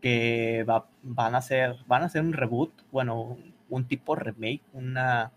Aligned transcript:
que 0.00 0.64
va, 0.68 0.88
van 1.02 1.34
a 1.34 1.38
hacer, 1.38 1.76
van 1.86 2.02
a 2.02 2.06
hacer 2.06 2.22
un 2.22 2.32
reboot, 2.32 2.72
bueno, 2.90 3.38
un 3.68 3.86
tipo 3.86 4.16
remake, 4.16 4.62
una 4.72 5.32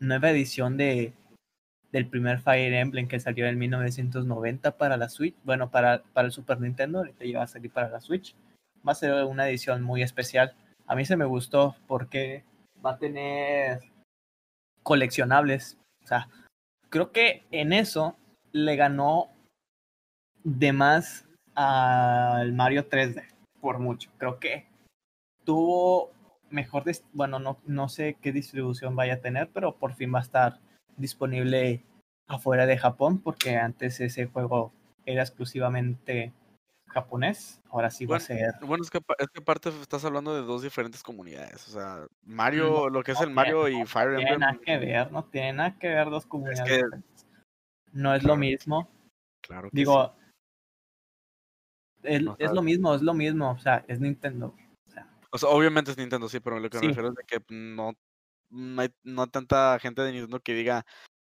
nueva 0.00 0.30
edición 0.30 0.76
de 0.76 1.12
del 1.94 2.08
primer 2.08 2.40
Fire 2.40 2.74
Emblem 2.74 3.06
que 3.06 3.20
salió 3.20 3.46
en 3.46 3.56
1990 3.56 4.76
para 4.76 4.96
la 4.96 5.08
Switch, 5.08 5.36
bueno, 5.44 5.70
para, 5.70 6.02
para 6.12 6.26
el 6.26 6.32
Super 6.32 6.60
Nintendo, 6.60 6.98
ahorita 6.98 7.24
ya 7.24 7.38
va 7.38 7.44
a 7.44 7.46
salir 7.46 7.70
para 7.70 7.88
la 7.88 8.00
Switch. 8.00 8.34
Va 8.86 8.90
a 8.90 8.96
ser 8.96 9.24
una 9.24 9.48
edición 9.48 9.80
muy 9.80 10.02
especial. 10.02 10.56
A 10.88 10.96
mí 10.96 11.04
se 11.04 11.16
me 11.16 11.24
gustó 11.24 11.76
porque 11.86 12.42
va 12.84 12.92
a 12.94 12.98
tener 12.98 13.78
coleccionables. 14.82 15.78
O 16.02 16.06
sea, 16.08 16.28
creo 16.90 17.12
que 17.12 17.44
en 17.52 17.72
eso 17.72 18.16
le 18.50 18.74
ganó 18.74 19.30
de 20.42 20.72
más 20.72 21.28
al 21.54 22.52
Mario 22.54 22.88
3D, 22.88 23.24
por 23.64 23.78
mucho. 23.78 24.10
Creo 24.18 24.38
que 24.38 24.66
tuvo 25.42 26.12
mejor, 26.50 26.84
bueno, 27.14 27.38
no, 27.38 27.58
no 27.64 27.88
sé 27.88 28.18
qué 28.20 28.30
distribución 28.30 28.94
vaya 28.94 29.14
a 29.14 29.20
tener, 29.20 29.48
pero 29.54 29.78
por 29.78 29.94
fin 29.94 30.12
va 30.14 30.18
a 30.18 30.22
estar 30.22 30.60
disponible 30.98 31.82
afuera 32.28 32.66
de 32.66 32.76
Japón, 32.76 33.20
porque 33.20 33.56
antes 33.56 34.00
ese 34.00 34.26
juego 34.26 34.74
era 35.06 35.22
exclusivamente 35.22 36.34
japonés, 36.88 37.62
ahora 37.70 37.90
sí 37.90 38.04
va 38.04 38.18
a 38.18 38.20
ser. 38.20 38.52
Bueno, 38.60 38.84
es 38.84 38.90
que, 38.90 38.98
es 39.18 39.28
que 39.28 39.40
aparte 39.40 39.70
estás 39.80 40.04
hablando 40.04 40.34
de 40.34 40.42
dos 40.42 40.60
diferentes 40.60 41.02
comunidades, 41.02 41.66
o 41.66 41.70
sea, 41.70 42.06
Mario, 42.22 42.90
lo 42.90 43.02
que 43.02 43.12
es 43.12 43.20
el 43.22 43.30
Mario 43.30 43.66
y 43.68 43.86
Fire 43.86 44.20
Emblem. 44.20 44.20
No 44.20 44.26
tiene 44.26 44.38
nada 44.38 44.58
que 44.62 44.78
ver, 44.78 45.10
no 45.10 45.24
tiene 45.24 45.52
nada 45.54 45.78
que 45.78 45.88
ver 45.88 46.10
dos 46.10 46.26
comunidades. 46.26 46.84
no 47.92 48.14
es 48.14 48.24
lo 48.24 48.36
mismo. 48.36 48.90
Claro. 49.40 49.70
Digo, 49.72 50.14
es, 52.04 52.22
lo 52.22 52.62
mismo, 52.62 52.94
es 52.94 53.02
lo 53.02 53.14
mismo, 53.14 53.50
o 53.50 53.58
sea, 53.58 53.84
es 53.88 54.00
Nintendo. 54.00 54.54
O 55.30 55.38
sea, 55.38 55.48
obviamente 55.48 55.90
es 55.90 55.98
Nintendo, 55.98 56.28
sí, 56.28 56.38
pero 56.40 56.60
lo 56.60 56.70
que 56.70 56.78
me 56.78 56.88
refiero 56.88 57.08
es 57.08 57.14
de 57.14 57.24
que 57.24 57.42
no 57.48 57.94
no 58.54 58.82
hay, 58.82 58.88
no 59.02 59.26
tanta 59.26 59.78
gente 59.80 60.02
de 60.02 60.12
Nintendo 60.12 60.40
que 60.40 60.54
diga, 60.54 60.86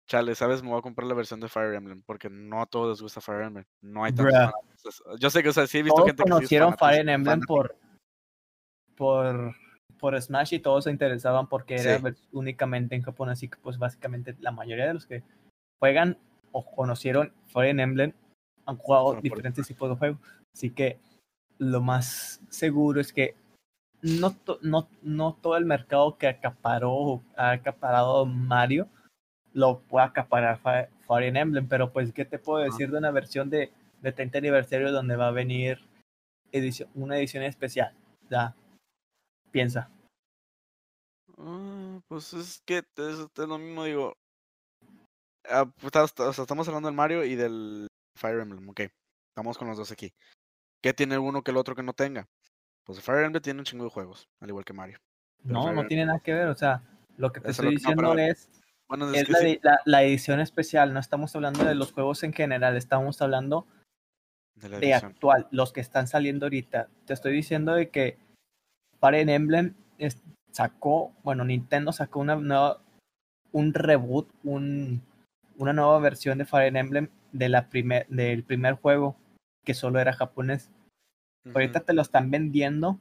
chale, 0.07 0.35
¿sabes? 0.35 0.63
Me 0.63 0.69
voy 0.69 0.79
a 0.79 0.81
comprar 0.81 1.07
la 1.07 1.13
versión 1.13 1.39
de 1.39 1.47
Fire 1.47 1.73
Emblem, 1.73 2.01
porque 2.03 2.29
no 2.29 2.61
a 2.61 2.65
todos 2.65 2.89
les 2.89 3.01
gusta 3.01 3.21
Fire 3.21 3.43
Emblem. 3.43 3.65
No 3.81 4.03
hay 4.03 4.13
tantos 4.13 5.03
Yo 5.19 5.29
sé 5.29 5.43
que, 5.43 5.49
o 5.49 5.53
sea, 5.53 5.67
sí 5.67 5.79
he 5.79 5.83
visto 5.83 6.03
gente 6.05 6.23
que 6.23 6.29
conocieron 6.29 6.75
Fire 6.77 7.07
Emblem 7.07 7.41
por, 7.41 7.75
por, 8.95 9.55
por 9.97 10.19
Smash 10.19 10.53
y 10.55 10.59
todos 10.59 10.85
se 10.85 10.91
interesaban 10.91 11.47
porque 11.47 11.75
era 11.75 12.01
únicamente 12.31 12.95
en 12.95 13.03
Japón, 13.03 13.29
así 13.29 13.47
que 13.47 13.57
pues 13.57 13.77
básicamente 13.77 14.35
la 14.39 14.51
mayoría 14.51 14.87
de 14.87 14.95
los 14.95 15.05
que 15.05 15.23
juegan 15.79 16.17
o 16.51 16.65
conocieron 16.65 17.33
Fire 17.47 17.79
Emblem 17.79 18.13
han 18.65 18.77
jugado 18.77 19.19
diferentes 19.21 19.67
tipos 19.67 19.89
de 19.89 19.95
juegos. 19.95 20.19
Así 20.53 20.69
que 20.69 20.99
lo 21.57 21.81
más 21.81 22.41
seguro 22.49 22.99
es 22.99 23.13
que 23.13 23.35
no, 24.01 24.35
no, 24.61 24.89
no 25.01 25.33
todo 25.41 25.57
el 25.57 25.65
mercado 25.65 26.17
que 26.17 26.27
acaparó, 26.27 27.21
ha 27.35 27.51
acaparado 27.51 28.25
Mario 28.25 28.89
lo 29.53 29.81
puede 29.81 30.05
acaparar 30.05 30.59
Fire 30.59 31.35
Emblem, 31.35 31.67
pero 31.67 31.91
pues, 31.91 32.13
¿qué 32.13 32.25
te 32.25 32.39
puedo 32.39 32.63
decir 32.63 32.89
de 32.89 32.97
una 32.97 33.11
versión 33.11 33.49
de, 33.49 33.71
de 34.01 34.11
30 34.11 34.37
aniversario 34.37 34.91
donde 34.91 35.15
va 35.15 35.27
a 35.27 35.31
venir 35.31 35.79
edición, 36.51 36.89
una 36.95 37.17
edición 37.17 37.43
especial? 37.43 37.93
Ya, 38.29 38.55
piensa. 39.51 39.89
Ah, 41.37 41.99
pues 42.07 42.33
es 42.33 42.61
que 42.65 42.77
es, 42.97 43.27
lo 43.37 43.57
mismo, 43.57 43.83
digo. 43.83 44.13
Ah, 45.49 45.65
pues, 45.79 45.93
estamos 46.39 46.67
hablando 46.67 46.87
del 46.87 46.95
Mario 46.95 47.23
y 47.23 47.35
del 47.35 47.87
Fire 48.17 48.39
Emblem, 48.39 48.69
ok. 48.69 48.81
Estamos 49.31 49.57
con 49.57 49.67
los 49.67 49.77
dos 49.77 49.91
aquí. 49.91 50.13
¿Qué 50.81 50.93
tiene 50.93 51.17
uno 51.17 51.43
que 51.43 51.51
el 51.51 51.57
otro 51.57 51.75
que 51.75 51.83
no 51.83 51.93
tenga? 51.93 52.27
Pues 52.83 52.99
Fire 53.01 53.23
Emblem 53.23 53.41
tiene 53.41 53.59
un 53.59 53.65
chingo 53.65 53.83
de 53.83 53.91
juegos, 53.91 54.27
al 54.39 54.49
igual 54.49 54.65
que 54.65 54.73
Mario. 54.73 54.97
no, 55.43 55.71
no 55.71 55.85
tiene 55.85 56.05
nada 56.05 56.19
que 56.19 56.33
ver, 56.33 56.47
o 56.47 56.55
sea, 56.55 56.83
lo 57.17 57.31
que 57.31 57.39
te 57.39 57.51
estoy 57.51 57.69
diciendo 57.75 58.17
es, 58.17 58.49
es, 59.13 59.59
la, 59.85 60.03
edición 60.03 60.39
especial, 60.39 60.93
no 60.93 60.99
estamos 60.99 61.35
hablando 61.35 61.63
de 61.63 61.75
los 61.75 61.91
juegos 61.93 62.23
en 62.23 62.33
general, 62.33 62.75
estamos 62.75 63.21
hablando 63.21 63.67
de, 64.55 64.93
actual, 64.93 65.47
los 65.51 65.71
que 65.71 65.81
están 65.81 66.07
saliendo 66.07 66.47
ahorita. 66.47 66.89
Te 67.05 67.13
estoy 67.13 67.33
diciendo 67.33 67.73
de 67.73 67.89
que 67.89 68.17
Fire 68.99 69.29
Emblem 69.29 69.75
sacó, 70.51 71.13
bueno, 71.23 71.45
Nintendo 71.45 71.91
sacó 71.91 72.19
una 72.19 72.35
nueva, 72.35 72.81
un 73.51 73.73
reboot, 73.73 74.29
un, 74.43 75.01
una 75.57 75.73
nueva 75.73 75.99
versión 75.99 76.39
de 76.39 76.45
Fire 76.45 76.75
Emblem 76.75 77.09
de 77.31 77.49
la 77.49 77.69
primer, 77.69 78.07
del 78.07 78.43
primer 78.43 78.73
juego 78.75 79.15
que 79.63 79.73
solo 79.73 79.99
era 79.99 80.13
japonés 80.13 80.71
Ahorita 81.53 81.79
te 81.81 81.93
lo 81.93 82.01
están 82.01 82.29
vendiendo 82.29 82.99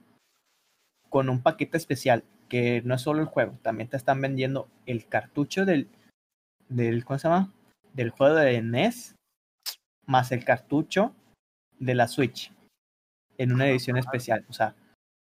con 1.09 1.29
un 1.29 1.43
paquete 1.43 1.77
especial, 1.77 2.25
que 2.49 2.83
no 2.83 2.95
es 2.95 3.03
solo 3.03 3.21
el 3.21 3.27
juego, 3.27 3.59
también 3.63 3.89
te 3.89 3.97
están 3.97 4.21
vendiendo 4.21 4.69
el 4.87 5.07
cartucho 5.07 5.65
del, 5.65 5.89
del 6.69 7.05
¿cómo 7.05 7.19
se 7.19 7.29
llama? 7.29 7.53
Del 7.93 8.11
juego 8.11 8.37
de 8.37 8.63
NES, 8.63 9.15
más 10.07 10.33
el 10.33 10.45
cartucho 10.45 11.15
de 11.79 11.95
la 11.95 12.09
Switch, 12.09 12.53
en 13.37 13.53
una 13.53 13.69
edición 13.69 13.99
especial, 13.99 14.45
o 14.49 14.53
sea, 14.53 14.75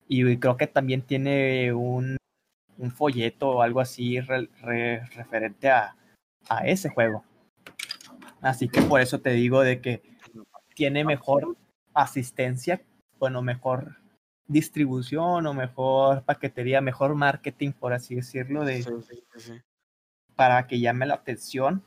y 0.08 0.38
creo 0.38 0.58
que 0.58 0.68
también 0.68 1.02
tiene 1.02 1.74
un, 1.74 2.18
un 2.78 2.92
folleto 2.92 3.50
o 3.50 3.62
algo 3.62 3.82
así 3.82 4.20
referente 4.20 5.70
a, 5.70 5.96
a 6.48 6.68
ese 6.68 6.90
juego. 6.90 7.24
Así 8.42 8.68
que 8.68 8.82
por 8.82 9.02
eso 9.02 9.20
te 9.20 9.32
digo 9.32 9.62
de 9.62 9.82
que 9.82 10.11
tiene 10.82 11.04
mejor 11.04 11.56
asistencia 11.94 12.82
bueno, 13.20 13.44
mejor 13.44 13.98
distribución 14.48 15.46
o 15.46 15.54
mejor 15.54 16.24
paquetería, 16.24 16.82
mejor 16.82 17.14
marketing, 17.14 17.72
por 17.72 17.94
así 17.94 18.16
decirlo, 18.16 18.66
de, 18.66 18.84
para 20.36 20.66
que 20.66 20.80
llame 20.80 21.06
la 21.06 21.14
atención 21.14 21.84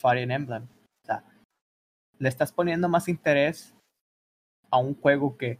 Fire 0.00 0.30
Emblem. 0.30 0.62
O 0.62 1.06
sea, 1.06 1.24
le 2.18 2.26
estás 2.30 2.52
poniendo 2.52 2.88
más 2.88 3.06
interés 3.06 3.74
a 4.70 4.78
un 4.78 4.94
juego 4.94 5.36
que 5.36 5.58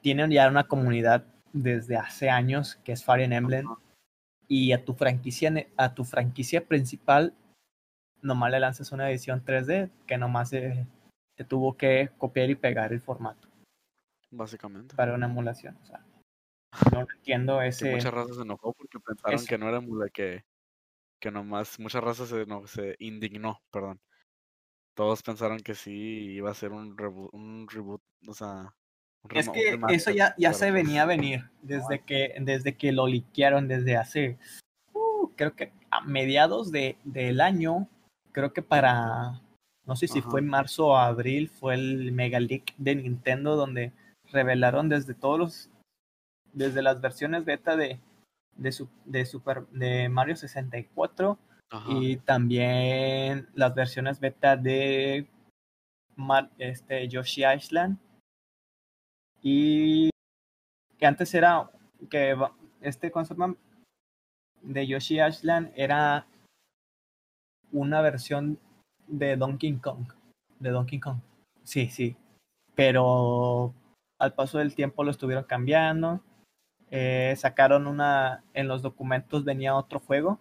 tiene 0.00 0.28
ya 0.34 0.48
una 0.48 0.66
comunidad 0.66 1.24
desde 1.52 1.96
hace 1.96 2.28
años, 2.28 2.74
que 2.82 2.90
es 2.90 3.04
Fire 3.04 3.32
Emblem, 3.32 3.68
y 4.48 4.72
a 4.72 4.84
tu 4.84 4.94
franquicia, 4.94 5.52
a 5.76 5.94
tu 5.94 6.02
franquicia 6.02 6.66
principal, 6.66 7.36
nomás 8.20 8.50
le 8.50 8.58
lanzas 8.58 8.90
una 8.90 9.08
edición 9.08 9.44
3D 9.44 9.90
que 10.08 10.18
nomás 10.18 10.50
se 11.36 11.44
tuvo 11.44 11.76
que 11.76 12.10
copiar 12.18 12.50
y 12.50 12.54
pegar 12.54 12.92
el 12.92 13.00
formato. 13.00 13.48
Básicamente. 14.30 14.96
Para 14.96 15.14
una 15.14 15.26
emulación. 15.26 15.76
O 15.82 15.86
sea, 15.86 16.04
no 16.92 17.00
entiendo 17.00 17.60
ese. 17.60 17.92
muchas 17.92 18.14
razas 18.14 18.36
se 18.36 18.42
enojó 18.42 18.72
porque 18.72 18.98
pensaron 19.00 19.44
que 19.46 19.58
no 19.58 19.68
era 19.68 19.78
emula, 19.78 20.08
que, 20.08 20.44
que 21.20 21.30
nomás. 21.30 21.78
Muchas 21.78 22.02
razas 22.02 22.28
se, 22.28 22.46
no, 22.46 22.66
se 22.66 22.96
indignó, 22.98 23.60
perdón. 23.70 24.00
Todos 24.94 25.22
pensaron 25.22 25.60
que 25.60 25.74
sí 25.74 25.92
iba 26.34 26.50
a 26.50 26.54
ser 26.54 26.72
un 26.72 26.96
reboot, 26.96 27.32
un 27.32 27.66
reboot 27.68 28.02
o 28.26 28.34
sea. 28.34 28.74
es 29.30 29.48
que 29.48 29.78
eso 29.88 30.10
ya, 30.10 30.34
ya 30.36 30.52
se 30.52 30.70
pues 30.70 30.74
venía 30.74 31.02
a 31.02 31.06
venir 31.06 31.50
desde 31.62 32.00
que, 32.04 32.34
desde 32.40 32.76
que 32.76 32.92
lo 32.92 33.06
liquearon 33.06 33.68
desde 33.68 33.96
hace, 33.96 34.38
uh, 34.92 35.30
creo 35.34 35.54
que 35.54 35.72
a 35.90 36.02
mediados 36.02 36.70
de, 36.72 36.98
del 37.04 37.40
año, 37.40 37.88
creo 38.32 38.52
que 38.52 38.60
para, 38.60 39.40
no 39.86 39.96
sé 39.96 40.06
si 40.06 40.20
fue 40.22 40.40
en 40.40 40.48
marzo 40.48 40.88
o 40.88 40.96
abril, 40.96 41.48
fue 41.48 41.74
el 41.74 42.12
Mega 42.12 42.38
Leak 42.38 42.74
de 42.76 42.94
Nintendo 42.94 43.56
donde 43.56 43.92
revelaron 44.30 44.88
desde 44.88 45.14
todos 45.14 45.38
los, 45.38 45.70
desde 46.52 46.82
las 46.82 47.00
versiones 47.00 47.44
beta 47.44 47.76
de, 47.76 47.98
de, 48.56 48.72
su, 48.72 48.88
de, 49.04 49.26
Super, 49.26 49.66
de 49.68 50.08
Mario 50.08 50.36
64 50.36 51.38
y 51.88 52.18
también 52.18 53.48
las 53.54 53.74
versiones 53.74 54.20
beta 54.20 54.56
de 54.56 55.26
este, 56.58 57.08
Yoshi 57.08 57.44
Island. 57.46 57.98
Y 59.42 60.10
que 60.98 61.06
antes 61.06 61.34
era 61.34 61.70
que 62.10 62.36
este 62.82 63.10
concepto 63.10 63.56
de 64.60 64.86
Yoshi 64.86 65.20
Island 65.20 65.72
era 65.74 66.26
una 67.72 68.02
versión 68.02 68.58
de 69.06 69.36
Donkey 69.36 69.76
Kong 69.78 70.06
de 70.60 70.70
Donkey 70.70 71.00
Kong 71.00 71.18
sí 71.64 71.88
sí 71.88 72.16
pero 72.74 73.74
al 74.18 74.34
paso 74.34 74.58
del 74.58 74.74
tiempo 74.74 75.04
lo 75.04 75.10
estuvieron 75.10 75.44
cambiando. 75.44 76.22
Eh, 76.90 77.34
sacaron 77.36 77.86
una, 77.86 78.44
en 78.54 78.68
los 78.68 78.82
documentos 78.82 79.44
venía 79.44 79.74
otro 79.74 79.98
juego 79.98 80.38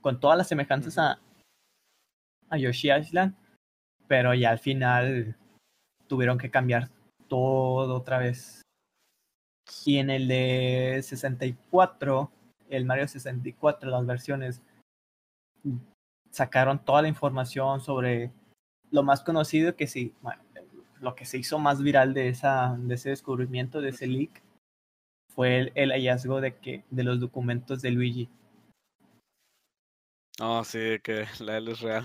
con 0.00 0.20
todas 0.20 0.38
las 0.38 0.48
semejanzas 0.48 0.98
a, 0.98 1.18
a 2.50 2.56
Yoshi 2.56 2.92
Island, 2.92 3.34
pero 4.06 4.32
ya 4.34 4.50
al 4.50 4.58
final 4.58 5.36
tuvieron 6.06 6.38
que 6.38 6.50
cambiar 6.50 6.90
todo 7.28 7.96
otra 7.96 8.18
vez. 8.18 8.62
Y 9.84 9.98
en 9.98 10.10
el 10.10 10.28
de 10.28 11.00
64, 11.02 12.30
el 12.68 12.84
Mario 12.84 13.08
64, 13.08 13.90
las 13.90 14.06
versiones, 14.06 14.62
sacaron 16.34 16.84
toda 16.84 17.02
la 17.02 17.08
información 17.08 17.80
sobre 17.80 18.32
lo 18.90 19.04
más 19.04 19.22
conocido 19.22 19.76
que 19.76 19.86
sí, 19.86 20.14
bueno, 20.20 20.42
lo 21.00 21.14
que 21.14 21.26
se 21.26 21.38
hizo 21.38 21.58
más 21.58 21.80
viral 21.80 22.12
de, 22.12 22.28
esa, 22.28 22.76
de 22.76 22.94
ese 22.94 23.10
descubrimiento, 23.10 23.80
de 23.80 23.90
ese 23.90 24.08
leak, 24.08 24.42
fue 25.32 25.72
el, 25.74 25.90
hallazgo 25.92 26.40
de, 26.40 26.56
que, 26.56 26.84
de 26.90 27.04
los 27.04 27.20
documentos 27.20 27.82
de 27.82 27.90
Luigi. 27.92 28.28
Oh, 30.40 30.64
sí, 30.64 30.98
que 31.02 31.26
la 31.38 31.56
L 31.58 31.70
es 31.70 31.80
real. 31.80 32.04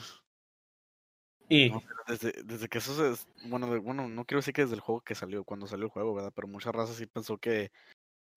Y... 1.48 1.72
desde, 2.08 2.44
desde, 2.44 2.68
que 2.68 2.78
eso 2.78 3.12
es, 3.12 3.28
bueno, 3.46 3.82
bueno, 3.82 4.08
no 4.08 4.26
quiero 4.26 4.40
decir 4.40 4.54
que 4.54 4.62
desde 4.62 4.76
el 4.76 4.82
juego 4.82 5.02
que 5.02 5.16
salió, 5.16 5.44
cuando 5.44 5.66
salió 5.66 5.86
el 5.86 5.92
juego, 5.92 6.14
¿verdad? 6.14 6.32
Pero 6.36 6.48
muchas 6.48 6.76
razas 6.76 6.96
sí 6.96 7.08
pensó 7.08 7.40
que 7.40 7.72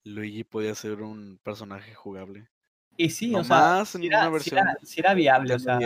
Luigi 0.05 0.45
podía 0.45 0.75
ser 0.75 1.03
un 1.03 1.39
personaje 1.43 1.95
jugable. 1.95 2.49
Y 2.97 3.11
sí, 3.11 3.35
o 3.35 3.43
sea, 3.43 3.85
era, 4.01 4.31
era, 4.97 5.15
viable, 5.15 5.55
o 5.55 5.59
sea, 5.59 5.79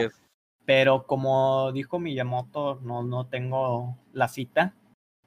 pero 0.64 1.06
como 1.06 1.70
dijo 1.72 1.98
Miyamoto, 1.98 2.80
no, 2.82 3.02
no 3.04 3.26
tengo 3.26 3.96
la 4.12 4.28
cita, 4.28 4.74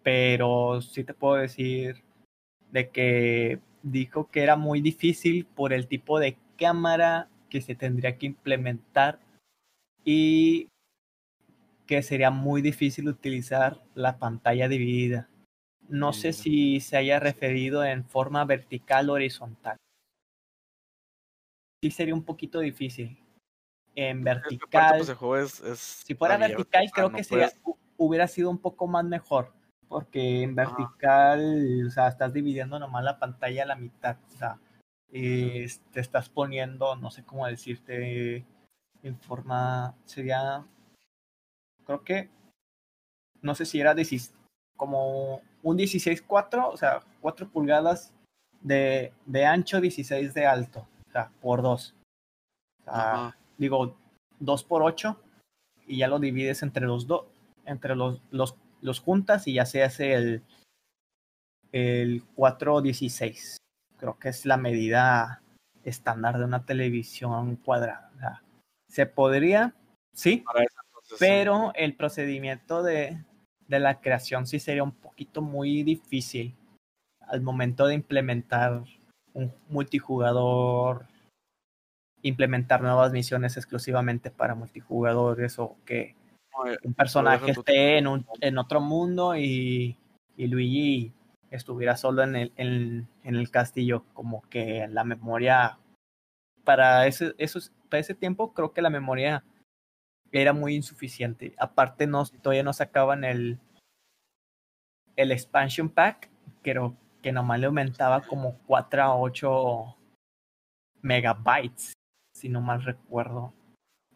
pero 0.04 0.82
sí 0.82 1.04
te 1.04 1.14
puedo 1.14 1.36
decir 1.36 2.04
de 2.72 2.90
que 2.90 3.60
dijo 3.82 4.30
que 4.30 4.44
era 4.44 4.58
muy 4.58 4.82
difícil 4.82 5.46
por 5.46 5.72
el 5.74 5.88
tipo 5.88 6.20
de 6.20 6.38
cámara 6.58 7.30
que 7.50 7.62
se 7.62 7.76
tendría 7.76 8.18
que 8.18 8.26
implementar 8.26 9.20
y 10.04 10.68
que 11.88 12.04
sería 12.04 12.30
muy 12.30 12.62
difícil 12.62 13.08
utilizar 13.08 13.82
la 13.96 14.20
pantalla 14.20 14.68
dividida. 14.68 15.30
No 15.88 16.14
sé 16.14 16.34
si 16.34 16.82
se 16.82 16.98
haya 16.98 17.20
referido 17.20 17.84
en 17.84 18.06
forma 18.06 18.46
vertical 18.46 19.10
o 19.10 19.14
horizontal. 19.14 19.78
Sí 21.82 21.92
sería 21.92 22.14
un 22.14 22.24
poquito 22.24 22.60
difícil. 22.60 23.18
En 23.96 24.24
vertical. 24.24 25.02
Pues, 25.20 25.62
si 25.76 26.16
fuera 26.16 26.38
vertical, 26.38 26.90
creo 26.94 27.12
que 27.12 27.24
sería, 27.24 27.52
hubiera 27.98 28.28
sido 28.28 28.50
un 28.50 28.58
poco 28.58 28.88
más 28.88 29.06
mejor. 29.06 29.54
Porque 29.88 30.44
en 30.44 30.56
vertical, 30.56 31.88
o 31.88 31.90
sea, 31.90 32.08
estás 32.08 32.34
dividiendo 32.34 32.80
nomás 32.80 33.04
la 33.04 33.18
pantalla 33.18 33.64
a 33.64 33.68
la 33.68 33.76
mitad. 33.76 34.18
O 34.34 34.38
sea, 34.38 34.60
te 35.12 36.00
estás 36.00 36.30
poniendo, 36.30 36.96
no 36.96 37.10
sé 37.10 37.24
cómo 37.24 37.48
decirte, 37.48 38.46
en 39.02 39.20
forma. 39.20 39.96
Sería. 40.06 40.66
Creo 41.86 42.04
que. 42.04 42.30
No 43.42 43.56
sé 43.56 43.66
si 43.66 43.80
era 43.80 43.96
como 44.76 45.42
un 45.62 45.78
16.4, 45.78 46.70
o 46.72 46.78
sea, 46.78 47.02
4 47.22 47.50
pulgadas 47.50 48.14
de, 48.62 49.14
de, 49.26 49.46
ancho, 49.46 49.82
16 49.82 50.34
de 50.34 50.46
alto, 50.46 50.88
o 51.10 51.12
sea, 51.12 51.32
por 51.42 51.62
2. 51.62 51.96
O 52.80 52.84
sea, 52.84 53.38
digo, 53.58 53.98
2 54.40 54.64
por 54.64 54.84
8 54.84 55.20
y 55.88 55.98
ya 55.98 56.08
lo 56.08 56.20
divides 56.20 56.62
entre 56.64 56.86
los 56.86 57.08
dos, 57.08 57.26
entre 57.66 57.96
los, 57.96 58.22
los, 58.32 58.56
los 58.82 59.00
juntas 59.00 59.48
y 59.48 59.54
ya 59.54 59.66
se 59.66 59.84
hace 59.84 60.14
el, 60.14 60.44
el 61.72 62.24
416. 62.36 63.58
Creo 63.98 64.18
que 64.20 64.30
es 64.30 64.46
la 64.46 64.58
medida 64.58 65.42
estándar 65.84 66.38
de 66.38 66.46
una 66.46 66.66
televisión 66.66 67.56
cuadrada. 67.58 68.12
O 68.16 68.20
sea, 68.20 68.44
se 68.88 69.06
podría, 69.06 69.76
sí, 70.14 70.44
pero 71.20 71.72
el 71.76 71.96
procedimiento 71.96 72.84
de, 72.84 73.24
de 73.68 73.80
la 73.80 74.00
creación 74.00 74.46
sí 74.46 74.60
sería 74.60 74.84
un 74.84 74.92
poquito 74.92 75.42
muy 75.42 75.84
difícil 75.84 76.56
al 77.22 77.42
momento 77.42 77.88
de 77.88 77.96
implementar 77.96 78.84
un 79.34 79.54
multijugador, 79.68 81.08
implementar 82.22 82.82
nuevas 82.82 83.12
misiones 83.12 83.58
exclusivamente 83.58 84.32
para 84.32 84.56
multijugadores 84.56 85.60
o 85.60 85.78
que 85.86 86.16
eh, 86.68 86.78
un 86.84 86.94
personaje 86.94 87.52
esté 87.52 87.98
en, 87.98 88.08
un, 88.08 88.26
en 88.42 88.58
otro 88.58 88.82
mundo 88.82 89.36
y, 89.36 89.98
y 90.36 90.48
Luigi 90.48 91.14
estuviera 91.52 91.98
solo 91.98 92.24
en 92.24 92.36
el, 92.36 92.52
en, 92.58 93.08
el 93.24 93.50
castillo, 93.50 94.06
como 94.14 94.42
que 94.50 94.88
la 94.90 95.04
memoria 95.04 95.80
para 96.64 97.08
ese, 97.08 97.34
esos, 97.38 97.72
para 97.90 98.02
ese 98.02 98.14
tiempo 98.14 98.54
creo 98.54 98.74
que 98.74 98.82
la 98.82 98.90
memoria 98.90 99.44
era 100.32 100.54
muy 100.54 100.76
insuficiente. 100.76 101.56
Aparte, 101.58 102.06
no, 102.06 102.24
todavía 102.26 102.64
no 102.64 102.74
sacaban 102.74 103.24
el, 103.24 103.60
el 105.16 105.32
expansion 105.32 105.90
pack, 105.90 106.30
creo 106.62 106.96
que 107.22 107.32
nomás 107.32 107.60
le 107.60 107.68
aumentaba 107.68 108.22
como 108.22 108.60
4 108.66 109.04
a 109.04 109.16
8 109.16 109.98
megabytes, 111.02 111.94
si 112.34 112.50
no 112.50 112.62
mal 112.62 112.84
recuerdo. 112.84 113.54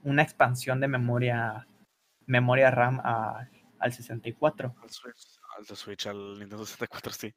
Una 0.03 0.23
expansión 0.23 0.79
de 0.79 0.88
memoria, 0.88 1.67
memoria 2.25 2.71
RAM 2.71 3.00
al 3.03 3.94
64. 3.94 4.75
Al 4.81 4.89
Switch, 4.89 5.39
al 5.57 5.77
Switch, 5.77 6.07
al 6.07 6.39
Nintendo 6.39 6.65
64, 6.65 7.13
sí. 7.13 7.33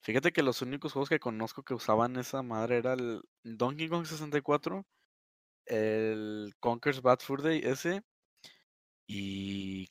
Fíjate 0.00 0.32
que 0.32 0.42
los 0.42 0.62
únicos 0.62 0.92
juegos 0.92 1.08
que 1.08 1.18
conozco 1.18 1.62
que 1.62 1.74
usaban 1.74 2.16
esa 2.16 2.42
madre 2.42 2.78
era 2.78 2.92
el 2.92 3.22
Donkey 3.42 3.88
Kong 3.88 4.06
64 4.06 4.86
el 5.68 6.54
Conker's 6.60 7.02
Bad 7.02 7.20
Fur 7.20 7.42
Day 7.42 7.60
ese. 7.62 8.02
Y 9.06 9.88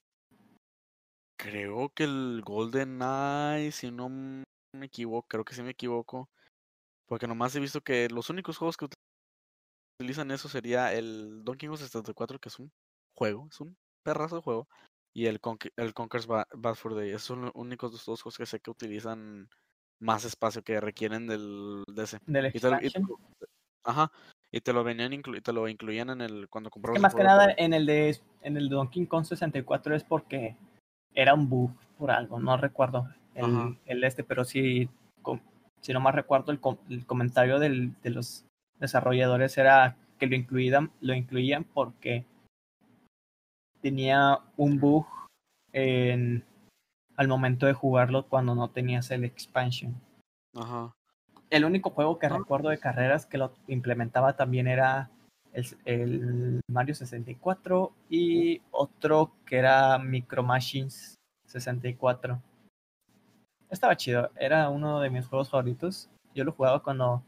creo 1.47 1.89
que 1.89 2.03
el 2.03 2.41
Golden 2.43 3.01
Eye, 3.01 3.71
si 3.71 3.89
no 3.89 4.09
me 4.09 4.85
equivoco, 4.85 5.27
creo 5.29 5.45
que 5.45 5.55
sí 5.55 5.63
me 5.63 5.71
equivoco. 5.71 6.29
Porque 7.07 7.25
nomás 7.25 7.55
he 7.55 7.61
visto 7.61 7.79
que 7.79 8.09
los 8.09 8.29
únicos 8.29 8.57
juegos 8.57 8.75
que 8.75 8.87
utilizan 10.01 10.31
eso 10.31 10.49
sería 10.49 10.93
el 10.93 11.45
Donkey 11.45 11.69
Kong 11.69 11.77
64, 11.77 12.39
que 12.39 12.49
es 12.49 12.59
un 12.59 12.69
juego, 13.15 13.47
es 13.49 13.61
un 13.61 13.77
perrazo 14.03 14.35
de 14.37 14.41
juego. 14.41 14.67
Y 15.15 15.27
el, 15.27 15.39
el 15.77 15.93
Conker's 15.93 16.27
Bad, 16.27 16.75
Fur 16.75 16.95
Day. 16.95 17.09
Esos 17.11 17.23
son 17.23 17.43
los 17.43 17.51
únicos 17.55 17.91
dos 18.05 18.21
juegos 18.21 18.37
que 18.37 18.45
sé 18.45 18.59
que 18.59 18.69
utilizan 18.69 19.47
más 19.99 20.25
espacio 20.25 20.63
que 20.63 20.81
requieren 20.81 21.27
del 21.27 21.83
de 21.87 22.03
ese. 22.03 22.19
ajá. 23.85 24.11
Y 24.51 24.61
te 24.61 24.73
lo 24.73 24.83
venían 24.83 25.13
inclu 25.13 25.41
te 25.41 25.53
lo 25.53 25.67
incluían 25.67 26.09
en 26.09 26.21
el 26.21 26.49
cuando 26.49 26.69
comprabas. 26.69 26.97
que 26.97 27.01
más 27.01 27.15
que 27.15 27.23
nada 27.23 27.53
en 27.57 27.73
el 27.73 27.85
de 27.85 28.19
en 28.41 28.57
el 28.57 28.69
Donkey 28.69 29.07
Kong 29.07 29.25
64 29.25 29.95
es 29.95 30.03
porque 30.03 30.55
era 31.17 31.33
un 31.33 31.49
bug 31.49 31.71
por 31.97 32.11
algo, 32.11 32.39
no 32.39 32.57
recuerdo 32.57 33.09
el, 33.33 33.77
el 33.87 34.03
este, 34.03 34.23
pero 34.23 34.45
sí, 34.45 34.87
si 35.81 35.91
no 35.91 35.99
más 35.99 36.13
recuerdo 36.13 36.51
el, 36.51 36.59
el 36.89 37.05
comentario 37.07 37.59
del, 37.59 37.99
de 38.03 38.11
los 38.11 38.45
desarrolladores 38.79 39.57
era 39.57 39.97
que 40.19 40.27
lo 40.27 40.35
incluían, 40.35 40.91
lo 41.01 41.15
incluían 41.15 41.63
porque 41.63 42.23
tenía 43.81 44.39
un 44.57 44.79
bug 44.79 45.07
en, 45.73 46.43
al 47.15 47.27
momento 47.27 47.65
de 47.65 47.73
jugarlo 47.73 48.27
cuando 48.27 48.53
no 48.53 48.69
tenías 48.69 49.09
el 49.09 49.23
expansion. 49.23 49.99
Ajá. 50.55 50.93
El 51.49 51.65
único 51.65 51.89
juego 51.89 52.19
que 52.19 52.29
recuerdo 52.29 52.69
de 52.69 52.79
carreras 52.79 53.25
que 53.25 53.39
lo 53.39 53.53
implementaba 53.67 54.35
también 54.35 54.67
era 54.67 55.09
el, 55.85 56.61
Mario 56.69 56.93
64 56.95 57.91
y 58.09 58.61
otro 58.71 59.33
que 59.45 59.57
era 59.57 59.97
Micro 59.97 60.43
Machines 60.43 61.15
64. 61.47 62.41
Estaba 63.69 63.97
chido, 63.97 64.31
era 64.39 64.69
uno 64.69 65.01
de 65.01 65.09
mis 65.09 65.25
juegos 65.25 65.49
favoritos. 65.49 66.09
Yo 66.33 66.43
lo 66.43 66.51
jugaba 66.51 66.83
cuando 66.83 67.23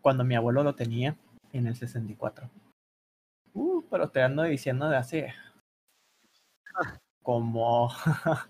cuando 0.00 0.24
mi 0.24 0.34
abuelo 0.34 0.62
lo 0.62 0.74
tenía 0.74 1.16
en 1.52 1.66
el 1.66 1.76
64. 1.76 2.48
Uh, 3.54 3.82
pero 3.90 4.08
te 4.08 4.22
ando 4.22 4.44
diciendo 4.44 4.88
de 4.88 4.96
hace 4.96 5.34
como 7.22 7.90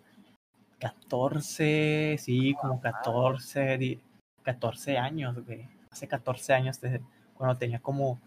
14, 0.79 2.17
sí, 2.19 2.55
como 2.61 2.81
14, 2.81 4.01
14 4.43 4.99
años, 4.99 5.45
güey. 5.45 5.78
Hace 5.91 6.09
14 6.09 6.53
años, 6.53 6.79
cuando 7.35 7.57
tenía 7.57 7.81
como 7.81 8.21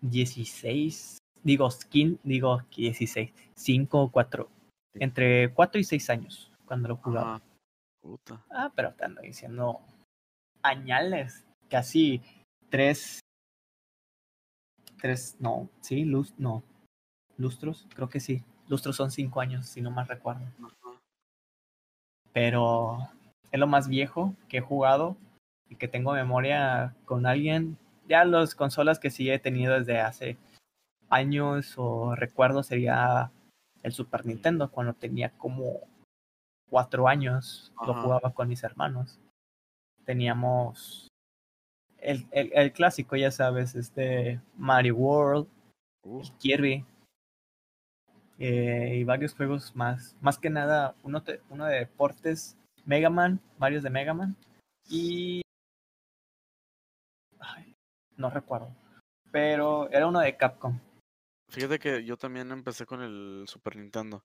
16, 0.00 1.18
digo, 1.42 1.70
skin, 1.70 2.18
digo 2.22 2.62
16, 2.76 3.32
5 3.54 4.02
o 4.02 4.10
4, 4.10 4.48
entre 4.94 5.52
4 5.52 5.80
y 5.80 5.84
6 5.84 6.10
años 6.10 6.52
cuando 6.66 6.88
lo 6.88 6.96
jugaba. 6.96 7.40
Ah, 8.50 8.72
pero 8.74 8.92
te 8.94 9.04
ando 9.04 9.22
diciendo 9.22 9.80
añales, 10.62 11.44
casi 11.68 12.22
3, 12.68 13.20
3, 15.00 15.36
no, 15.40 15.68
sí, 15.80 16.04
luz, 16.04 16.34
no, 16.38 16.62
lustros, 17.36 17.86
creo 17.94 18.08
que 18.08 18.20
sí. 18.20 18.44
Lustros 18.68 18.96
son 18.96 19.10
5 19.10 19.40
años, 19.40 19.66
si 19.66 19.80
no 19.80 19.90
más 19.90 20.08
recuerdo 20.08 20.46
pero 22.32 22.98
es 23.50 23.58
lo 23.58 23.66
más 23.66 23.88
viejo 23.88 24.34
que 24.48 24.58
he 24.58 24.60
jugado 24.60 25.16
y 25.68 25.76
que 25.76 25.88
tengo 25.88 26.12
memoria 26.12 26.94
con 27.04 27.26
alguien. 27.26 27.78
Ya 28.08 28.24
las 28.24 28.54
consolas 28.54 28.98
que 28.98 29.10
sí 29.10 29.30
he 29.30 29.38
tenido 29.38 29.74
desde 29.78 30.00
hace 30.00 30.36
años 31.10 31.74
o 31.76 32.14
recuerdo 32.14 32.62
sería 32.62 33.30
el 33.82 33.92
Super 33.92 34.26
Nintendo 34.26 34.70
cuando 34.70 34.94
tenía 34.94 35.30
como 35.30 35.80
cuatro 36.68 37.08
años, 37.08 37.72
lo 37.86 37.94
jugaba 37.94 38.32
con 38.32 38.48
mis 38.48 38.62
hermanos. 38.62 39.18
Teníamos 40.04 41.08
el, 41.98 42.26
el, 42.30 42.72
clásico, 42.72 43.16
ya 43.16 43.30
sabes, 43.30 43.74
este 43.74 44.40
Mario 44.56 44.96
World, 44.96 45.48
Kirby. 46.38 46.84
eh, 48.38 48.96
y 48.96 49.04
varios 49.04 49.34
juegos 49.34 49.74
más. 49.74 50.16
Más 50.20 50.38
que 50.38 50.50
nada, 50.50 50.94
uno, 51.02 51.22
uno 51.50 51.64
de 51.66 51.80
deportes, 51.80 52.56
Mega 52.84 53.10
Man, 53.10 53.40
varios 53.58 53.82
de 53.82 53.90
Mega 53.90 54.14
Man. 54.14 54.36
Y. 54.88 55.42
no 58.18 58.28
recuerdo. 58.28 58.74
Pero 59.30 59.90
era 59.90 60.06
uno 60.06 60.20
de 60.20 60.36
Capcom. 60.36 60.78
Fíjate 61.48 61.78
que 61.78 62.04
yo 62.04 62.16
también 62.18 62.50
empecé 62.52 62.84
con 62.84 63.02
el 63.02 63.44
Super 63.46 63.76
Nintendo. 63.76 64.24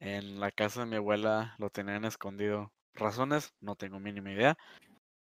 En 0.00 0.40
la 0.40 0.50
casa 0.50 0.80
de 0.80 0.86
mi 0.86 0.96
abuela 0.96 1.54
lo 1.58 1.68
tenían 1.68 2.04
escondido. 2.04 2.72
Razones, 2.94 3.52
no 3.60 3.76
tengo 3.76 4.00
mínima 4.00 4.32
idea. 4.32 4.56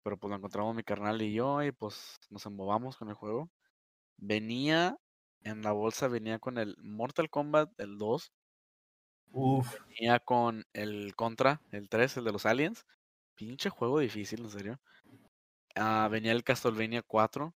Pero 0.02 0.18
pues 0.18 0.30
lo 0.30 0.36
encontramos 0.36 0.74
mi 0.74 0.82
carnal 0.82 1.22
y 1.22 1.32
yo 1.32 1.62
y 1.62 1.72
pues 1.72 2.16
nos 2.30 2.44
embobamos 2.46 2.96
con 2.96 3.08
el 3.08 3.14
juego. 3.14 3.50
Venía, 4.18 4.96
en 5.42 5.62
la 5.62 5.72
bolsa 5.72 6.08
venía 6.08 6.38
con 6.38 6.58
el 6.58 6.76
Mortal 6.78 7.30
Kombat, 7.30 7.70
el 7.78 7.96
2. 7.98 8.32
Uf. 9.32 9.78
Venía 9.88 10.20
con 10.20 10.64
el 10.72 11.14
Contra, 11.16 11.60
el 11.70 11.88
3, 11.88 12.18
el 12.18 12.24
de 12.24 12.32
los 12.32 12.46
aliens. 12.46 12.84
Pinche 13.34 13.70
juego 13.70 13.98
difícil, 13.98 14.40
en 14.40 14.50
serio. 14.50 14.80
Ah, 15.74 16.08
venía 16.10 16.32
el 16.32 16.44
Castlevania 16.44 17.02
4. 17.02 17.54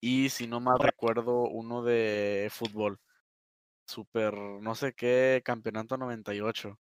Y 0.00 0.28
si 0.28 0.46
no 0.46 0.60
mal 0.60 0.78
recuerdo, 0.78 1.48
uno 1.48 1.82
de 1.82 2.48
fútbol. 2.50 3.00
Super, 3.86 4.34
no 4.36 4.74
sé 4.74 4.92
qué, 4.92 5.42
campeonato 5.44 5.96
98. 5.96 6.78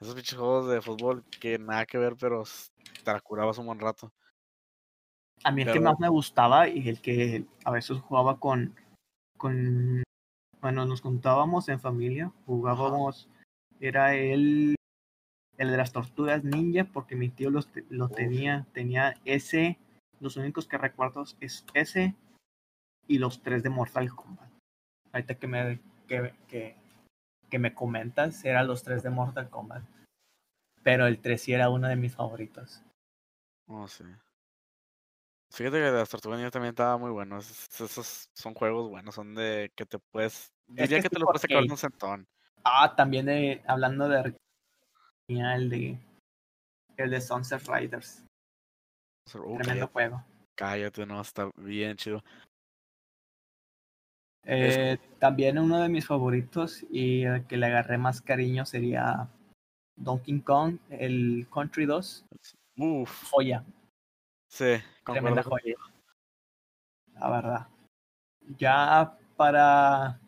Esos 0.00 0.14
pinches 0.14 0.38
juegos 0.38 0.68
de 0.70 0.80
fútbol 0.80 1.24
que 1.40 1.58
nada 1.58 1.86
que 1.86 1.98
ver, 1.98 2.16
pero 2.18 2.44
te 3.04 3.12
la 3.12 3.20
curabas 3.20 3.58
un 3.58 3.66
buen 3.66 3.80
rato. 3.80 4.12
A 5.44 5.52
mí 5.52 5.62
el 5.62 5.72
que 5.72 5.80
más 5.80 5.98
me 6.00 6.08
gustaba 6.08 6.68
y 6.68 6.88
el 6.88 7.00
que 7.00 7.44
a 7.64 7.70
veces 7.70 8.00
jugaba 8.00 8.40
con, 8.40 8.74
con 9.36 10.02
bueno, 10.60 10.84
nos 10.86 11.00
contábamos 11.00 11.68
en 11.68 11.80
familia, 11.80 12.32
jugábamos, 12.46 13.28
era 13.78 14.14
el, 14.14 14.74
el 15.56 15.70
de 15.70 15.76
las 15.76 15.92
tortugas 15.92 16.42
ninja, 16.42 16.84
porque 16.84 17.14
mi 17.14 17.28
tío 17.28 17.50
los, 17.50 17.68
lo 17.88 18.08
tenía, 18.08 18.66
tenía 18.72 19.14
ese, 19.24 19.78
los 20.20 20.36
únicos 20.36 20.66
que 20.66 20.78
recuerdo 20.78 21.24
es 21.40 21.64
ese 21.74 22.16
y 23.08 23.18
los 23.18 23.42
tres 23.42 23.62
de 23.62 23.70
Mortal 23.70 24.14
Kombat. 24.14 24.50
Ahorita 25.12 25.34
que 25.34 25.46
me, 25.48 25.80
que, 26.06 26.34
que, 26.46 26.76
que 27.48 27.58
me 27.58 27.74
comentas, 27.74 28.44
eran 28.44 28.66
los 28.66 28.84
tres 28.84 29.02
de 29.02 29.10
Mortal 29.10 29.50
Kombat. 29.50 29.82
Pero 30.82 31.06
el 31.06 31.20
3 31.20 31.42
sí 31.42 31.52
era 31.52 31.70
uno 31.70 31.88
de 31.88 31.96
mis 31.96 32.14
favoritos. 32.14 32.82
Oh, 33.66 33.86
sí. 33.88 34.04
Fíjate 35.50 35.76
que 35.76 35.82
de 35.82 35.92
las 35.92 36.08
tortugas 36.08 36.50
también 36.50 36.70
estaba 36.70 36.96
muy 36.98 37.10
bueno. 37.10 37.38
Esos, 37.38 38.30
son 38.32 38.54
juegos 38.54 38.88
buenos, 38.90 39.14
son 39.14 39.34
de 39.34 39.72
que 39.74 39.86
te 39.86 39.98
puedes. 39.98 40.52
Diría 40.66 41.00
que, 41.00 41.08
te 41.08 41.18
lo 41.18 41.26
puedes 41.26 41.42
sacar 41.42 41.62
un 41.62 41.76
centón. 41.76 42.26
Ah, 42.64 42.94
también 42.94 43.26
de, 43.26 43.62
hablando 43.66 44.08
de 44.08 44.34
el 45.28 45.70
de 45.70 45.98
el 46.96 47.10
de 47.10 47.20
Sunset 47.20 47.66
Riders. 47.66 48.24
Uh, 49.34 49.58
Tremendo 49.58 49.88
juego. 49.88 50.24
Cállate, 50.54 51.06
no, 51.06 51.20
está 51.20 51.50
bien 51.56 51.96
chido. 51.96 52.22
Eh, 54.44 54.98
también 55.18 55.58
uno 55.58 55.80
de 55.80 55.88
mis 55.88 56.06
favoritos 56.06 56.84
y 56.90 57.22
el 57.24 57.46
que 57.46 57.56
le 57.56 57.66
agarré 57.66 57.98
más 57.98 58.22
cariño 58.22 58.64
sería 58.64 59.28
Donkey 59.96 60.40
Kong, 60.40 60.78
el 60.90 61.46
Country 61.52 61.86
2. 61.86 62.24
Uf. 62.76 63.30
Joya. 63.30 63.64
Sí, 64.48 64.76
tremenda 65.04 65.42
joya. 65.42 65.74
La 67.14 67.30
verdad. 67.30 67.68
Ya 68.56 69.18
para 69.36 70.18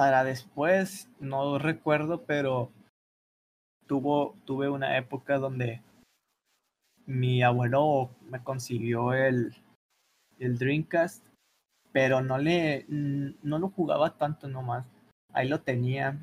para 0.00 0.24
después, 0.24 1.10
no 1.18 1.58
recuerdo, 1.58 2.22
pero 2.24 2.72
tuvo, 3.86 4.34
tuve 4.46 4.70
una 4.70 4.96
época 4.96 5.36
donde 5.36 5.82
mi 7.04 7.42
abuelo 7.42 8.08
me 8.30 8.42
consiguió 8.42 9.12
el, 9.12 9.54
el 10.40 10.58
Dreamcast, 10.58 11.24
pero 11.92 12.22
no 12.22 12.38
le 12.38 12.84
no 12.88 13.58
lo 13.58 13.68
jugaba 13.70 14.16
tanto 14.16 14.48
nomás. 14.48 14.86
Ahí 15.32 15.48
lo 15.48 15.60
tenía. 15.60 16.18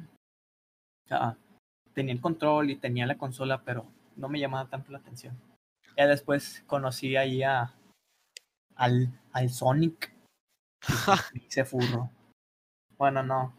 tenía 1.94 2.14
el 2.14 2.22
control 2.22 2.70
y 2.70 2.76
tenía 2.76 3.06
la 3.06 3.18
consola, 3.18 3.64
pero 3.64 3.86
no 4.16 4.28
me 4.30 4.40
llamaba 4.40 4.70
tanto 4.70 4.92
la 4.92 4.98
atención. 4.98 5.40
Ya 5.96 6.08
después 6.08 6.64
conocí 6.68 7.16
ahí 7.16 7.44
a 7.44 7.74
al, 8.76 9.20
al 9.32 9.50
Sonic. 9.50 10.14
Y 10.88 11.38
me 11.40 11.46
hice 11.46 11.66
furro. 11.66 12.12
Bueno, 12.98 13.24
no. 13.24 13.54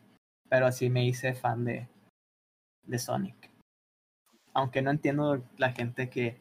Pero 0.49 0.71
sí 0.73 0.89
me 0.89 1.05
hice 1.05 1.35
fan 1.35 1.65
de, 1.65 1.89
de 2.85 2.99
Sonic. 2.99 3.51
Aunque 4.55 4.83
no 4.83 4.91
entiendo 4.91 5.45
la 5.57 5.73
gente 5.73 6.09
que, 6.09 6.41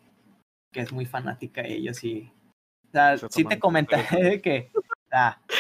que 0.71 0.81
es 0.81 0.91
muy 0.91 1.05
fanática 1.05 1.61
de 1.61 1.75
ellos 1.75 2.03
y 2.03 2.31
sea, 2.97 3.29
sí 3.29 3.45
te 3.45 3.59
comenté 3.59 4.41
que, 4.41 4.71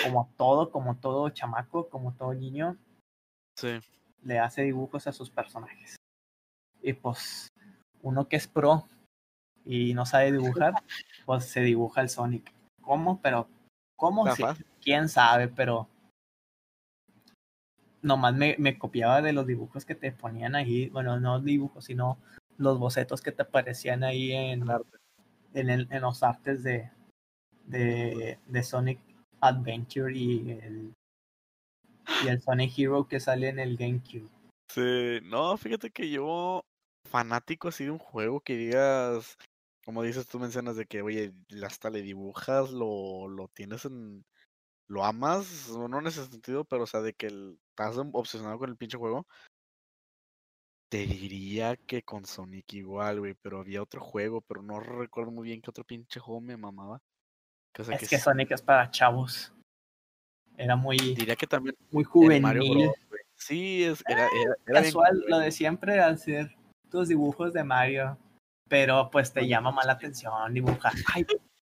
como 0.03 0.29
todo, 0.37 0.71
como 0.71 0.95
todo 0.97 1.29
chamaco, 1.29 1.89
como 1.89 2.13
todo 2.13 2.33
niño, 2.33 2.77
sí. 3.55 3.79
le 4.23 4.39
hace 4.39 4.63
dibujos 4.63 5.07
a 5.07 5.11
sus 5.11 5.29
personajes. 5.29 5.95
Y 6.81 6.93
pues, 6.93 7.49
uno 8.01 8.27
que 8.27 8.35
es 8.35 8.47
pro 8.47 8.87
y 9.65 9.93
no 9.93 10.05
sabe 10.05 10.31
dibujar, 10.31 10.73
pues 11.25 11.45
se 11.45 11.61
dibuja 11.61 12.01
el 12.01 12.09
Sonic. 12.09 12.53
¿Cómo? 12.81 13.19
Pero, 13.21 13.47
¿cómo? 13.97 14.33
Sí, 14.33 14.43
quién 14.81 15.09
sabe, 15.09 15.47
pero 15.47 15.89
nomás 18.01 18.33
me, 18.33 18.55
me 18.59 18.77
copiaba 18.77 19.21
de 19.21 19.33
los 19.33 19.45
dibujos 19.45 19.83
que 19.85 19.95
te 19.95 20.11
ponían 20.11 20.55
ahí, 20.55 20.89
bueno, 20.89 21.19
no 21.19 21.41
dibujos, 21.41 21.85
sino 21.85 22.17
los 22.57 22.79
bocetos 22.79 23.21
que 23.21 23.31
te 23.31 23.41
aparecían 23.41 24.03
ahí 24.03 24.31
en, 24.31 24.65
en, 25.53 25.69
en 25.69 26.01
los 26.01 26.23
artes 26.23 26.63
de, 26.63 26.89
de, 27.67 28.39
de 28.45 28.63
Sonic 28.63 28.99
Adventure 29.41 30.15
y 30.15 30.51
el, 30.51 30.95
y 32.23 32.27
el 32.27 32.41
Sonic 32.41 32.77
Hero 32.77 33.07
que 33.07 33.19
sale 33.19 33.49
en 33.49 33.59
el 33.59 33.77
GameCube. 33.77 34.29
Sí, 34.69 35.19
no, 35.23 35.55
fíjate 35.57 35.91
que 35.91 36.09
yo, 36.09 36.65
fanático 37.05 37.67
así 37.67 37.85
de 37.85 37.91
un 37.91 37.99
juego 37.99 38.41
que 38.41 38.57
digas, 38.57 39.37
como 39.85 40.03
dices, 40.03 40.27
tú 40.27 40.39
mencionas 40.39 40.75
de 40.75 40.85
que, 40.85 41.01
oye, 41.01 41.33
hasta 41.63 41.89
le 41.89 42.01
dibujas, 42.01 42.71
lo, 42.71 43.27
lo 43.27 43.47
tienes 43.49 43.85
en, 43.85 44.25
lo 44.87 45.05
amas, 45.05 45.69
no 45.69 45.99
en 45.99 46.07
ese 46.07 46.25
sentido, 46.25 46.65
pero 46.65 46.83
o 46.83 46.87
sea, 46.87 47.01
de 47.01 47.13
que 47.13 47.27
estás 47.69 47.97
obsesionado 48.13 48.59
con 48.59 48.69
el 48.69 48.77
pinche 48.77 48.97
juego. 48.97 49.27
Te 50.89 51.05
diría 51.05 51.75
que 51.75 52.01
con 52.03 52.25
Sonic 52.25 52.73
igual, 52.73 53.19
güey, 53.19 53.33
pero 53.41 53.59
había 53.59 53.83
otro 53.83 53.99
juego, 53.99 54.39
pero 54.39 54.61
no 54.61 54.79
recuerdo 54.79 55.31
muy 55.31 55.49
bien 55.49 55.61
qué 55.61 55.69
otro 55.69 55.83
pinche 55.83 56.21
juego 56.21 56.39
me 56.39 56.55
mamaba 56.55 57.01
es 57.77 58.09
que, 58.09 58.17
Sonic 58.17 58.51
es 58.51 58.61
para 58.61 58.89
chavos. 58.89 59.53
Era 60.57 60.75
muy. 60.75 60.97
Diría 60.97 61.35
que 61.35 61.47
también. 61.47 61.75
Muy 61.91 62.03
juvenil. 62.03 62.91
sí, 63.35 63.83
es, 63.83 64.03
era, 64.07 64.27
era, 64.65 64.81
casual, 64.81 65.23
lo 65.27 65.39
de 65.39 65.51
siempre 65.51 65.99
hacer 65.99 66.55
tus 66.89 67.07
dibujos 67.07 67.53
de 67.53 67.63
Mario. 67.63 68.17
Pero 68.69 69.09
pues 69.11 69.31
te 69.31 69.47
llama 69.47 69.71
más 69.71 69.85
la 69.85 69.93
atención 69.93 70.53
dibujar. 70.53 70.93
Ay, 71.13 71.25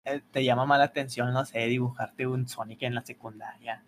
eh, 0.05 0.21
te 0.31 0.43
llama 0.43 0.65
más 0.65 0.79
la 0.79 0.85
atención, 0.85 1.31
no 1.31 1.45
sé, 1.45 1.59
dibujarte 1.67 2.25
un 2.25 2.47
Sonic 2.47 2.83
en 2.83 2.95
la 2.95 3.05
secundaria. 3.05 3.83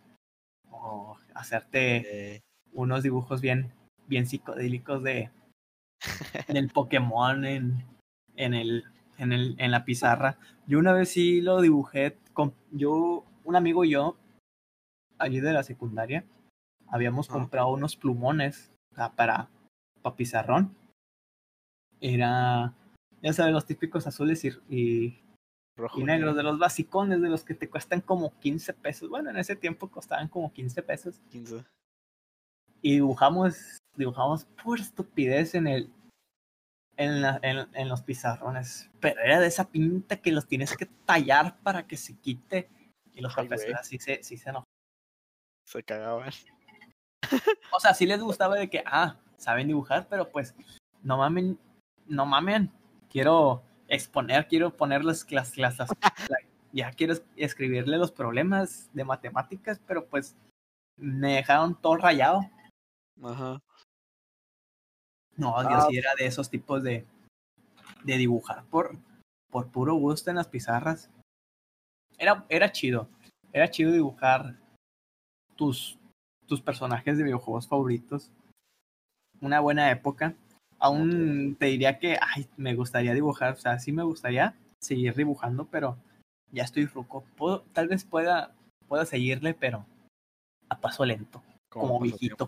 O 0.72 1.18
hacerte 1.34 2.44
unos 2.74 3.04
dibujos 3.04 3.42
bien, 3.42 3.74
bien 4.08 4.28
psicodélicos 4.28 5.02
de 5.04 5.32
del 6.48 6.70
Pokémon 6.70 7.46
en, 7.46 7.86
en 8.36 8.54
el 8.54 8.84
en, 9.20 9.34
el, 9.34 9.56
en 9.60 9.72
la 9.72 9.86
pizarra. 9.86 10.38
Yo 10.66 10.80
una 10.80 10.94
vez 10.94 11.10
sí 11.10 11.42
lo 11.42 11.62
dibujé, 11.62 12.18
con, 12.34 12.54
yo, 12.72 13.26
un 13.44 13.56
amigo 13.56 13.84
y 13.84 13.92
yo, 13.92 14.18
allí 15.20 15.40
de 15.40 15.54
la 15.54 15.64
secundaria, 15.64 16.24
habíamos 16.88 17.28
comprado 17.28 17.70
unos 17.70 17.96
plumones 17.96 18.72
para, 18.96 19.50
para 20.02 20.16
pizarrón. 20.16 20.76
Era, 22.02 22.74
ya 23.22 23.34
sabes, 23.34 23.54
los 23.54 23.66
típicos 23.66 24.08
azules 24.08 24.44
y, 24.46 24.52
y, 24.70 25.22
negros, 26.04 26.36
de 26.36 26.44
los 26.44 26.58
basicones, 26.58 27.22
de 27.22 27.30
los 27.30 27.44
que 27.44 27.54
te 27.54 27.70
cuestan 27.70 28.02
como 28.02 28.38
15 28.40 28.74
pesos. 28.74 29.10
Bueno, 29.10 29.30
en 29.30 29.38
ese 29.38 29.56
tiempo 29.56 29.90
costaban 29.90 30.30
como 30.30 30.52
15 30.54 30.82
pesos. 30.84 31.20
15. 31.32 31.66
Y 32.82 32.94
dibujamos, 32.94 33.78
dibujamos 33.98 34.46
pura 34.64 34.82
estupidez 34.82 35.56
en 35.56 35.68
el, 35.68 35.92
en, 37.00 37.22
la, 37.22 37.40
en, 37.42 37.68
en, 37.74 37.88
los 37.88 38.02
pizarrones. 38.02 38.92
Pero 39.00 39.22
era 39.22 39.40
de 39.40 39.48
esa 39.48 39.70
pinta 39.70 40.18
que 40.18 40.34
los 40.34 40.48
tienes 40.48 40.76
que 40.76 40.86
tallar 40.86 41.58
para 41.62 41.88
que 41.88 41.96
se 41.96 42.18
quite. 42.20 42.70
Y 43.14 43.22
los 43.22 43.34
profesores 43.34 43.78
así 43.78 43.98
se, 44.00 44.22
sí 44.22 44.38
se 44.38 44.50
enojaban. 44.50 44.70
Se 45.66 45.84
cagaban. 45.84 46.32
O 47.72 47.80
sea, 47.80 47.94
sí 47.94 48.08
les 48.08 48.20
gustaba 48.20 48.56
de 48.56 48.70
que, 48.70 48.84
ah, 48.86 49.16
saben 49.38 49.68
dibujar, 49.68 50.08
pero 50.10 50.30
pues, 50.32 50.56
no 51.04 51.18
mamen, 51.18 51.60
no 52.08 52.26
mamen. 52.26 52.72
Quiero 53.10 53.62
exponer, 53.88 54.48
quiero 54.48 54.76
poner 54.76 55.06
las 55.06 55.24
clases, 55.24 55.90
ya 56.72 56.92
quiero 56.92 57.14
escribirle 57.36 57.98
los 57.98 58.12
problemas 58.12 58.90
de 58.94 59.04
matemáticas, 59.04 59.80
pero 59.86 60.08
pues 60.08 60.36
me 60.98 61.36
dejaron 61.36 61.80
todo 61.80 61.98
rayado. 61.98 62.42
Ajá. 63.22 63.62
No, 65.40 65.62
yo 65.64 65.70
ah. 65.70 65.88
sí 65.90 65.98
era 65.98 66.12
de 66.18 66.26
esos 66.26 66.50
tipos 66.50 66.84
de, 66.84 67.06
de 68.04 68.18
dibujar 68.18 68.66
por, 68.66 68.98
por 69.50 69.68
puro 69.70 69.96
gusto 69.96 70.30
en 70.30 70.36
las 70.36 70.48
pizarras. 70.48 71.10
Era, 72.18 72.46
era 72.50 72.72
chido. 72.72 73.08
Era 73.54 73.72
chido 73.72 73.92
dibujar 73.92 74.58
tus, 75.56 75.98
tus 76.46 76.62
personajes 76.62 77.18
de 77.18 77.24
videojuegos 77.24 77.68
favoritos. 77.68 78.32
Una 79.40 79.62
buena 79.62 79.90
época. 79.92 80.36
Aún 80.78 81.56
te 81.58 81.68
diría 81.68 82.00
que, 82.00 82.18
ay, 82.22 82.48
me 82.58 82.76
gustaría 82.76 83.14
dibujar. 83.14 83.54
O 83.54 83.58
sea, 83.58 83.80
sí 83.80 83.94
me 83.94 84.04
gustaría 84.04 84.56
seguir 84.82 85.16
dibujando, 85.16 85.66
pero 85.66 85.98
ya 86.52 86.64
estoy 86.64 86.86
ruco. 86.86 87.24
tal 87.72 87.88
vez 87.88 88.04
pueda, 88.04 88.54
pueda 88.88 89.06
seguirle, 89.06 89.54
pero 89.54 89.86
a 90.68 90.80
paso 90.80 91.06
lento. 91.06 91.42
Como, 91.70 92.00
viejito, 92.00 92.48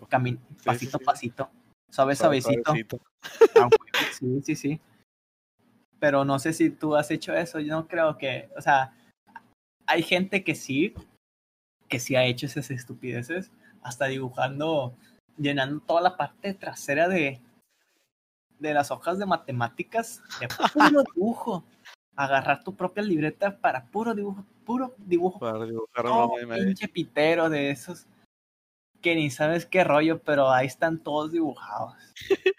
pasito 0.64 0.96
a 0.98 1.00
pasito. 1.00 1.50
Suave, 1.92 2.16
suavecito. 2.16 2.72
Ah, 3.60 3.68
sí, 4.18 4.40
sí, 4.42 4.56
sí. 4.56 4.80
Pero 6.00 6.24
no 6.24 6.38
sé 6.38 6.54
si 6.54 6.70
tú 6.70 6.96
has 6.96 7.10
hecho 7.10 7.34
eso. 7.34 7.60
Yo 7.60 7.74
no 7.74 7.86
creo 7.86 8.16
que, 8.16 8.48
o 8.56 8.62
sea, 8.62 8.94
hay 9.86 10.02
gente 10.02 10.42
que 10.42 10.54
sí, 10.54 10.94
que 11.88 12.00
sí 12.00 12.16
ha 12.16 12.24
hecho 12.24 12.46
esas 12.46 12.70
estupideces, 12.70 13.52
hasta 13.82 14.06
dibujando, 14.06 14.96
llenando 15.36 15.80
toda 15.80 16.00
la 16.00 16.16
parte 16.16 16.54
trasera 16.54 17.08
de, 17.08 17.42
de 18.58 18.72
las 18.72 18.90
hojas 18.90 19.18
de 19.18 19.26
matemáticas 19.26 20.22
de 20.40 20.48
puro 20.48 21.04
dibujo. 21.14 21.64
Agarrar 22.16 22.64
tu 22.64 22.74
propia 22.74 23.02
libreta 23.02 23.58
para 23.58 23.84
puro 23.84 24.14
dibujo, 24.14 24.46
puro 24.64 24.94
dibujo. 24.96 25.38
Para 25.40 25.66
dibujar 25.66 26.06
un 26.06 26.48
pinche 26.48 26.88
pitero 26.88 27.50
de 27.50 27.70
esos 27.70 28.06
que 29.02 29.14
ni 29.14 29.30
sabes 29.30 29.66
qué 29.66 29.84
rollo, 29.84 30.22
pero 30.22 30.50
ahí 30.50 30.66
están 30.66 31.02
todos 31.02 31.32
dibujados. 31.32 31.94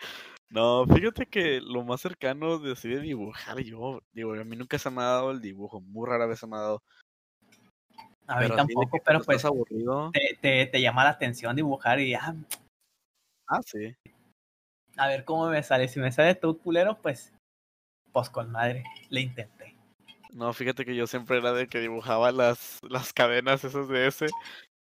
no, 0.49 0.85
fíjate 0.85 1.25
que 1.25 1.61
lo 1.61 1.83
más 1.83 2.01
cercano 2.01 2.59
de 2.59 2.73
así 2.73 2.89
de 2.89 2.99
dibujar, 2.99 3.59
yo, 3.61 4.01
digo, 4.11 4.33
a 4.33 4.43
mí 4.43 4.55
nunca 4.55 4.77
se 4.77 4.91
me 4.91 5.01
ha 5.01 5.05
dado 5.05 5.31
el 5.31 5.41
dibujo, 5.41 5.81
muy 5.81 6.07
rara 6.07 6.27
vez 6.27 6.39
se 6.39 6.47
me 6.47 6.57
ha 6.57 6.59
dado. 6.59 6.83
A 8.27 8.39
mí 8.39 8.47
tampoco, 8.55 8.99
pero 9.03 9.21
pues 9.21 9.43
aburrido. 9.43 10.11
Te, 10.11 10.37
te, 10.39 10.65
te, 10.67 10.81
llama 10.81 11.03
la 11.03 11.09
atención 11.09 11.55
dibujar 11.55 11.99
y 11.99 12.11
ya. 12.11 12.35
Ah, 13.47 13.61
sí. 13.65 13.95
A 14.97 15.07
ver 15.07 15.25
cómo 15.25 15.49
me 15.49 15.61
sale. 15.61 15.87
Si 15.87 15.99
me 15.99 16.11
sale 16.11 16.35
tú, 16.35 16.57
culero, 16.57 17.01
pues, 17.01 17.33
pues 18.11 18.29
con 18.29 18.51
madre, 18.51 18.83
le 19.09 19.21
intenté. 19.21 19.75
No, 20.33 20.51
fíjate 20.53 20.85
que 20.85 20.95
yo 20.95 21.05
siempre 21.05 21.37
era 21.37 21.53
de 21.53 21.67
que 21.67 21.79
dibujaba 21.79 22.31
las, 22.31 22.79
las 22.89 23.13
cadenas 23.13 23.63
esas 23.63 23.87
de 23.87 24.07
ese. 24.07 24.27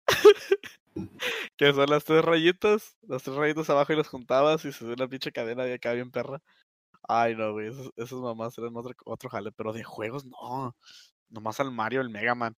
que 1.56 1.72
son 1.72 1.88
las 1.90 2.04
tres 2.04 2.24
rayitas, 2.24 2.96
las 3.02 3.22
tres 3.22 3.36
rayitas 3.36 3.68
abajo 3.70 3.92
y 3.92 3.96
las 3.96 4.08
juntabas 4.08 4.64
y 4.64 4.72
se 4.72 4.84
ve 4.84 4.94
una 4.94 5.08
pinche 5.08 5.32
cadena 5.32 5.64
de 5.64 5.74
acá 5.74 5.92
bien 5.92 6.10
perra. 6.10 6.40
Ay, 7.08 7.34
no, 7.34 7.52
güey, 7.52 7.68
esos, 7.68 7.90
esos 7.96 8.20
mamás 8.20 8.56
eran 8.58 8.76
otro, 8.76 8.94
otro 9.04 9.28
jale, 9.28 9.52
pero 9.52 9.72
de 9.72 9.82
juegos 9.82 10.24
no. 10.24 10.74
Nomás 11.28 11.60
al 11.60 11.70
Mario, 11.70 12.00
el 12.00 12.10
Mega 12.10 12.34
Man. 12.34 12.56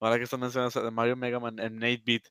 Ahora 0.00 0.18
que 0.18 0.24
están 0.24 0.40
mencionando 0.40 0.86
el 0.86 0.92
Mario 0.92 1.16
Mega 1.16 1.40
Man 1.40 1.58
en 1.58 1.80
8-bit. 1.80 2.26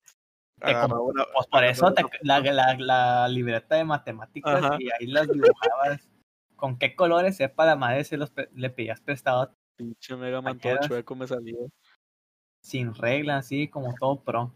pues 0.60 1.48
por 1.50 1.64
eso 1.64 1.94
la, 2.22 2.40
la, 2.40 2.76
la, 2.78 3.28
libreta 3.28 3.76
de 3.76 3.86
matemáticas 3.86 4.80
y 4.80 4.90
ahí 4.92 5.08
las 5.08 5.28
dibujabas. 5.28 6.10
¿Con 6.56 6.78
qué 6.78 6.96
colores 6.96 7.38
sepa 7.38 7.66
la 7.66 7.76
madre 7.76 8.04
se 8.04 8.18
los 8.18 8.32
le 8.54 8.70
pedías 8.70 9.02
prestado? 9.02 9.56
Pinche 9.76 10.16
Mega 10.16 10.42
Man 10.42 10.60
todo 10.60 10.78
chueco 10.82 11.16
me 11.16 11.28
salió. 11.28 11.58
Sin 12.62 12.94
reglas, 12.94 13.46
así 13.46 13.68
como 13.68 13.94
todo 13.96 14.24
pro 14.24 14.54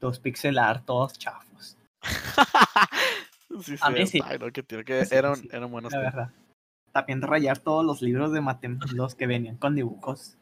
los 0.00 0.18
pixel 0.20 0.58
art 0.58 0.84
todos 0.84 1.18
chafos. 1.18 1.76
sí, 3.62 3.76
sí, 3.76 3.78
a 3.80 3.90
mí 3.90 4.06
sí. 4.06 4.20
que 4.52 4.62
tiene 4.62 4.84
que 4.84 5.06
eran, 5.10 5.36
eran 5.50 5.70
buenos. 5.70 5.92
La 5.92 5.98
verdad. 5.98 6.30
También 6.92 7.22
rayar 7.22 7.58
todos 7.58 7.84
los 7.84 8.02
libros 8.02 8.32
de 8.32 8.40
matemáticos 8.40 9.14
que 9.14 9.26
venían 9.26 9.56
con 9.56 9.74
dibujos 9.74 10.38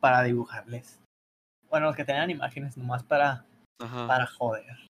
para 0.00 0.22
dibujarles. 0.22 1.00
Bueno, 1.70 1.86
los 1.86 1.96
que 1.96 2.04
tenían 2.04 2.30
imágenes 2.30 2.76
nomás 2.76 3.02
para, 3.02 3.44
para 3.78 4.26
joder. 4.26 4.86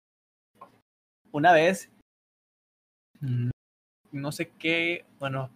Una 1.33 1.53
vez, 1.53 1.91
mm, 3.21 3.51
no 4.13 4.33
sé 4.33 4.51
qué, 4.59 5.05
bueno, 5.19 5.51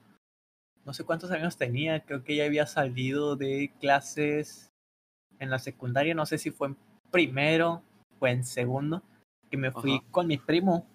no 0.85 0.93
sé 0.93 1.05
cuántos 1.05 1.31
años 1.31 1.57
tenía, 1.57 2.05
creo 2.05 2.25
que 2.25 2.37
ya 2.37 2.45
había 2.45 2.67
salido 2.67 3.37
de 3.37 3.73
clases 3.81 4.71
en 5.39 5.51
la 5.51 5.59
secundaria, 5.59 6.15
no 6.15 6.27
sé 6.27 6.39
si 6.39 6.51
fue 6.51 6.69
en 6.69 6.77
primero 7.11 7.83
fue 8.23 8.31
en 8.31 8.45
segundo, 8.45 9.03
que 9.51 9.57
me 9.57 9.73
fui 9.73 10.01
con 10.13 10.29
mi 10.29 10.39
primo 10.39 10.87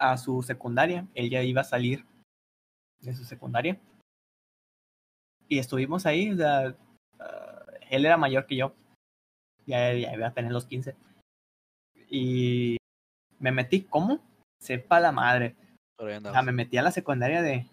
a 0.00 0.16
su 0.16 0.42
secundaria. 0.42 1.06
Él 1.14 1.30
ya 1.30 1.44
iba 1.44 1.60
a 1.60 1.64
salir 1.64 2.04
de 2.98 3.14
su 3.14 3.22
secundaria. 3.22 3.80
Y 5.46 5.60
estuvimos 5.60 6.04
ahí, 6.04 6.32
o 6.32 6.36
sea, 6.36 6.76
ah, 7.20 7.66
él 7.88 8.04
era 8.04 8.16
mayor 8.16 8.46
que 8.46 8.56
yo. 8.56 8.74
Ya, 9.64 9.94
ya 9.94 10.12
iba 10.12 10.26
a 10.26 10.34
tener 10.34 10.50
los 10.50 10.66
15. 10.66 10.96
Y 12.10 12.78
me 13.38 13.52
metí, 13.52 13.82
¿cómo? 13.82 14.18
Sepa 14.58 14.98
la 14.98 15.12
madre. 15.12 15.54
O 15.98 16.32
sea, 16.32 16.42
me 16.42 16.50
metí 16.50 16.78
a 16.78 16.82
la 16.82 16.90
secundaria 16.90 17.42
de, 17.42 17.64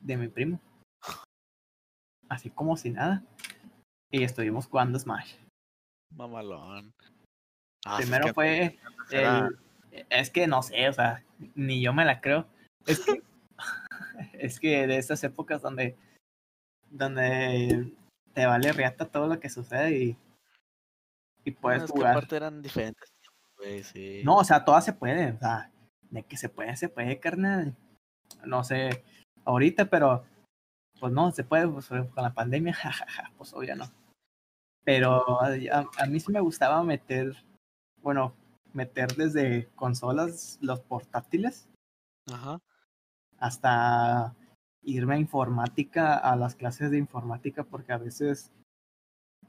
de 0.00 0.16
mi 0.16 0.28
primo. 0.28 0.60
Así 2.28 2.50
como 2.50 2.76
si 2.76 2.90
nada. 2.90 3.24
Y 4.12 4.22
estuvimos 4.22 4.68
jugando 4.68 4.96
Smash. 4.96 5.41
Mamalón. 6.16 6.92
Ah, 7.84 7.98
Primero 7.98 8.32
fue. 8.32 8.78
es 10.10 10.30
que 10.30 10.46
no 10.46 10.62
sé, 10.62 10.88
o 10.88 10.92
sea, 10.92 11.24
ni 11.54 11.82
yo 11.82 11.92
me 11.92 12.04
la 12.04 12.20
creo. 12.20 12.46
Es 12.86 13.00
que. 13.00 13.22
es 14.34 14.60
que 14.60 14.86
de 14.86 14.98
esas 14.98 15.22
épocas 15.24 15.62
donde. 15.62 15.96
Donde 16.90 17.92
te 18.34 18.46
vale 18.46 18.72
riata 18.72 19.06
todo 19.06 19.26
lo 19.26 19.40
que 19.40 19.48
sucede 19.48 19.96
y. 19.96 20.16
Y 21.44 21.50
puedes 21.50 21.90
jugar. 21.90 22.26
eran 22.30 22.62
diferentes. 22.62 23.12
No, 24.24 24.36
o 24.36 24.44
sea, 24.44 24.64
todas 24.64 24.84
se 24.84 24.92
pueden. 24.92 25.36
O 25.36 25.38
sea, 25.38 25.70
de 26.10 26.22
que 26.22 26.36
se 26.36 26.48
puede, 26.48 26.76
se 26.76 26.88
puede, 26.88 27.18
carnal. 27.18 27.76
No 28.44 28.64
sé, 28.64 29.04
ahorita, 29.44 29.86
pero. 29.86 30.24
Pues 31.00 31.12
no, 31.12 31.32
se 31.32 31.42
puede, 31.42 31.66
pues, 31.66 31.88
con 31.88 32.10
la 32.14 32.32
pandemia, 32.32 32.72
jajaja, 32.74 33.32
pues 33.36 33.52
obvio 33.54 33.74
no. 33.74 33.90
Pero 34.84 35.40
a, 35.40 35.50
a, 35.98 36.06
mí 36.06 36.18
sí 36.18 36.32
me 36.32 36.40
gustaba 36.40 36.82
meter, 36.82 37.36
bueno, 38.02 38.34
meter 38.72 39.14
desde 39.14 39.68
consolas 39.76 40.58
los 40.60 40.80
portátiles. 40.80 41.68
Ajá. 42.32 42.60
Hasta 43.38 44.34
irme 44.82 45.14
a 45.14 45.18
informática, 45.18 46.16
a 46.16 46.36
las 46.36 46.56
clases 46.56 46.90
de 46.90 46.98
informática, 46.98 47.64
porque 47.64 47.92
a 47.92 47.98
veces 47.98 48.52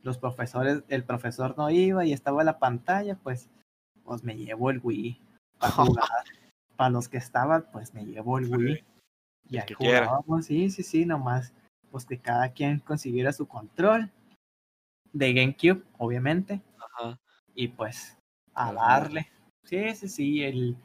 los 0.04 0.17
profesores, 0.17 0.84
el 0.89 1.04
profesor 1.04 1.56
no 1.58 1.69
iba 1.69 2.06
y 2.06 2.13
estaba 2.13 2.41
en 2.41 2.48
la 2.48 2.60
pantalla, 2.60 3.15
pues, 3.15 3.50
pues 4.04 4.24
me 4.24 4.36
llevo 4.36 4.69
el 4.69 4.82
Wii 4.84 5.19
para 5.58 5.72
jugar. 5.74 6.10
para 6.76 6.89
los 6.89 7.10
que 7.10 7.17
estaban, 7.17 7.65
pues 7.72 7.93
me 7.93 8.06
llevo 8.06 8.38
el 8.38 8.56
Wii. 8.56 8.84
Y 9.50 9.58
ahí 9.58 9.74
jugábamos, 9.74 10.46
sí, 10.46 10.69
sí, 10.69 10.84
sí, 10.84 11.06
nomás, 11.06 11.54
pues 11.91 12.06
que 12.06 12.19
cada 12.19 12.50
quien 12.50 12.80
consiguiera 12.80 13.34
su 13.34 13.48
control 13.48 14.12
de 15.13 15.34
GameCube, 15.34 15.84
obviamente. 15.97 16.62
Ajá. 16.78 17.19
Y 17.56 17.69
pues 17.69 18.17
a 18.54 18.73
darle. 18.73 19.32
Sí, 19.63 19.95
sí, 19.95 20.10
sí, 20.10 20.43
el, 20.43 20.76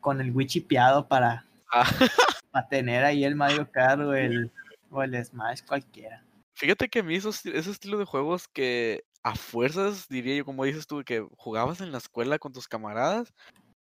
con 0.00 0.20
el 0.20 0.34
Wii 0.34 0.46
chipeado 0.46 1.06
para, 1.06 1.46
ah. 1.72 1.84
para 2.50 2.68
tener 2.68 3.04
ahí 3.04 3.24
el 3.24 3.36
Mario 3.36 3.70
Kart 3.70 4.00
o 4.00 4.14
el, 4.14 4.50
o 4.90 5.02
el 5.02 5.24
Smash 5.24 5.62
cualquiera. 5.64 6.24
Fíjate 6.54 6.88
que 6.88 7.00
a 7.00 7.02
mí 7.04 7.14
esos, 7.14 7.46
ese 7.46 7.70
estilo 7.70 7.98
de 7.98 8.04
juegos 8.04 8.48
que 8.48 9.04
a 9.22 9.36
fuerzas, 9.36 10.08
diría 10.08 10.36
yo, 10.36 10.44
como 10.44 10.64
dices 10.64 10.86
tú, 10.86 11.04
que 11.04 11.24
jugabas 11.36 11.80
en 11.80 11.92
la 11.92 11.98
escuela 11.98 12.38
con 12.38 12.52
tus 12.52 12.66
camaradas, 12.66 13.32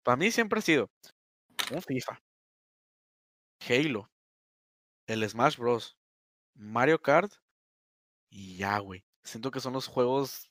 para 0.03 0.17
mí 0.17 0.29
siempre 0.31 0.59
ha 0.59 0.61
sido 0.61 0.89
un 1.71 1.81
FIFA, 1.81 2.19
Halo, 3.67 4.09
el 5.07 5.27
Smash 5.27 5.57
Bros, 5.57 5.95
Mario 6.53 7.01
Kart 7.01 7.31
y 8.29 8.57
ya, 8.57 8.77
güey 8.79 9.05
siento 9.25 9.51
que 9.51 9.59
son 9.59 9.73
los 9.73 9.87
juegos, 9.87 10.49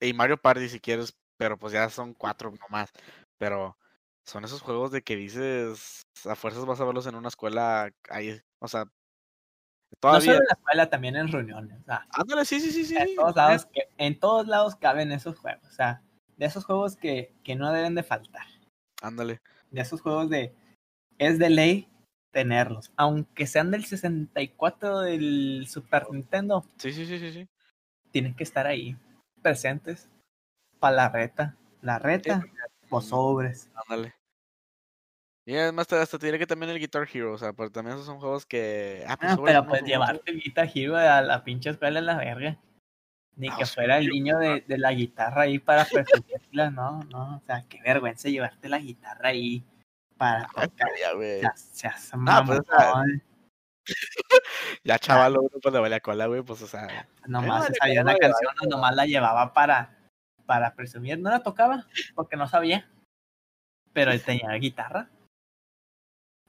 y 0.00 0.12
Mario 0.12 0.38
Party 0.40 0.68
si 0.68 0.80
quieres, 0.80 1.14
pero 1.36 1.58
pues 1.58 1.72
ya 1.72 1.90
son 1.90 2.14
cuatro 2.14 2.52
nomás, 2.60 2.90
pero 3.36 3.76
son 4.24 4.44
esos 4.44 4.62
juegos 4.62 4.90
de 4.90 5.02
que 5.02 5.16
dices, 5.16 6.06
a 6.24 6.34
fuerzas 6.34 6.64
vas 6.64 6.80
a 6.80 6.84
verlos 6.84 7.06
en 7.06 7.16
una 7.16 7.28
escuela 7.28 7.90
ahí, 8.08 8.40
o 8.60 8.68
sea, 8.68 8.86
todavía... 10.00 10.18
No 10.18 10.32
solo 10.32 10.38
en 10.38 10.46
la 10.46 10.54
escuela, 10.54 10.90
también 10.90 11.16
en 11.16 11.28
reuniones. 11.28 11.80
O 11.80 11.84
sea, 11.84 12.06
Ándale, 12.10 12.44
sí, 12.44 12.60
sí, 12.60 12.70
sí, 12.70 12.84
sí. 12.84 12.96
En 12.96 13.14
todos, 13.16 13.36
lados, 13.36 13.66
que, 13.66 13.88
en 13.98 14.18
todos 14.18 14.46
lados 14.46 14.76
caben 14.76 15.12
esos 15.12 15.38
juegos, 15.38 15.66
o 15.66 15.72
sea, 15.72 16.02
de 16.36 16.46
esos 16.46 16.64
juegos 16.64 16.96
que, 16.96 17.34
que 17.42 17.56
no 17.56 17.72
deben 17.72 17.94
de 17.94 18.02
faltar. 18.02 18.46
Ándale. 19.02 19.40
De 19.70 19.80
esos 19.82 20.00
juegos 20.00 20.30
de, 20.30 20.54
es 21.18 21.38
de 21.38 21.50
ley 21.50 21.88
tenerlos, 22.30 22.92
aunque 22.96 23.46
sean 23.46 23.70
del 23.70 23.84
64 23.84 25.00
del 25.00 25.66
Super 25.68 26.10
Nintendo. 26.10 26.64
Sí, 26.78 26.92
sí, 26.92 27.06
sí, 27.06 27.18
sí, 27.18 27.32
sí 27.32 27.48
tienen 28.14 28.32
que 28.36 28.44
estar 28.44 28.68
ahí, 28.68 28.96
presentes, 29.42 30.08
para 30.78 30.94
la 30.94 31.08
reta. 31.08 31.56
La 31.82 31.98
reta, 31.98 32.44
o 32.88 33.00
sobres. 33.00 33.68
Ándale. 33.74 34.14
Y 35.44 35.56
además 35.56 35.92
hasta 35.92 36.16
diré 36.18 36.38
que 36.38 36.46
también 36.46 36.70
el 36.70 36.78
Guitar 36.78 37.08
Hero, 37.12 37.32
o 37.32 37.38
sea, 37.38 37.52
porque 37.52 37.72
también 37.72 37.96
esos 37.96 38.06
son 38.06 38.20
juegos 38.20 38.46
que... 38.46 39.04
Ah, 39.08 39.16
pues, 39.16 39.32
ah 39.32 39.38
pero 39.44 39.66
pues 39.66 39.82
llevarte 39.82 40.30
el 40.30 40.40
Guitar 40.40 40.70
Hero 40.72 40.96
a 40.96 41.22
la 41.22 41.42
pinche 41.42 41.70
escuela 41.70 41.98
en 41.98 42.06
la 42.06 42.16
verga. 42.16 42.56
Ni 43.34 43.50
que 43.50 43.66
fuera 43.66 43.98
el 43.98 44.06
niño 44.06 44.38
de, 44.38 44.60
de, 44.60 44.78
la 44.78 44.92
guitarra 44.92 45.42
ahí 45.42 45.58
para 45.58 45.84
presentarla, 45.84 46.70
no, 46.70 47.02
no, 47.10 47.38
o 47.38 47.42
sea, 47.44 47.64
qué 47.68 47.82
vergüenza 47.82 48.28
llevarte 48.28 48.68
la 48.68 48.78
guitarra 48.78 49.30
ahí 49.30 49.64
para 50.16 50.46
tocar. 50.46 50.70
Se, 51.56 51.88
hace 51.88 52.16
no, 52.16 52.44
pues, 52.46 52.60
ya 54.84 54.98
chaval, 54.98 55.38
uno 55.38 55.48
pues 55.62 55.72
le 55.72 55.80
valía 55.80 56.00
cola, 56.00 56.26
güey, 56.26 56.42
pues 56.42 56.62
o 56.62 56.66
sea. 56.66 57.08
Nomás 57.26 57.70
sabía 57.78 58.02
una 58.02 58.16
canción, 58.16 58.52
nomás 58.68 58.94
la 58.94 59.06
llevaba 59.06 59.52
para, 59.52 59.96
para 60.46 60.74
presumir, 60.74 61.18
no 61.18 61.30
la 61.30 61.42
tocaba, 61.42 61.86
porque 62.14 62.36
no 62.36 62.48
sabía. 62.48 62.88
Pero 63.92 64.10
él 64.10 64.22
tenía 64.22 64.50
guitarra. 64.54 65.08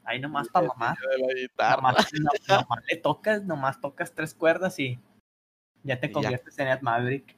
Ahí 0.03 0.19
nomás 0.19 0.49
para 0.49 0.67
mamá. 0.67 0.95
Nomás, 1.57 2.11
nomás 2.47 2.83
le 2.87 2.97
tocas, 2.97 3.43
nomás 3.43 3.81
tocas 3.81 4.13
tres 4.13 4.33
cuerdas 4.33 4.77
y 4.79 4.99
ya 5.83 5.99
te 5.99 6.11
conviertes 6.11 6.57
en 6.59 6.67
Ed 6.67 6.81
Maverick. 6.81 7.35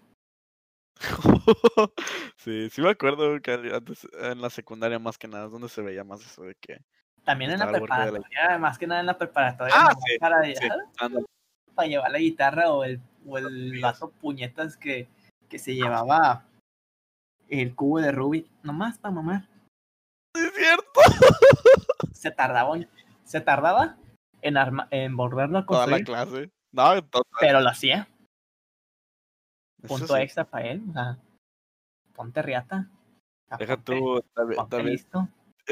sí, 2.38 2.69
sí 2.69 2.81
me 2.81 2.89
acuerdo 2.89 3.39
que 3.41 3.51
antes 3.51 4.07
en 4.19 4.41
la 4.41 4.49
secundaria 4.49 4.99
más 4.99 5.17
que 5.17 5.27
nada 5.27 5.45
es 5.45 5.51
donde 5.51 5.69
se 5.69 5.81
veía 5.81 6.03
más 6.03 6.21
eso 6.21 6.43
de 6.43 6.55
que 6.55 6.81
también 7.28 7.52
en 7.52 7.60
la 7.60 7.70
preparatoria, 7.70 8.58
más 8.58 8.78
que 8.78 8.88
nada 8.88 9.02
en 9.02 9.06
la 9.06 9.18
preparatoria 9.18 9.76
ah, 9.76 9.94
para, 10.18 10.38
para, 11.76 11.88
llevar 11.88 12.10
la 12.10 12.20
guitarra 12.20 12.72
o 12.72 12.86
el, 12.86 13.02
o 13.28 13.38
el 13.38 13.82
vaso 13.82 14.12
puñetas 14.12 14.78
que, 14.78 15.10
que 15.50 15.60
se 15.60 15.76
llevaba 15.76 16.46
el 17.50 17.76
cubo 17.76 18.00
de 18.00 18.13
Ruby, 18.13 18.50
nomás 18.63 18.98
para 18.98 19.13
mamar. 19.13 19.50
Es 20.36 20.54
cierto. 20.56 20.86
Se 22.13 22.32
tardaba, 22.32 22.76
se 23.26 23.42
tardaba 23.42 23.98
en, 24.42 24.58
arma, 24.58 24.88
en 24.90 25.16
volverlo 25.16 25.60
a 25.60 25.66
construir. 25.66 26.06
Toda 26.06 26.26
la 26.26 26.26
clase. 26.26 26.52
No, 26.72 27.24
Pero 27.40 27.60
lo 27.60 27.70
hacía. 27.70 28.08
Punto 29.86 30.18
extra 30.18 30.46
para 30.46 30.68
él. 30.68 30.84
O 30.90 30.94
sea, 30.94 31.18
ponte 32.16 32.42
riata. 32.42 32.90
Deja 33.60 33.78
tú, 33.78 34.24
también, 34.34 34.98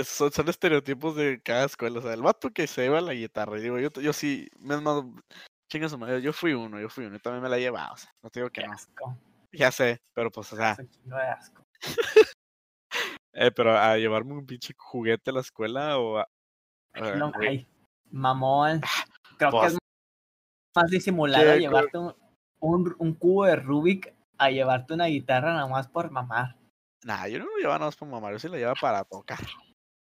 Son, 0.04 0.32
son, 0.32 0.50
estereotipos 0.50 1.16
de 1.16 1.42
cada 1.42 1.66
escuela. 1.66 2.00
O 2.00 2.02
sea, 2.02 2.14
el 2.14 2.22
vato 2.22 2.52
que 2.52 2.68
se 2.68 2.84
lleva 2.84 3.02
la 3.02 3.14
guitarra. 3.14 3.58
Digo, 3.58 3.80
yo, 3.80 3.90
yo 3.92 4.14
sí, 4.14 4.50
mismo, 4.60 5.16
chinga 5.70 5.90
su 5.90 5.98
madre, 5.98 6.22
yo 6.22 6.34
fui 6.34 6.54
uno, 6.54 6.80
yo 6.80 6.90
fui 6.90 7.06
uno, 7.06 7.16
y 7.16 7.20
también 7.20 7.44
me 7.44 7.50
la 7.50 7.58
llevaba. 7.58 7.94
O 7.94 7.98
sea, 7.98 8.12
no 8.22 8.30
te 8.30 8.40
digo 8.40 8.50
que 8.50 8.66
no. 8.66 8.76
Ya 9.52 9.72
sé, 9.72 10.02
pero 10.14 10.32
pues, 10.32 10.52
o 10.52 10.56
sea. 10.58 10.76
eh, 13.34 13.52
pero 13.52 13.78
a 13.78 13.98
llevarme 13.98 14.34
un 14.34 14.46
pinche 14.46 14.74
juguete 14.78 15.32
a 15.32 15.34
la 15.34 15.40
escuela 15.42 15.98
o 15.98 16.18
a. 16.18 16.28
no, 17.16 17.32
mamón. 18.12 18.82
Ah, 18.84 19.06
Creo 19.38 19.52
que 19.52 19.58
es 19.58 19.74
pues 19.74 19.78
más 20.76 20.90
disimulado 20.90 21.56
llevarte 21.58 21.98
un, 21.98 22.16
un, 22.60 22.96
un, 23.00 23.14
cubo 23.14 23.46
de 23.46 23.56
Rubik 23.56 24.14
a 24.38 24.50
llevarte 24.50 24.94
una 24.94 25.06
guitarra 25.06 25.54
nada 25.54 25.68
más 25.68 25.88
por 25.88 26.12
mamar. 26.12 26.58
Nah, 27.04 27.28
yo 27.28 27.40
no 27.40 27.46
lo 27.46 27.58
llevaba 27.58 27.80
nada 27.80 27.88
más 27.88 27.96
por 27.96 28.08
mamar, 28.08 28.34
yo 28.34 28.40
sí 28.40 28.50
la 28.50 28.58
llevaba 28.58 28.76
para 28.80 29.04
tocar. 29.04 29.40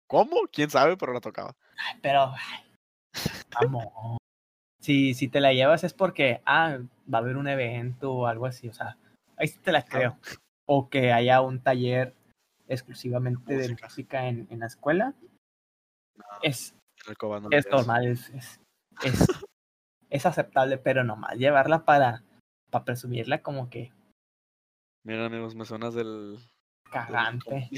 ¿Cómo? 0.06 0.36
¿Quién 0.52 0.70
sabe? 0.70 0.96
Pero 0.96 1.12
la 1.12 1.20
tocaba. 1.20 1.56
pero, 2.02 2.32
vamos. 3.52 4.18
si, 4.80 5.14
si 5.14 5.28
te 5.28 5.40
la 5.40 5.52
llevas 5.52 5.84
es 5.84 5.94
porque, 5.94 6.42
ah, 6.46 6.78
va 7.12 7.18
a 7.18 7.20
haber 7.20 7.36
un 7.36 7.48
evento 7.48 8.12
o 8.12 8.26
algo 8.26 8.46
así, 8.46 8.68
o 8.68 8.72
sea, 8.72 8.96
ahí 9.36 9.48
sí 9.48 9.58
te 9.58 9.72
la 9.72 9.82
creo. 9.82 10.18
O 10.66 10.88
que 10.88 11.12
haya 11.12 11.40
un 11.40 11.60
taller 11.60 12.14
exclusivamente 12.68 13.56
de 13.56 13.76
música 13.80 14.26
en, 14.26 14.46
en 14.50 14.60
la 14.60 14.66
escuela. 14.66 15.14
es, 16.42 16.74
es 17.50 17.66
normal, 17.70 18.06
es, 18.06 18.30
es, 18.30 18.60
es, 19.04 19.26
es 20.10 20.26
aceptable, 20.26 20.78
pero 20.78 21.04
nomás 21.04 21.36
llevarla 21.36 21.84
para 21.84 22.24
para 22.70 22.84
presumirla 22.84 23.42
como 23.42 23.70
que. 23.70 23.92
Mira, 25.04 25.26
amigos, 25.26 25.54
me 25.54 25.64
suenas 25.64 25.94
del. 25.94 26.38
Cagante. 26.90 27.68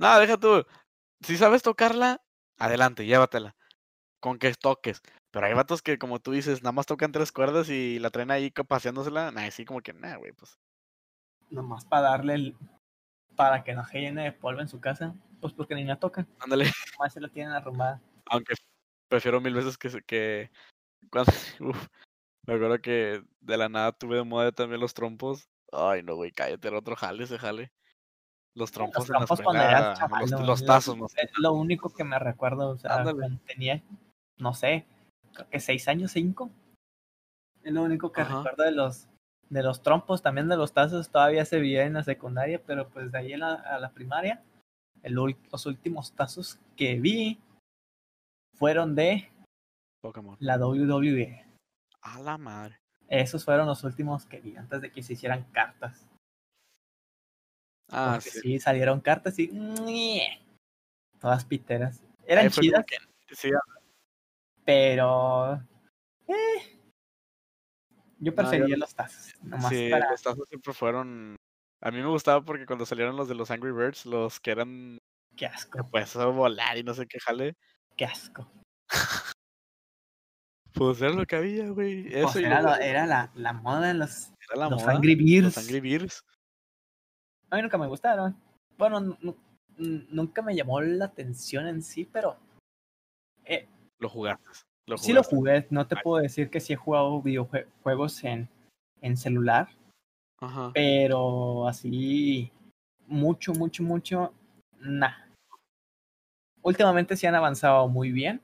No, 0.00 0.18
deja 0.18 0.38
tú. 0.38 0.64
Si 1.20 1.36
sabes 1.36 1.62
tocarla, 1.62 2.22
adelante, 2.58 3.04
llévatela. 3.04 3.54
Con 4.18 4.38
que 4.38 4.52
toques. 4.54 5.02
Pero 5.30 5.44
hay 5.44 5.52
vatos 5.52 5.82
que, 5.82 5.98
como 5.98 6.20
tú 6.20 6.32
dices, 6.32 6.62
nada 6.62 6.72
más 6.72 6.86
tocan 6.86 7.12
tres 7.12 7.32
cuerdas 7.32 7.68
y 7.68 7.98
la 7.98 8.08
traen 8.08 8.30
ahí 8.30 8.50
paseándosela. 8.50 9.30
Nah, 9.30 9.46
así 9.46 9.66
como 9.66 9.82
que, 9.82 9.92
nah, 9.92 10.16
güey, 10.16 10.32
pues. 10.32 10.58
Nomás 11.50 11.84
para 11.84 12.08
darle 12.08 12.34
el. 12.34 12.56
Para 13.36 13.62
que 13.62 13.74
no 13.74 13.84
se 13.84 14.00
llene 14.00 14.24
de 14.24 14.32
polvo 14.32 14.62
en 14.62 14.68
su 14.68 14.80
casa. 14.80 15.14
Pues 15.38 15.52
porque 15.52 15.74
ni 15.74 15.84
la 15.84 15.96
tocan. 15.96 16.26
Ándale. 16.38 16.64
Nomás 16.98 17.12
se 17.12 17.20
la 17.20 17.28
tienen 17.28 17.52
arrumbada. 17.52 18.00
Aunque 18.30 18.54
prefiero 19.08 19.38
mil 19.42 19.52
veces 19.52 19.76
que. 19.76 19.90
que 20.06 20.50
cuando, 21.10 21.30
uf, 21.60 21.88
me 22.46 22.54
acuerdo 22.54 22.80
que 22.80 23.22
de 23.40 23.56
la 23.58 23.68
nada 23.68 23.92
tuve 23.92 24.16
de 24.16 24.24
moda 24.24 24.50
también 24.50 24.80
los 24.80 24.94
trompos. 24.94 25.50
Ay, 25.72 26.02
no, 26.02 26.16
güey, 26.16 26.32
cállate, 26.32 26.68
era 26.68 26.78
otro 26.78 26.96
jale, 26.96 27.24
ese 27.24 27.38
jale. 27.38 27.70
Los 28.54 28.72
trompos, 28.72 29.08
en 29.08 29.14
la 29.14 29.24
escuela, 29.24 30.42
los, 30.44 30.64
tazos. 30.64 30.96
No 30.96 31.06
Es 31.06 31.30
lo 31.38 31.52
único 31.52 31.90
que 31.90 32.02
me 32.02 32.18
recuerdo, 32.18 32.70
o 32.70 32.76
sea, 32.78 33.04
tenía, 33.46 33.80
no 34.38 34.54
sé, 34.54 34.86
creo 35.32 35.48
que 35.48 35.60
seis 35.60 35.86
años, 35.86 36.10
cinco. 36.12 36.50
Es 37.62 37.72
lo 37.72 37.82
único 37.82 38.10
que 38.10 38.24
recuerdo 38.24 38.64
de 38.64 38.72
los 38.72 39.06
de 39.50 39.64
los 39.64 39.82
trompos, 39.82 40.22
también 40.22 40.48
de 40.48 40.56
los 40.56 40.72
tazos, 40.72 41.10
todavía 41.10 41.44
se 41.44 41.58
veía 41.58 41.84
en 41.84 41.94
la 41.94 42.04
secundaria, 42.04 42.62
pero 42.64 42.88
pues 42.88 43.10
de 43.10 43.18
ahí 43.18 43.36
la, 43.36 43.54
a 43.54 43.78
la 43.80 43.90
primaria, 43.90 44.42
el, 45.02 45.14
los 45.14 45.66
últimos 45.66 46.12
tazos 46.12 46.58
que 46.76 46.98
vi 47.00 47.40
fueron 48.54 48.94
de 48.94 49.28
Pokémon. 50.00 50.36
la 50.38 50.56
WWE. 50.56 51.44
A 52.02 52.20
la 52.20 52.38
madre. 52.38 52.78
Esos 53.08 53.44
fueron 53.44 53.66
los 53.66 53.82
últimos 53.82 54.24
que 54.26 54.40
vi 54.40 54.56
antes 54.56 54.80
de 54.80 54.92
que 54.92 55.02
se 55.02 55.14
hicieran 55.14 55.44
cartas. 55.50 56.06
Ah, 57.90 58.18
sí. 58.20 58.30
sí. 58.30 58.58
salieron 58.58 59.00
cartas 59.00 59.38
y. 59.38 60.22
Todas 61.20 61.44
piteras. 61.44 62.02
Eran 62.26 62.50
chidas. 62.50 62.84
Sí. 63.30 63.50
Pero. 64.64 65.60
Eh, 66.28 66.80
yo 68.18 68.34
prefería 68.34 68.76
los 68.76 68.94
tazos. 68.94 69.34
sí, 69.68 69.88
los 69.88 70.22
tazos 70.22 70.48
siempre 70.48 70.72
fueron. 70.72 71.36
A 71.82 71.90
mí 71.90 71.98
me 71.98 72.08
gustaba 72.08 72.44
porque 72.44 72.66
cuando 72.66 72.84
salieron 72.84 73.16
los 73.16 73.28
de 73.28 73.34
los 73.34 73.50
Angry 73.50 73.72
Birds, 73.72 74.06
los 74.06 74.38
que 74.40 74.50
eran. 74.50 74.98
Qué 75.36 75.46
asco. 75.46 75.88
Pues 75.90 76.14
volar 76.14 76.76
y 76.76 76.82
no 76.82 76.92
sé 76.92 77.06
qué 77.06 77.18
jale. 77.20 77.56
Qué 77.96 78.04
asco. 78.04 78.50
Pues 80.72 81.02
era 81.02 81.10
lo 81.10 81.26
que 81.26 81.34
había, 81.34 81.68
güey. 81.68 82.06
Eso 82.06 82.32
pues 82.32 82.36
era, 82.44 82.76
era 82.76 83.04
la, 83.04 83.32
la, 83.34 83.52
moda 83.52 83.88
de 83.88 83.94
los, 83.94 84.32
los 84.54 84.86
Angry 84.86 85.16
Birds. 85.16 85.56
Los 85.56 85.58
Angry 85.58 85.80
Birds. 85.80 86.24
A 87.50 87.56
mí 87.56 87.62
nunca 87.62 87.78
me 87.78 87.86
gustaron. 87.86 88.36
Bueno, 88.78 89.16
nunca 89.76 90.42
me 90.42 90.54
llamó 90.54 90.80
la 90.80 91.06
atención 91.06 91.66
en 91.66 91.82
sí, 91.82 92.08
pero. 92.10 92.36
Eh, 93.44 93.66
lo 93.98 94.08
jugaste. 94.08 94.44
Lo 94.86 94.96
Sí 94.96 95.12
lo 95.12 95.22
jugué. 95.22 95.66
No 95.70 95.86
te 95.86 95.96
puedo 95.96 96.22
decir 96.22 96.50
que 96.50 96.60
sí 96.60 96.72
he 96.72 96.76
jugado 96.76 97.20
videojuegos 97.20 98.24
en, 98.24 98.48
en 99.00 99.16
celular. 99.16 99.68
Ajá. 100.40 100.70
Pero 100.72 101.68
así. 101.68 102.50
Mucho, 103.06 103.52
mucho, 103.52 103.82
mucho. 103.82 104.32
Nah. 104.78 105.26
Últimamente 106.62 107.16
sí 107.16 107.26
han 107.26 107.34
avanzado 107.34 107.88
muy 107.88 108.12
bien 108.12 108.40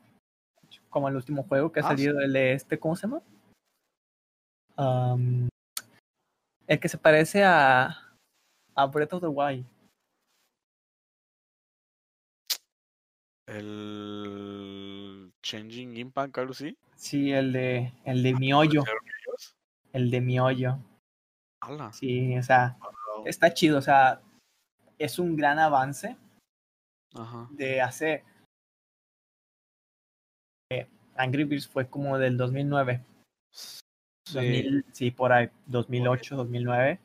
como 0.97 1.11
el 1.11 1.17
último 1.17 1.43
juego 1.43 1.71
que 1.71 1.81
ha 1.81 1.85
ah, 1.85 1.89
salido, 1.89 2.19
el 2.21 2.33
de 2.33 2.55
este, 2.55 2.79
¿cómo 2.79 2.97
se 2.97 3.07
llama? 3.07 3.23
el 6.67 6.81
que 6.81 6.89
se 6.89 6.97
parece 6.97 7.45
a, 7.45 8.06
a 8.77 8.87
Breath 8.87 9.15
of 9.15 9.21
the 9.21 9.29
Wild. 9.29 9.65
El 13.47 15.33
Changing 15.43 15.97
Impact, 15.97 16.39
algo 16.39 16.53
así. 16.53 16.77
Sí, 16.97 17.33
el 17.33 17.53
de 17.53 17.93
el 18.05 18.23
de 18.23 18.35
mi 18.35 18.53
hoyo. 18.53 18.85
El 19.93 20.11
de 20.11 20.21
mi 20.21 20.39
hoyo. 20.41 20.79
Sí, 21.93 22.37
o 22.37 22.43
sea, 22.43 22.77
está 23.25 23.53
chido, 23.53 23.79
o 23.79 23.83
sea, 23.83 24.21
es 24.99 25.19
un 25.19 25.37
gran 25.37 25.59
avance 25.59 26.17
de 27.51 27.81
hace 27.81 28.25
Angry 31.17 31.45
Birds 31.45 31.67
fue 31.67 31.89
como 31.89 32.19
del 32.19 32.37
2009. 32.37 33.05
Sí, 33.51 34.83
sí 34.93 35.11
por 35.11 35.33
ahí, 35.33 35.49
2008, 35.67 36.37
2009. 36.37 37.01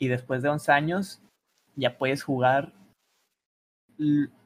Y 0.00 0.08
después 0.08 0.42
de 0.42 0.48
11 0.48 0.72
años 0.72 1.22
ya 1.76 1.96
puedes 1.98 2.22
jugar, 2.22 2.72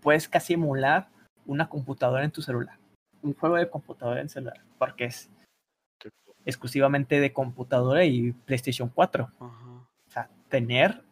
puedes 0.02 0.28
casi 0.28 0.54
emular 0.54 1.08
una 1.46 1.68
computadora 1.68 2.24
en 2.24 2.32
tu 2.32 2.42
celular. 2.42 2.78
Un 3.22 3.34
juego 3.34 3.56
de 3.56 3.70
computadora 3.70 4.20
en 4.20 4.28
celular, 4.28 4.60
porque 4.78 5.04
es 5.06 5.30
exclusivamente 6.44 7.20
de 7.20 7.32
computadora 7.32 8.04
y 8.04 8.32
PlayStation 8.32 8.88
4. 8.88 9.30
tener 10.48 11.02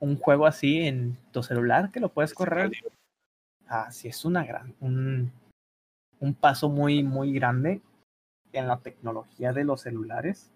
un 0.00 0.16
juego 0.16 0.46
así 0.46 0.86
en 0.86 1.18
tu 1.32 1.42
celular 1.42 1.90
que 1.90 2.00
lo 2.00 2.10
puedes 2.10 2.34
correr. 2.34 2.70
Ah, 3.66 3.90
sí, 3.90 4.08
es 4.08 4.24
una 4.24 4.44
gran, 4.44 4.74
un, 4.80 5.32
un 6.20 6.34
paso 6.34 6.68
muy, 6.68 7.02
muy 7.02 7.32
grande 7.32 7.82
en 8.52 8.68
la 8.68 8.78
tecnología 8.78 9.52
de 9.52 9.64
los 9.64 9.82
celulares. 9.82 10.52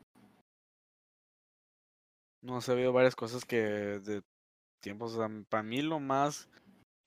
No, 2.42 2.60
se 2.60 2.70
ha 2.70 2.74
habido 2.74 2.92
varias 2.92 3.14
cosas 3.14 3.44
que 3.44 3.56
de 3.56 4.22
tiempos, 4.80 5.16
para 5.48 5.62
mí 5.62 5.80
lo 5.80 6.00
más 6.00 6.48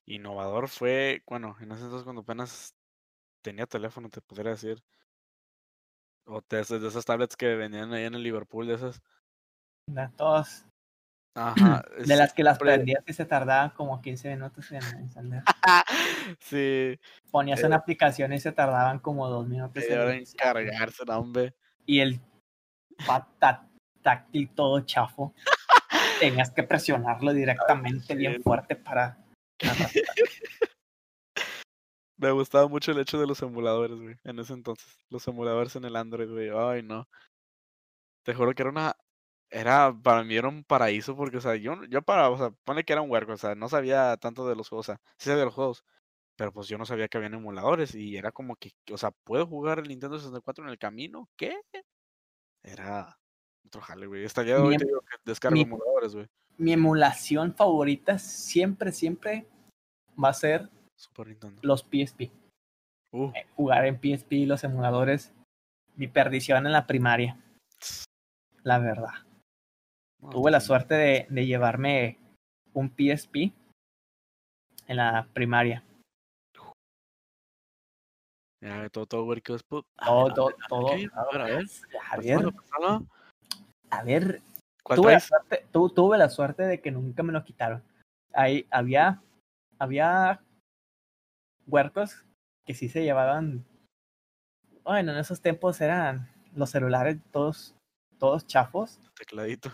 innovador 0.06 0.69
fue, 0.69 1.24
bueno, 1.28 1.58
en 1.60 1.71
ese 1.71 1.84
entonces 1.84 2.04
cuando 2.04 2.21
apenas 2.21 2.74
tenía 3.43 3.65
teléfono, 3.65 4.10
te 4.10 4.21
podría 4.21 4.52
decir, 4.52 4.82
o 6.26 6.41
de, 6.50 6.80
de 6.80 6.88
esas 6.88 7.06
tablets 7.06 7.36
que 7.36 7.56
venían 7.56 7.93
ahí 7.93 8.06
en 8.06 8.15
el 8.15 8.24
Liverpool, 8.24 8.67
de 8.67 8.76
esas. 8.76 9.02
De 9.88 10.08
todas. 10.15 10.65
Ajá. 11.36 11.84
De 12.08 12.15
las 12.15 12.34
que 12.34 12.43
las 12.43 12.58
prendías 12.58 13.04
y 13.06 13.13
se 13.13 13.26
tardaban 13.26 13.71
como 13.71 14.02
15 14.02 14.36
minutos 14.36 14.71
en 14.71 14.84
encender. 14.98 15.43
sí. 16.39 16.98
Ponías 17.30 17.60
en 17.60 17.67
una 17.67 17.76
eh. 17.76 17.80
aplicación 17.80 18.34
y 18.34 18.39
se 18.39 18.52
tardaban 18.52 19.00
como 19.00 19.28
dos 19.28 19.48
minutos 19.48 19.84
en 19.84 20.24
cargarse, 20.38 21.04
hombre. 21.10 21.54
Y 21.86 22.00
el 22.00 22.21
táctil 24.06 24.50
todo 24.54 24.80
chafo. 24.82 25.34
Tenías 26.22 26.52
que 26.52 26.62
presionarlo 26.63 27.34
directamente 27.34 28.15
bien 28.15 28.41
fuerte 28.44 28.76
para. 28.76 29.18
Me 32.18 32.32
gustaba 32.32 32.70
mucho 32.70 32.91
el 32.91 33.00
hecho 33.00 33.20
de 33.20 33.28
los 33.28 33.41
emuladores, 33.41 34.00
güey, 34.00 34.15
en 34.24 34.39
ese 34.39 34.54
entonces. 34.54 34.88
Los 35.10 35.28
emuladores 35.28 35.76
en 35.76 35.84
el 35.84 35.98
Android, 35.98 36.30
güey. 36.30 36.50
Ay, 36.56 36.84
no. 36.84 37.10
Te 38.24 38.34
juro 38.34 38.54
que 38.54 38.62
era 38.62 38.70
una 38.70 38.96
era, 39.50 39.94
para 40.04 40.24
mí 40.24 40.36
era 40.36 40.48
un 40.48 40.63
paraíso 40.63 41.15
porque, 41.15 41.38
o 41.38 41.41
sea, 41.41 41.56
yo, 41.56 41.84
yo 41.86 42.02
para, 42.02 42.30
o 42.30 42.38
sea, 42.38 42.52
pone 42.63 42.84
que 42.84 42.94
era 42.94 43.02
un 43.02 43.12
huerco, 43.12 43.34
o 43.34 43.38
sea, 43.38 43.56
no 43.56 43.70
sabía 43.70 44.18
tanto 44.18 44.48
de 44.48 44.56
los 44.56 44.70
juegos, 44.70 44.89
o 44.89 44.94
sea, 44.94 45.02
sí 45.18 45.26
sabía 45.26 45.39
de 45.39 45.46
los 45.46 45.54
juegos, 45.54 45.84
pero 46.36 46.52
pues 46.52 46.68
yo 46.68 46.78
no 46.78 46.86
sabía 46.86 47.08
que 47.08 47.18
habían 47.18 47.36
emuladores 47.36 47.96
y 47.96 48.18
era 48.18 48.32
como 48.32 48.56
que, 48.58 48.74
o 48.91 48.98
sea, 48.98 49.12
¿puedo 49.12 49.48
jugar 49.48 49.80
el 49.80 49.88
Nintendo 49.88 50.18
64 50.18 50.65
en 50.65 50.72
el 50.72 50.80
camino? 50.80 51.30
¿Qué? 51.38 51.62
Era 52.63 53.18
otro 53.76 53.82
jale, 53.82 54.08
güey. 54.08 54.26
Hasta 54.26 54.44
ya 54.44 54.62
hoy 54.62 54.78
te 54.78 54.86
digo 54.86 55.02
que 55.02 55.18
descargo 55.26 55.60
emuladores, 55.60 56.16
güey. 56.16 56.28
Mi 56.58 56.74
emulación 56.74 57.54
favorita 57.54 58.18
siempre, 58.18 58.92
siempre 58.92 59.46
va 60.22 60.30
a 60.30 60.34
ser 60.34 60.70
Super 60.96 61.28
Nintendo. 61.28 61.60
los 61.64 61.82
PSP. 61.82 62.32
Uh. 63.12 63.32
Eh, 63.36 63.48
jugar 63.56 63.86
en 63.86 63.96
PSP, 63.96 64.48
los 64.48 64.64
emuladores, 64.64 65.34
mi 65.96 66.08
perdición 66.08 66.66
en 66.66 66.72
la 66.72 66.88
primaria. 66.88 67.38
La 68.64 68.80
verdad. 68.80 69.14
Tuve 70.32 70.50
la 70.50 70.62
suerte 70.62 70.96
de, 70.96 71.28
de 71.30 71.46
llevarme 71.46 72.18
un 72.74 72.90
PSP 72.90 73.54
en 74.88 74.98
la 74.98 75.28
primaria. 75.34 75.84
Ya, 78.62 78.90
todo, 78.90 79.06
todo, 79.06 79.26
todo, 80.34 80.56
a 84.00 84.04
ver, 84.04 84.42
tuve, 84.84 85.14
la 85.14 85.20
suerte, 85.20 85.66
tu, 85.72 85.90
tuve 85.90 86.18
la 86.18 86.30
suerte 86.30 86.64
de 86.64 86.82
que 86.82 86.92
nunca 86.92 87.24
me 87.24 87.34
lo 87.34 87.44
quitaron. 87.44 87.84
Ahí 88.34 88.68
había, 88.70 89.22
había 89.80 90.42
huercos 91.68 92.26
que 92.66 92.74
sí 92.74 92.90
se 92.90 93.04
llevaban. 93.04 93.66
Bueno, 94.84 95.14
en 95.14 95.18
esos 95.18 95.42
tiempos 95.42 95.82
eran 95.82 96.30
los 96.54 96.70
celulares 96.70 97.18
todos, 97.32 97.76
todos 98.20 98.46
chafos. 98.46 99.00
Tecladito. 99.18 99.70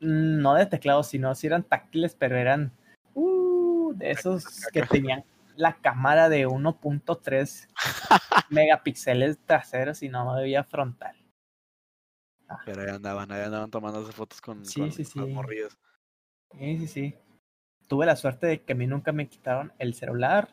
Mm, 0.00 0.40
no 0.42 0.54
de 0.54 0.66
teclado, 0.66 1.02
sino 1.02 1.34
si 1.34 1.46
eran 1.46 1.62
táctiles, 1.62 2.14
pero 2.14 2.36
eran 2.36 2.72
uh, 3.14 3.92
de 3.94 4.10
esos 4.10 4.66
que 4.72 4.82
tenían 4.82 5.24
la 5.56 5.74
cámara 5.74 6.28
de 6.28 6.46
1.3 6.46 7.68
megapíxeles 8.50 9.38
traseros 9.46 10.02
y 10.02 10.08
no 10.08 10.34
debía 10.34 10.64
frontal. 10.64 11.16
Ah. 12.48 12.60
Pero 12.64 12.82
ahí 12.82 12.88
andaban, 12.88 13.30
ahí 13.32 13.42
andaban 13.42 13.70
tomándose 13.70 14.12
fotos 14.12 14.40
con, 14.40 14.64
sí, 14.64 14.90
sí, 14.90 15.04
sí. 15.04 15.18
morridos. 15.20 15.78
Sí, 16.58 16.78
sí, 16.78 16.86
sí. 16.86 17.14
Tuve 17.88 18.06
la 18.06 18.16
suerte 18.16 18.46
de 18.46 18.62
que 18.62 18.72
a 18.72 18.76
mí 18.76 18.86
nunca 18.86 19.12
me 19.12 19.28
quitaron 19.28 19.72
el 19.78 19.94
celular, 19.94 20.48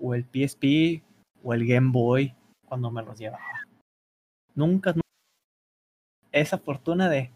o 0.00 0.14
el 0.14 0.24
PSP, 0.24 1.02
o 1.42 1.54
el 1.54 1.66
Game 1.66 1.90
Boy 1.92 2.34
cuando 2.66 2.90
me 2.90 3.02
los 3.02 3.18
llevaba. 3.18 3.44
Nunca, 4.54 4.90
nunca. 4.90 5.02
Esa 6.30 6.58
fortuna 6.58 7.08
de 7.08 7.30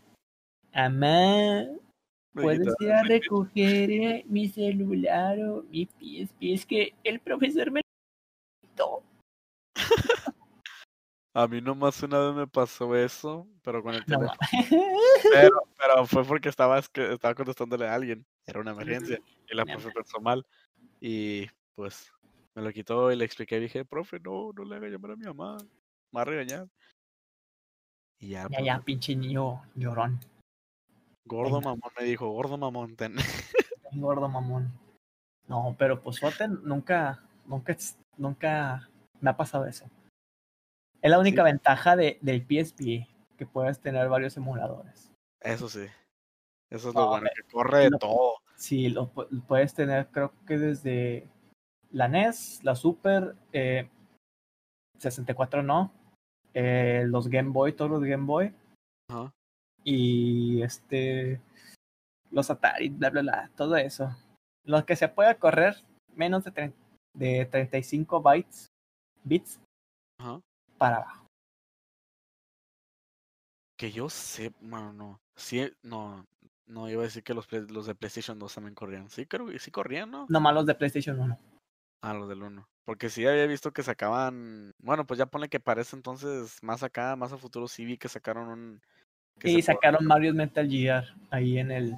Amá, 0.72 1.64
¿puedes 2.34 2.74
ir 2.80 2.92
a 2.92 3.02
recoger 3.02 3.90
eh, 3.90 4.24
mi 4.28 4.46
celular 4.48 5.38
o 5.40 5.62
mi 5.70 5.86
PSP? 5.86 6.52
Es 6.52 6.66
que 6.66 6.94
el 7.02 7.18
profesor 7.20 7.70
me 7.70 7.80
lo 8.76 9.02
A 11.36 11.46
mí 11.46 11.60
nomás 11.60 12.02
una 12.02 12.18
vez 12.18 12.34
me 12.34 12.46
pasó 12.46 12.96
eso, 12.96 13.46
pero 13.62 13.82
con 13.82 13.94
el 13.94 14.02
teléfono. 14.06 14.32
pero, 15.30 15.62
pero 15.78 16.06
fue 16.06 16.24
porque 16.24 16.48
estaba, 16.48 16.78
estaba 16.78 17.34
contestándole 17.34 17.86
a 17.86 17.92
alguien. 17.92 18.24
Era 18.46 18.60
una 18.60 18.70
emergencia. 18.70 19.20
Y 19.46 19.54
la 19.54 19.66
profe 19.66 19.90
pensó 19.90 20.18
mal. 20.18 20.46
Y 20.98 21.46
pues 21.74 22.10
me 22.54 22.62
lo 22.62 22.72
quitó 22.72 23.12
y 23.12 23.16
le 23.16 23.26
expliqué. 23.26 23.58
Y 23.58 23.60
dije, 23.60 23.84
profe, 23.84 24.18
no, 24.18 24.50
no 24.54 24.64
le 24.64 24.76
haga 24.76 24.88
llamar 24.88 25.10
a 25.10 25.16
mi 25.16 25.26
mamá. 25.26 25.58
Me 26.10 26.16
va 26.16 26.22
a 26.22 26.24
regañar. 26.24 26.68
Y 28.18 28.28
ya, 28.30 28.44
ya, 28.44 28.48
pues, 28.48 28.64
ya, 28.64 28.80
pinche 28.80 29.14
niño 29.14 29.60
llorón. 29.74 30.18
Gordo 31.26 31.60
mamón 31.60 31.92
me 32.00 32.06
dijo, 32.06 32.30
gordo 32.30 32.56
mamón. 32.56 32.96
Ten. 32.96 33.14
gordo 33.92 34.26
mamón. 34.26 34.72
No, 35.48 35.76
pero 35.78 36.02
pues 36.02 36.16
suerte 36.16 36.48
nunca, 36.48 37.22
nunca, 37.44 37.76
nunca 38.16 38.88
me 39.20 39.28
ha 39.28 39.36
pasado 39.36 39.66
eso. 39.66 39.84
Es 41.06 41.10
la 41.10 41.20
única 41.20 41.44
ventaja 41.44 41.94
de, 41.94 42.18
del 42.20 42.42
PSP, 42.42 43.06
que 43.36 43.46
puedes 43.46 43.78
tener 43.78 44.08
varios 44.08 44.36
emuladores. 44.36 45.12
Eso 45.40 45.68
sí. 45.68 45.86
Eso 46.68 46.88
es 46.88 46.94
lo 46.96 47.06
bueno, 47.06 47.28
que 47.32 47.44
corre 47.44 47.88
todo. 47.90 48.38
Sí, 48.56 48.88
lo, 48.88 49.12
puedes 49.46 49.72
tener 49.72 50.08
creo 50.08 50.32
que 50.48 50.58
desde 50.58 51.28
la 51.92 52.08
NES, 52.08 52.64
la 52.64 52.74
Super, 52.74 53.36
eh, 53.52 53.88
64 54.98 55.62
no, 55.62 55.92
eh, 56.54 57.04
los 57.06 57.28
Game 57.28 57.50
Boy, 57.50 57.74
todos 57.74 57.92
los 57.92 58.02
Game 58.02 58.26
Boy. 58.26 58.52
Y 59.84 60.60
este 60.62 61.40
los 62.32 62.50
Atari, 62.50 62.88
bla, 62.88 63.10
bla, 63.10 63.22
bla, 63.22 63.50
todo 63.54 63.76
eso. 63.76 64.10
Lo 64.64 64.84
que 64.84 64.96
se 64.96 65.06
pueda 65.06 65.36
correr 65.36 65.76
menos 66.16 66.42
de, 66.42 66.72
de 67.14 67.46
35 67.46 68.20
bytes, 68.20 68.66
bits 69.22 69.60
para 70.78 70.96
abajo. 70.96 71.26
Que 73.76 73.92
yo 73.92 74.08
sé, 74.08 74.52
bueno, 74.60 74.92
no. 74.92 75.20
Sí, 75.36 75.70
no, 75.82 76.26
no 76.66 76.88
iba 76.88 77.02
a 77.02 77.04
decir 77.04 77.22
que 77.22 77.34
los, 77.34 77.50
los 77.52 77.86
de 77.86 77.94
PlayStation 77.94 78.38
2 78.38 78.54
también 78.54 78.74
corrían. 78.74 79.10
Sí, 79.10 79.26
creo 79.26 79.46
que 79.46 79.58
sí 79.58 79.70
corrían, 79.70 80.10
¿no? 80.10 80.26
Nomás 80.28 80.54
los 80.54 80.66
de 80.66 80.74
PlayStation 80.74 81.20
1. 81.20 81.38
Ah, 82.02 82.14
los 82.14 82.28
del 82.28 82.42
1. 82.42 82.66
Porque 82.84 83.10
sí 83.10 83.26
había 83.26 83.46
visto 83.46 83.72
que 83.72 83.82
sacaban. 83.82 84.72
Bueno, 84.78 85.06
pues 85.06 85.18
ya 85.18 85.26
pone 85.26 85.48
que 85.48 85.60
parece 85.60 85.96
entonces 85.96 86.62
más 86.62 86.82
acá, 86.82 87.16
más 87.16 87.32
a 87.32 87.36
futuro 87.36 87.68
sí 87.68 87.84
vi 87.84 87.98
que 87.98 88.08
sacaron 88.08 88.48
un, 88.48 88.80
y 89.42 89.62
sacaron 89.62 90.04
Mario 90.04 90.34
Metal 90.34 90.68
Gear 90.68 91.04
ahí 91.30 91.58
en 91.58 91.70
el, 91.70 91.96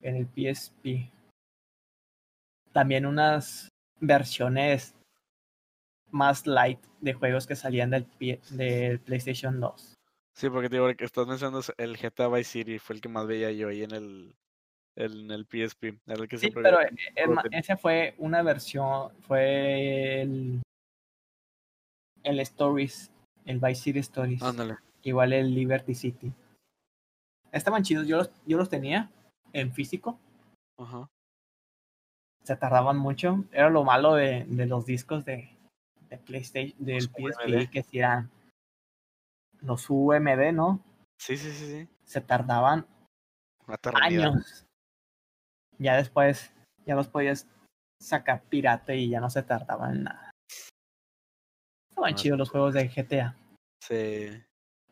en 0.00 0.16
el 0.16 0.26
PSP. 0.26 1.10
También 2.72 3.06
unas 3.06 3.68
versiones 4.00 4.94
más 6.14 6.46
light 6.46 6.78
de 7.00 7.12
juegos 7.12 7.46
que 7.46 7.56
salían 7.56 7.90
del, 7.90 8.06
del 8.50 9.00
PlayStation 9.00 9.60
2. 9.60 9.94
Sí, 10.32 10.48
porque 10.48 10.68
te 10.68 10.76
digo 10.76 10.94
que 10.96 11.04
estás 11.04 11.26
mencionando 11.26 11.60
el 11.76 11.96
GTA 11.96 12.28
Vice 12.28 12.50
City, 12.50 12.78
fue 12.78 12.96
el 12.96 13.02
que 13.02 13.08
más 13.08 13.26
veía 13.26 13.50
yo 13.50 13.68
ahí 13.68 13.82
en 13.82 13.90
el, 13.90 14.34
en 14.96 15.30
el 15.32 15.44
PSP. 15.44 16.00
el 16.06 16.28
que 16.28 16.38
sí, 16.38 16.50
pero 16.50 16.80
e, 16.80 16.88
esa 17.50 17.76
fue 17.76 18.14
una 18.18 18.42
versión, 18.42 19.12
fue 19.22 20.22
el, 20.22 20.62
el 22.22 22.40
Stories, 22.40 23.10
el 23.44 23.58
Vice 23.58 23.82
City 23.82 23.98
Stories. 23.98 24.42
Ándale. 24.42 24.76
Igual 25.02 25.32
el 25.32 25.52
Liberty 25.52 25.94
City. 25.94 26.32
Estaban 27.50 27.82
chidos, 27.82 28.06
yo 28.06 28.18
los, 28.18 28.30
yo 28.46 28.56
los 28.56 28.68
tenía 28.68 29.10
en 29.52 29.72
físico. 29.72 30.18
Ajá. 30.78 31.08
Se 32.44 32.56
tardaban 32.56 32.98
mucho. 32.98 33.44
Era 33.52 33.68
lo 33.70 33.84
malo 33.84 34.14
de, 34.14 34.44
de 34.44 34.66
los 34.66 34.86
discos 34.86 35.24
de, 35.24 35.53
de 36.08 36.18
PlayStation, 36.18 36.84
del 36.84 37.02
PSP, 37.02 37.70
que 37.70 37.82
si 37.82 37.98
eran 37.98 38.30
los 39.60 39.88
UMD, 39.88 40.52
¿no? 40.52 40.82
Sí, 41.18 41.36
sí, 41.36 41.50
sí, 41.52 41.66
sí. 41.66 41.88
Se 42.04 42.20
tardaban 42.20 42.86
años. 43.94 44.66
Ya 45.78 45.96
después, 45.96 46.52
ya 46.86 46.94
los 46.94 47.08
podías 47.08 47.48
sacar 48.00 48.42
pirata 48.44 48.94
y 48.94 49.08
ya 49.08 49.20
no 49.20 49.30
se 49.30 49.42
tardaban 49.42 49.96
en 49.96 50.04
nada. 50.04 50.30
Estaban 51.90 52.14
chidos 52.14 52.38
los 52.38 52.50
juegos 52.50 52.74
de 52.74 52.88
GTA. 52.88 53.36
Sí. 53.80 54.28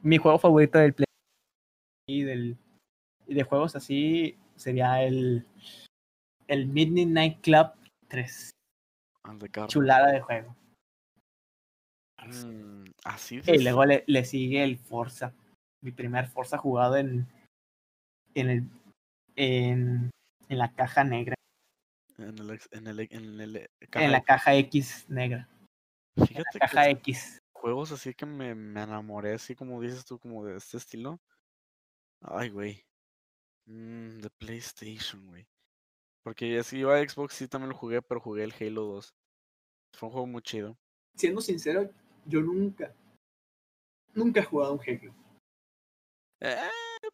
Mi 0.00 0.18
juego 0.18 0.38
favorito 0.38 0.78
del 0.78 0.94
PlayStation 0.94 1.06
y 2.06 2.22
del 2.22 2.58
Y 3.26 3.34
de 3.34 3.42
juegos 3.44 3.76
así 3.76 4.38
sería 4.56 5.02
el, 5.02 5.46
el 6.48 6.66
Midnight 6.66 7.08
Night 7.08 7.40
Club 7.42 7.72
3. 8.08 8.50
Chulada 9.68 10.12
de 10.12 10.20
juego. 10.20 10.56
Mm, 12.26 12.84
así 13.04 13.40
Y 13.46 13.62
luego 13.62 13.84
le, 13.84 14.04
le, 14.06 14.24
sigue 14.24 14.62
el 14.62 14.78
Forza. 14.78 15.34
Mi 15.82 15.90
primer 15.90 16.28
Forza 16.28 16.58
jugado 16.58 16.96
en, 16.96 17.26
en, 18.34 18.50
el, 18.50 18.64
en, 19.36 20.10
en 20.48 20.58
la 20.58 20.72
caja 20.72 21.04
negra. 21.04 21.34
En, 22.18 22.38
el, 22.38 22.60
en, 22.70 22.86
el, 22.86 23.00
en, 23.10 23.40
el, 23.40 23.68
en 23.80 24.12
la 24.12 24.22
caja 24.22 24.54
X 24.54 25.06
negra. 25.08 25.48
Fíjate 26.16 26.44
la 26.54 26.60
caja 26.60 26.88
X. 26.90 27.38
Juegos 27.52 27.92
así 27.92 28.14
que 28.14 28.26
me, 28.26 28.54
me 28.54 28.82
enamoré, 28.82 29.34
así 29.34 29.54
como 29.54 29.80
dices 29.80 30.04
tú, 30.04 30.18
como 30.18 30.44
de 30.44 30.56
este 30.56 30.76
estilo. 30.76 31.20
Ay, 32.20 32.50
güey. 32.50 32.84
Mm, 33.66 34.18
de 34.18 34.30
PlayStation, 34.30 35.26
güey. 35.26 35.46
Porque 36.22 36.62
si 36.62 36.78
iba 36.78 36.96
a 36.96 37.08
Xbox 37.08 37.34
sí 37.34 37.48
también 37.48 37.70
lo 37.70 37.76
jugué, 37.76 38.00
pero 38.02 38.20
jugué 38.20 38.44
el 38.44 38.54
Halo 38.58 38.84
2. 38.84 39.14
Fue 39.94 40.08
un 40.08 40.12
juego 40.12 40.26
muy 40.26 40.42
chido. 40.42 40.76
Siendo 41.16 41.40
sincero, 41.40 41.90
yo 42.26 42.40
nunca, 42.40 42.94
nunca 44.14 44.40
he 44.40 44.44
jugado 44.44 44.74
un 44.74 44.80
Halo. 44.80 45.14
Eh, 46.40 46.56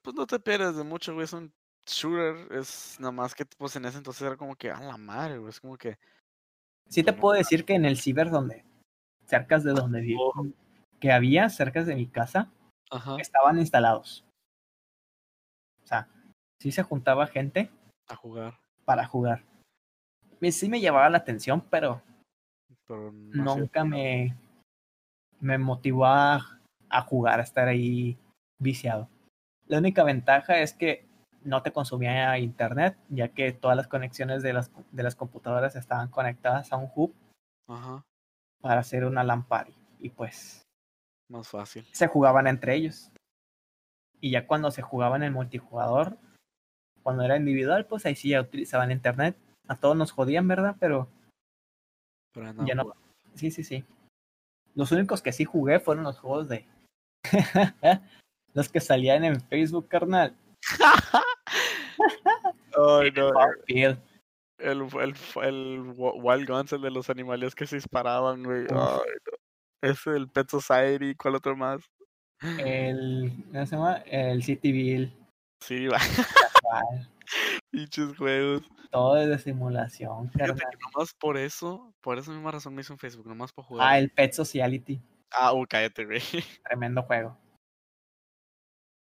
pues 0.03 0.17
no 0.17 0.27
te 0.27 0.39
pierdes 0.41 0.77
de 0.77 0.85
mucho, 0.85 1.15
güey. 1.15 1.25
Es 1.25 1.33
un 1.33 1.53
shooter. 1.87 2.53
Es 2.53 2.97
nada 2.99 3.13
más 3.13 3.35
que 3.35 3.45
pues 3.45 3.77
en 3.77 3.85
ese 3.85 3.99
entonces 3.99 4.23
era 4.23 4.37
como 4.37 4.57
que 4.57 4.71
a 4.71 4.81
la 4.81 4.97
madre, 4.97 5.39
güey. 5.39 5.51
Es 5.51 5.61
como 5.61 5.77
que. 5.77 5.99
Sí 6.89 7.03
te 7.03 7.13
puedo 7.13 7.37
decir 7.37 7.65
que 7.67 7.75
en 7.75 7.85
el 7.85 7.99
ciber 7.99 8.31
donde, 8.31 8.65
cerca 9.27 9.59
de 9.59 9.73
donde 9.73 10.01
vivo, 10.01 10.33
oh. 10.35 10.47
que 10.99 11.13
había 11.13 11.51
cerca 11.51 11.85
de 11.85 11.95
mi 11.95 12.07
casa, 12.07 12.51
estaban 13.19 13.59
instalados. 13.59 14.25
O 15.83 15.87
sea, 15.87 16.09
sí 16.59 16.73
se 16.73 16.83
juntaba 16.83 17.27
gente. 17.27 17.71
A 18.09 18.17
jugar. 18.17 18.59
Para 18.87 19.07
jugar. 19.07 19.45
Sí 20.51 20.71
me 20.71 20.81
llevaba 20.81 21.11
la 21.11 21.19
atención, 21.19 21.61
pero, 21.69 22.01
nunca 22.89 23.85
me, 23.85 24.35
me 25.41 25.59
motivó 25.59 26.07
a, 26.07 26.61
a 26.89 27.03
jugar, 27.03 27.41
a 27.41 27.43
estar 27.45 27.69
ahí 27.69 28.19
viciado. 28.59 29.09
La 29.67 29.79
única 29.79 30.03
ventaja 30.05 30.59
es 30.59 30.73
que 30.73 31.07
no 31.45 31.63
te 31.63 31.73
consumía 31.73 32.39
internet, 32.39 32.99
ya 33.09 33.29
que 33.29 33.53
todas 33.53 33.77
las 33.77 33.89
conexiones 33.89 34.43
de 34.43 34.53
las, 34.53 34.71
de 34.91 35.03
las 35.03 35.15
computadoras 35.15 35.77
estaban 35.77 36.09
conectadas 36.09 36.73
a 36.73 36.77
un 36.77 36.91
hub 36.95 37.15
para 38.61 38.81
hacer 38.81 39.05
una 39.05 39.25
lámpara. 39.25 39.71
Y 40.01 40.11
pues... 40.11 40.63
Más 41.29 41.49
fácil. 41.49 41.87
Se 41.93 42.07
jugaban 42.07 42.47
entre 42.47 42.75
ellos. 42.75 43.13
Y 44.21 44.31
ya 44.31 44.47
cuando 44.47 44.71
se 44.71 44.83
jugaba 44.83 45.17
en 45.17 45.23
el 45.23 45.33
multijugador, 45.33 46.19
cuando 47.03 47.23
era 47.23 47.37
individual, 47.37 47.87
pues 47.87 48.05
ahí 48.07 48.17
sí 48.17 48.31
ya 48.31 48.41
utilizaban 48.41 48.91
internet. 48.91 49.37
A 49.69 49.77
todos 49.77 49.97
nos 49.97 50.11
jodían, 50.11 50.49
¿verdad? 50.49 50.77
Pero... 50.81 51.09
ya 52.67 52.75
no. 52.75 52.95
Sí, 53.35 53.51
sí, 53.51 53.63
sí. 53.63 53.85
Los 54.79 54.93
únicos 54.93 55.21
que 55.23 55.33
sí 55.33 55.45
jugué 55.45 55.81
fueron 55.81 56.05
los 56.05 56.21
juegos 56.21 56.49
de... 56.49 56.65
los 58.55 58.69
que 58.69 58.79
salían 58.79 59.25
en 59.25 59.41
Facebook, 59.41 59.89
carnal. 59.89 60.37
Ay, 62.77 63.11
no. 63.11 63.33
El, 63.67 63.99
el, 64.61 65.15
el, 65.43 65.95
Wild 65.97 66.49
Guns, 66.49 66.73
el 66.73 66.83
de 66.83 66.93
los 66.93 67.11
animales 67.11 67.57
que 67.57 67.67
se 67.67 67.75
disparaban, 67.75 68.45
güey. 68.45 68.61
Ay, 68.61 68.67
no. 68.71 69.03
Ese, 69.83 70.11
el 70.11 70.29
Pet 70.29 70.49
Society, 70.49 71.17
¿cuál 71.17 71.35
otro 71.35 71.57
más? 71.57 71.83
El, 72.61 73.33
¿cómo 73.51 73.67
se 73.67 73.75
llama? 73.75 73.97
El 74.07 74.45
Cityville. 74.45 75.13
Sí, 75.61 75.89
va. 75.89 75.99
Pinches 77.71 78.17
juegos. 78.17 78.63
Todo 78.91 79.19
es 79.19 79.29
de 79.29 79.39
simulación, 79.39 80.31
Fíjate 80.31 80.55
que 80.55 80.79
nomás 80.93 81.13
por 81.15 81.37
eso, 81.37 81.95
por 82.01 82.19
esa 82.19 82.31
misma 82.31 82.53
razón 82.53 82.75
me 82.75 82.81
hizo 82.81 82.95
en 82.95 82.99
Facebook, 82.99 83.27
nomás 83.27 83.53
por 83.53 83.65
jugar. 83.65 83.87
Ah, 83.87 83.99
el 83.99 84.11
Pet 84.11 84.33
Sociality. 84.33 85.03
Ah, 85.31 85.53
uh, 85.53 85.67
cállate, 85.69 86.07
güey. 86.07 86.21
Tremendo 86.65 87.03
juego. 87.03 87.37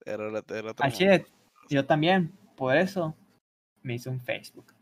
Era, 0.05 0.29
era 0.29 0.71
otro 0.71 0.85
Al 0.85 1.27
yo 1.71 1.87
también, 1.87 2.37
por 2.57 2.77
eso 2.77 3.17
me 3.83 3.95
hice 3.95 4.11
un 4.11 4.21
Facebook. 4.21 4.75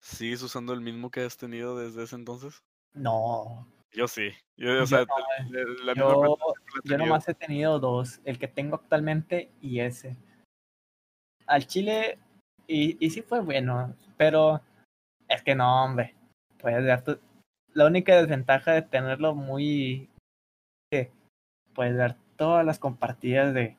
¿Sigues 0.00 0.42
usando 0.42 0.72
el 0.72 0.80
mismo 0.80 1.10
que 1.10 1.20
has 1.20 1.36
tenido 1.36 1.78
desde 1.78 2.02
ese 2.02 2.16
entonces? 2.16 2.62
No. 2.92 3.66
Yo 3.92 4.08
sí. 4.08 4.30
Yo, 4.56 4.82
o 4.82 4.86
sea, 4.86 5.06
la, 5.84 5.94
yo, 5.94 6.36
yo 6.84 6.98
nomás 6.98 7.28
he 7.28 7.34
tenido 7.34 7.78
dos, 7.78 8.20
el 8.24 8.38
que 8.38 8.48
tengo 8.48 8.76
actualmente 8.76 9.52
y 9.60 9.80
ese. 9.80 10.16
Al 11.46 11.66
Chile, 11.66 12.18
y, 12.66 12.96
y 13.04 13.10
sí 13.10 13.22
fue 13.22 13.40
bueno, 13.40 13.94
pero 14.16 14.60
es 15.28 15.42
que 15.42 15.54
no, 15.54 15.84
hombre. 15.84 16.14
Puedes 16.58 16.84
ver 16.84 17.02
tu, 17.02 17.18
la 17.74 17.86
única 17.86 18.16
desventaja 18.16 18.72
de 18.72 18.82
tenerlo 18.82 19.34
muy... 19.34 20.08
Puedes 21.74 21.94
ver 21.94 22.16
todas 22.36 22.64
las 22.64 22.78
compartidas 22.78 23.52
de, 23.52 23.76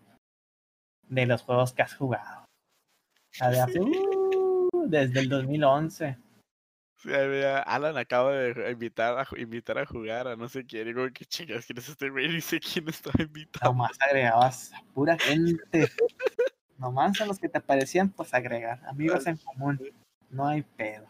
de 1.10 1.26
los 1.26 1.42
juegos 1.42 1.74
que 1.74 1.82
has 1.82 1.96
jugado. 1.96 2.46
Uh, 3.42 4.88
desde 4.88 5.20
el 5.22 5.30
2011. 5.30 6.18
Sí, 6.98 7.10
Alan 7.14 7.98
acaba 7.98 8.34
de 8.34 8.72
invitar 8.72 9.18
a, 9.20 9.40
invitar 9.40 9.78
a 9.78 9.86
jugar 9.86 10.28
a 10.28 10.36
no 10.36 10.48
sé 10.50 10.66
quién. 10.66 10.86
Digo, 10.86 11.06
¿qué 11.14 11.26
chingas 11.26 11.66
quién 11.66 11.78
es 11.78 11.90
este 11.90 12.10
güey? 12.10 12.28
Dice 12.28 12.60
quién 12.60 12.88
estaba 12.90 13.24
invitado. 13.24 13.72
Nomás 13.72 13.98
agregabas 14.02 14.74
a 14.74 14.84
pura 14.94 15.18
gente. 15.18 15.58
Nomás 16.78 17.20
a 17.22 17.26
los 17.26 17.40
que 17.40 17.50
te 17.50 17.58
aparecían, 17.58 18.10
pues 18.10 18.34
agregar. 18.34 18.86
Amigos 18.86 19.26
en 19.28 19.38
común. 19.38 19.80
No 20.30 20.48
hay 20.48 20.62
pedo. 20.62 21.08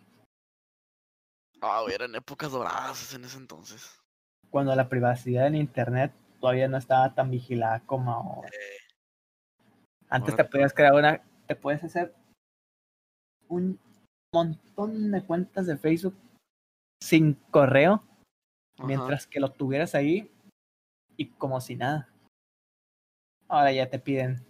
Ah, 1.61 1.83
eran 1.93 2.15
épocas 2.15 2.51
doradas 2.51 3.13
en 3.13 3.25
ese 3.25 3.37
entonces. 3.37 3.99
Cuando 4.49 4.75
la 4.75 4.87
privacidad 4.87 5.47
en 5.47 5.55
internet 5.55 6.13
todavía 6.39 6.67
no 6.67 6.77
estaba 6.77 7.13
tan 7.13 7.31
vigilada 7.31 7.81
como 7.81 8.13
ahora. 8.13 8.49
Eh, 8.49 8.87
antes 10.09 10.35
te 10.35 10.45
podías 10.45 10.73
crear 10.73 10.93
una, 10.93 11.21
te 11.47 11.55
puedes 11.55 11.83
hacer 11.83 12.15
un 13.49 13.79
montón 14.33 15.11
de 15.11 15.25
cuentas 15.25 15.65
de 15.65 15.77
Facebook 15.77 16.15
sin 17.01 17.33
correo, 17.51 18.03
mientras 18.83 19.27
que 19.27 19.39
lo 19.39 19.51
tuvieras 19.51 19.95
ahí 19.95 20.31
y 21.17 21.27
como 21.31 21.59
si 21.59 21.75
nada. 21.75 22.09
Ahora 23.47 23.71
ya 23.71 23.89
te 23.89 23.99
piden 23.99 24.46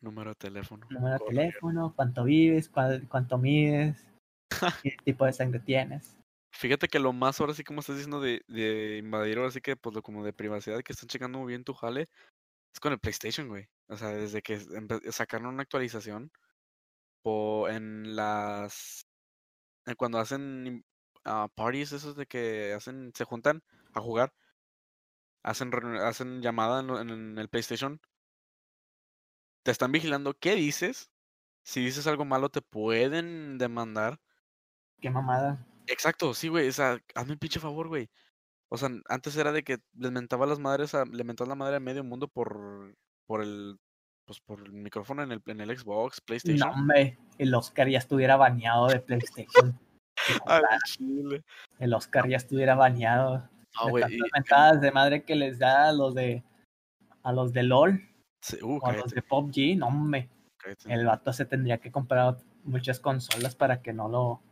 número 0.00 0.30
de 0.30 0.36
teléfono, 0.36 0.86
número 0.90 1.18
de 1.18 1.24
teléfono, 1.26 1.92
cuánto 1.94 2.24
vives, 2.24 2.70
cuánto 3.08 3.38
mides, 3.38 4.06
qué 4.82 4.96
tipo 5.04 5.24
de 5.24 5.32
sangre 5.32 5.60
tienes. 5.60 6.16
Fíjate 6.50 6.88
que 6.88 6.98
lo 6.98 7.12
más 7.12 7.40
ahora 7.40 7.54
sí 7.54 7.62
como 7.62 7.80
estás 7.80 7.96
diciendo 7.96 8.20
de, 8.20 8.42
de 8.48 8.98
invadir 8.98 9.38
ahora 9.38 9.50
sí 9.50 9.60
que 9.60 9.76
pues 9.76 9.94
lo 9.94 10.02
como 10.02 10.24
de 10.24 10.32
privacidad 10.32 10.82
que 10.82 10.92
están 10.92 11.08
checando 11.08 11.38
muy 11.38 11.48
bien 11.48 11.62
tu 11.62 11.74
jale 11.74 12.08
es 12.72 12.80
con 12.80 12.92
el 12.92 12.98
PlayStation, 12.98 13.48
güey. 13.48 13.68
O 13.88 13.96
sea, 13.96 14.08
desde 14.08 14.42
que 14.42 14.58
sacaron 15.10 15.48
una 15.48 15.62
actualización 15.62 16.30
o 17.22 17.68
en 17.68 18.16
las 18.16 19.06
cuando 19.96 20.18
hacen 20.18 20.84
uh, 21.24 21.48
parties 21.54 21.92
esos 21.92 22.14
de 22.16 22.26
que 22.26 22.74
hacen 22.74 23.12
se 23.14 23.24
juntan 23.24 23.62
a 23.94 24.00
jugar 24.00 24.34
hacen 25.42 25.72
hacen 25.96 26.42
llamada 26.42 26.80
en, 26.80 27.10
en, 27.10 27.38
el 27.38 27.48
PlayStation 27.48 28.00
te 29.68 29.72
están 29.72 29.92
vigilando 29.92 30.32
qué 30.32 30.54
dices 30.54 31.10
si 31.62 31.84
dices 31.84 32.06
algo 32.06 32.24
malo 32.24 32.48
te 32.48 32.62
pueden 32.62 33.58
demandar 33.58 34.18
qué 34.98 35.10
mamada 35.10 35.66
exacto 35.86 36.32
sí 36.32 36.48
güey 36.48 36.68
o 36.68 36.72
sea 36.72 36.98
hazme 37.14 37.34
un 37.34 37.38
pinche 37.38 37.60
favor 37.60 37.88
güey 37.88 38.08
o 38.70 38.78
sea, 38.78 38.88
antes 39.10 39.36
era 39.36 39.52
de 39.52 39.62
que 39.62 39.76
le 39.94 40.10
mentaba 40.10 40.46
las 40.46 40.58
madres 40.58 40.94
a, 40.94 41.04
le 41.04 41.22
mentaba 41.22 41.50
la 41.50 41.54
madre 41.54 41.76
a 41.76 41.80
medio 41.80 42.02
mundo 42.02 42.28
por, 42.28 42.94
por 43.26 43.42
el 43.42 43.78
pues 44.24 44.40
por 44.40 44.60
el 44.60 44.72
micrófono 44.72 45.22
en 45.22 45.32
el, 45.32 45.42
en 45.44 45.60
el 45.60 45.78
Xbox, 45.78 46.22
PlayStation. 46.22 46.66
No, 46.66 46.74
hombre, 46.74 47.18
el 47.36 47.54
Oscar 47.54 47.88
ya 47.88 47.98
estuviera 47.98 48.36
baneado 48.36 48.86
de 48.86 49.00
PlayStation. 49.00 49.78
El 51.78 51.94
Oscar 51.94 52.26
ya 52.26 52.38
estuviera 52.38 52.74
baneado. 52.74 53.48
No, 53.76 53.92
mentadas 54.34 54.80
de 54.80 54.90
madre 54.92 55.24
que 55.24 55.36
les 55.36 55.58
da 55.58 55.90
a 55.90 55.92
los 55.92 56.14
de 56.14 56.42
a 57.22 57.32
los 57.32 57.52
de 57.52 57.62
LOL. 57.62 58.07
Uh, 58.62 58.78
o 58.80 58.86
a 58.86 58.92
los 58.92 59.12
de 59.12 59.22
PUBG, 59.22 59.76
no 59.78 59.88
hombre. 59.88 60.28
El 60.86 61.06
vato 61.06 61.32
se 61.32 61.44
tendría 61.44 61.78
que 61.78 61.90
comprar 61.90 62.36
muchas 62.64 63.00
consolas 63.00 63.54
para 63.54 63.80
que 63.82 63.92
no 63.92 64.08
lo 64.08 64.42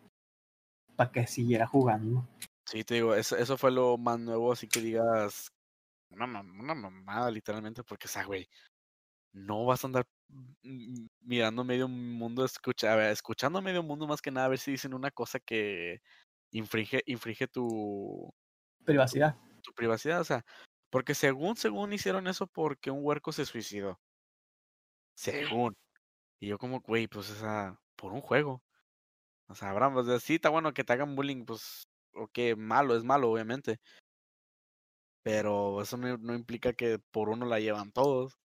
para 0.97 1.13
que 1.13 1.27
siguiera 1.27 1.67
jugando. 1.67 2.27
Sí, 2.65 2.83
te 2.85 2.95
digo, 2.95 3.15
eso, 3.15 3.37
eso 3.37 3.57
fue 3.57 3.71
lo 3.71 3.97
más 3.99 4.19
nuevo, 4.19 4.53
así 4.53 4.67
que 4.67 4.81
digas 4.81 5.53
una, 6.11 6.25
una 6.41 6.75
mamada, 6.75 7.31
literalmente, 7.31 7.85
porque, 7.85 8.07
o 8.07 8.09
sea, 8.09 8.25
güey, 8.25 8.49
no 9.33 9.65
vas 9.67 9.85
a 9.85 9.87
andar 9.89 10.07
mirando 11.21 11.63
medio 11.63 11.89
mundo, 11.89 12.45
escucha, 12.45 13.11
escuchando 13.11 13.61
medio 13.61 13.83
mundo 13.83 14.07
más 14.07 14.23
que 14.23 14.31
nada, 14.31 14.47
a 14.47 14.51
ver 14.51 14.59
si 14.59 14.73
dicen 14.73 14.95
una 14.95 15.11
cosa 15.11 15.39
que 15.39 16.01
infringe, 16.53 17.03
infringe 17.07 17.47
tu 17.47 18.33
privacidad. 18.85 19.37
Tu, 19.63 19.73
privacidad, 19.73 20.21
o 20.21 20.25
sea, 20.25 20.45
porque 20.91 21.15
según, 21.15 21.57
según 21.57 21.93
hicieron 21.93 22.27
eso 22.27 22.47
porque 22.47 22.91
un 22.91 23.05
huerco 23.05 23.33
se 23.33 23.45
suicidó. 23.45 24.01
Según. 25.15 25.77
Y 26.41 26.49
yo 26.49 26.59
como, 26.59 26.81
güey, 26.81 27.09
pues 27.09 27.31
esa, 27.31 27.81
por 27.97 28.13
un 28.13 28.21
juego. 28.21 28.63
O 29.49 29.55
sea, 29.55 29.71
Abraham, 29.71 29.95
pues 29.95 30.23
sí, 30.23 30.37
está 30.37 30.49
bueno 30.51 30.75
que 30.75 30.85
te 30.85 30.93
hagan 30.93 31.17
bullying, 31.17 31.45
pues, 31.45 31.89
o 32.15 32.29
que 32.29 32.57
malo, 32.57 32.97
es 32.97 33.05
malo, 33.05 33.31
obviamente. 33.31 33.79
Pero 35.23 35.83
eso 35.83 35.97
no, 35.97 36.17
no, 36.19 36.35
implica 36.35 36.73
que 36.73 36.99
por 37.11 37.29
uno 37.29 37.47
la 37.47 37.59
llevan 37.59 37.93
todos. 37.93 38.39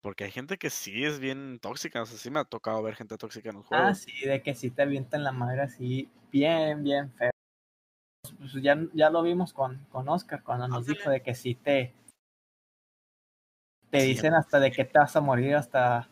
Porque 0.00 0.24
hay 0.24 0.30
gente 0.30 0.56
que 0.56 0.70
sí 0.70 1.04
es 1.04 1.18
bien 1.20 1.58
tóxica. 1.60 2.02
O 2.02 2.06
sea, 2.06 2.18
sí 2.18 2.30
me 2.30 2.40
ha 2.40 2.44
tocado 2.44 2.82
ver 2.82 2.94
gente 2.94 3.16
tóxica 3.16 3.50
en 3.50 3.56
los 3.56 3.64
ah, 3.66 3.68
juegos. 3.68 3.88
Ah, 3.88 3.94
sí, 3.94 4.26
de 4.26 4.42
que 4.42 4.54
sí 4.54 4.70
te 4.70 4.82
avientan 4.82 5.24
la 5.24 5.32
madre 5.32 5.62
así, 5.62 6.08
bien, 6.30 6.82
bien 6.82 7.12
feo. 7.12 7.30
Pues 8.38 8.52
ya, 8.62 8.76
ya 8.92 9.10
lo 9.10 9.22
vimos 9.22 9.52
con, 9.52 9.84
con 9.90 10.08
Oscar 10.08 10.42
cuando 10.42 10.68
nos 10.68 10.86
dijo 10.86 11.10
de 11.10 11.22
que 11.22 11.34
sí 11.34 11.54
te. 11.54 11.94
Te 13.90 14.02
dicen 14.02 14.34
hasta 14.34 14.58
de 14.60 14.72
que 14.72 14.84
te 14.84 14.98
vas 14.98 15.14
a 15.16 15.20
morir, 15.20 15.54
hasta 15.54 16.08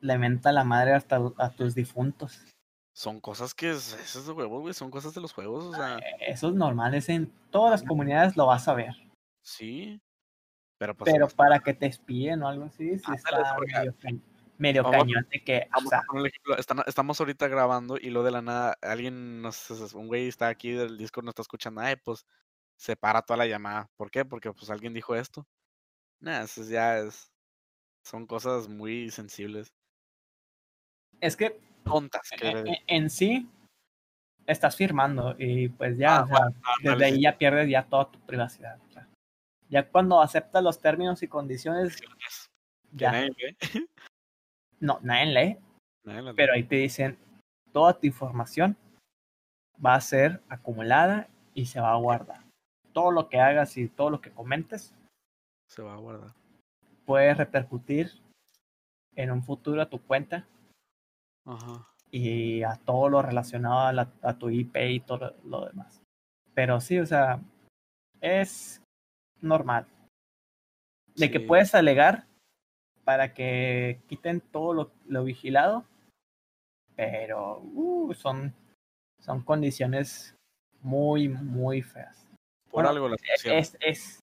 le 0.00 0.18
menta 0.18 0.52
la 0.52 0.64
madre 0.64 0.94
hasta 0.94 1.20
a 1.36 1.50
tus 1.50 1.74
difuntos. 1.74 2.44
Son 2.94 3.20
cosas 3.20 3.54
que 3.54 3.70
es, 3.70 3.92
eso 3.94 4.22
de 4.22 4.34
juegos, 4.34 4.60
güey, 4.62 4.74
son 4.74 4.90
cosas 4.90 5.14
de 5.14 5.20
los 5.20 5.32
juegos, 5.32 5.64
o 5.64 5.74
sea. 5.74 5.98
Eso 6.20 6.48
es 6.48 6.54
normal, 6.54 6.94
es 6.94 7.08
en 7.08 7.32
todas 7.50 7.70
las 7.70 7.82
comunidades 7.82 8.36
lo 8.36 8.46
vas 8.46 8.66
a 8.68 8.74
ver. 8.74 8.94
Sí. 9.42 10.00
Pero, 10.78 10.96
pues, 10.96 11.12
pero 11.12 11.28
para 11.28 11.60
que 11.60 11.74
te 11.74 11.86
espíen 11.86 12.42
o 12.42 12.48
algo 12.48 12.64
así, 12.64 12.98
sí 12.98 13.12
está 13.14 13.56
medio, 14.60 14.84
cañón 14.84 15.26
de 15.30 15.42
que. 15.42 15.68
estamos 16.86 17.20
ahorita 17.20 17.48
grabando 17.48 17.96
y 17.98 18.10
lo 18.10 18.22
de 18.22 18.30
la 18.30 18.42
nada, 18.42 18.76
alguien, 18.82 19.42
un 19.94 20.06
güey 20.06 20.28
está 20.28 20.48
aquí 20.48 20.72
del 20.72 20.98
Discord, 20.98 21.24
no 21.24 21.30
está 21.30 21.42
escuchando, 21.42 21.80
ay, 21.80 21.96
pues 21.96 22.26
se 22.76 22.96
para 22.96 23.22
toda 23.22 23.38
la 23.38 23.46
llamada. 23.46 23.90
¿Por 23.96 24.10
qué? 24.10 24.24
Porque 24.24 24.52
pues 24.52 24.70
alguien 24.70 24.94
dijo 24.94 25.14
esto. 25.14 25.46
Nah, 26.20 26.42
eso 26.42 26.62
ya 26.64 26.98
es. 26.98 27.30
Son 28.02 28.26
cosas 28.26 28.68
muy 28.68 29.10
sensibles. 29.10 29.72
Es 31.20 31.36
que 31.36 31.60
en, 32.86 33.10
sí, 33.10 33.48
estás 34.46 34.76
firmando 34.76 35.34
y 35.38 35.68
pues 35.68 35.98
ya, 35.98 36.20
ah, 36.20 36.50
desde 36.82 37.04
ahí 37.04 37.22
ya 37.22 37.36
pierdes 37.36 37.68
ya 37.68 37.82
toda 37.84 38.10
tu 38.10 38.18
privacidad. 38.20 38.78
ya 39.68 39.88
cuando 39.88 40.20
aceptas 40.20 40.62
los 40.62 40.78
términos 40.78 41.22
y 41.22 41.28
condiciones, 41.28 42.00
ya. 42.92 43.26
No, 44.80 44.98
nadie 45.02 45.26
lee. 45.26 45.58
Pero 46.34 46.54
ahí 46.54 46.64
te 46.64 46.76
dicen, 46.76 47.18
toda 47.72 47.98
tu 47.98 48.06
información 48.06 48.76
va 49.84 49.94
a 49.94 50.00
ser 50.00 50.42
acumulada 50.48 51.28
y 51.54 51.66
se 51.66 51.80
va 51.80 51.92
a 51.92 51.96
guardar. 51.96 52.44
Todo 52.92 53.10
lo 53.10 53.28
que 53.28 53.40
hagas 53.40 53.76
y 53.76 53.88
todo 53.88 54.10
lo 54.10 54.20
que 54.20 54.32
comentes 54.32 54.94
se 55.68 55.82
va 55.82 55.94
a 55.94 55.98
guardar. 55.98 56.34
Puede 57.04 57.34
repercutir 57.34 58.10
en 59.14 59.30
un 59.30 59.42
futuro 59.42 59.82
a 59.82 59.88
tu 59.88 60.00
cuenta 60.00 60.46
y 62.10 62.62
a 62.62 62.76
todo 62.76 63.08
lo 63.08 63.22
relacionado 63.22 64.08
a, 64.22 64.38
tu 64.38 64.50
IP 64.50 64.76
y 64.76 65.00
todo 65.00 65.36
lo 65.44 65.66
demás. 65.66 66.02
Pero 66.54 66.80
sí, 66.80 66.98
o 66.98 67.06
sea, 67.06 67.40
es 68.20 68.82
normal. 69.40 69.86
De 71.14 71.30
que 71.30 71.40
puedes 71.40 71.74
alegar 71.74 72.26
para 73.10 73.34
que 73.34 74.00
quiten 74.06 74.40
todo 74.40 74.92
lo, 75.08 75.24
vigilado, 75.24 75.84
pero 76.94 77.58
uh, 77.58 78.14
son, 78.14 78.54
son 79.18 79.42
condiciones 79.42 80.36
muy, 80.80 81.28
muy 81.28 81.82
feas. 81.82 82.24
Por 82.70 82.86
algo 82.86 83.08
la 83.08 83.16
es, 83.46 83.76
es, 83.80 84.20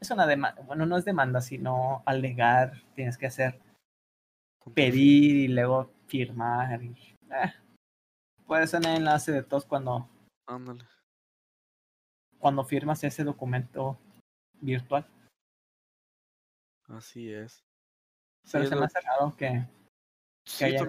es 0.00 0.10
una 0.12 0.28
demanda, 0.28 0.62
bueno, 0.62 0.86
no 0.86 0.96
es 0.96 1.04
demanda, 1.04 1.40
sino 1.40 2.04
alegar, 2.06 2.84
tienes 2.94 3.18
que 3.18 3.26
hacer 3.26 3.60
pedir 4.74 5.34
y 5.34 5.48
luego 5.48 5.92
firmar. 6.06 6.84
Y, 6.84 7.16
eh, 7.32 7.52
puede 8.46 8.68
ser 8.68 8.86
el 8.86 8.98
enlace 8.98 9.32
de 9.32 9.42
todos 9.42 9.66
cuando. 9.66 10.08
Cuando 12.38 12.62
firmas 12.64 13.02
ese 13.02 13.24
documento 13.24 13.98
virtual. 14.60 15.04
Así 16.86 17.32
es. 17.32 17.64
Pero 18.50 18.66
se 18.66 18.76
me 18.76 18.84
hace 18.84 19.00
raro 19.00 19.34
que, 19.36 19.66
sí, 20.44 20.64
haya 20.64 20.86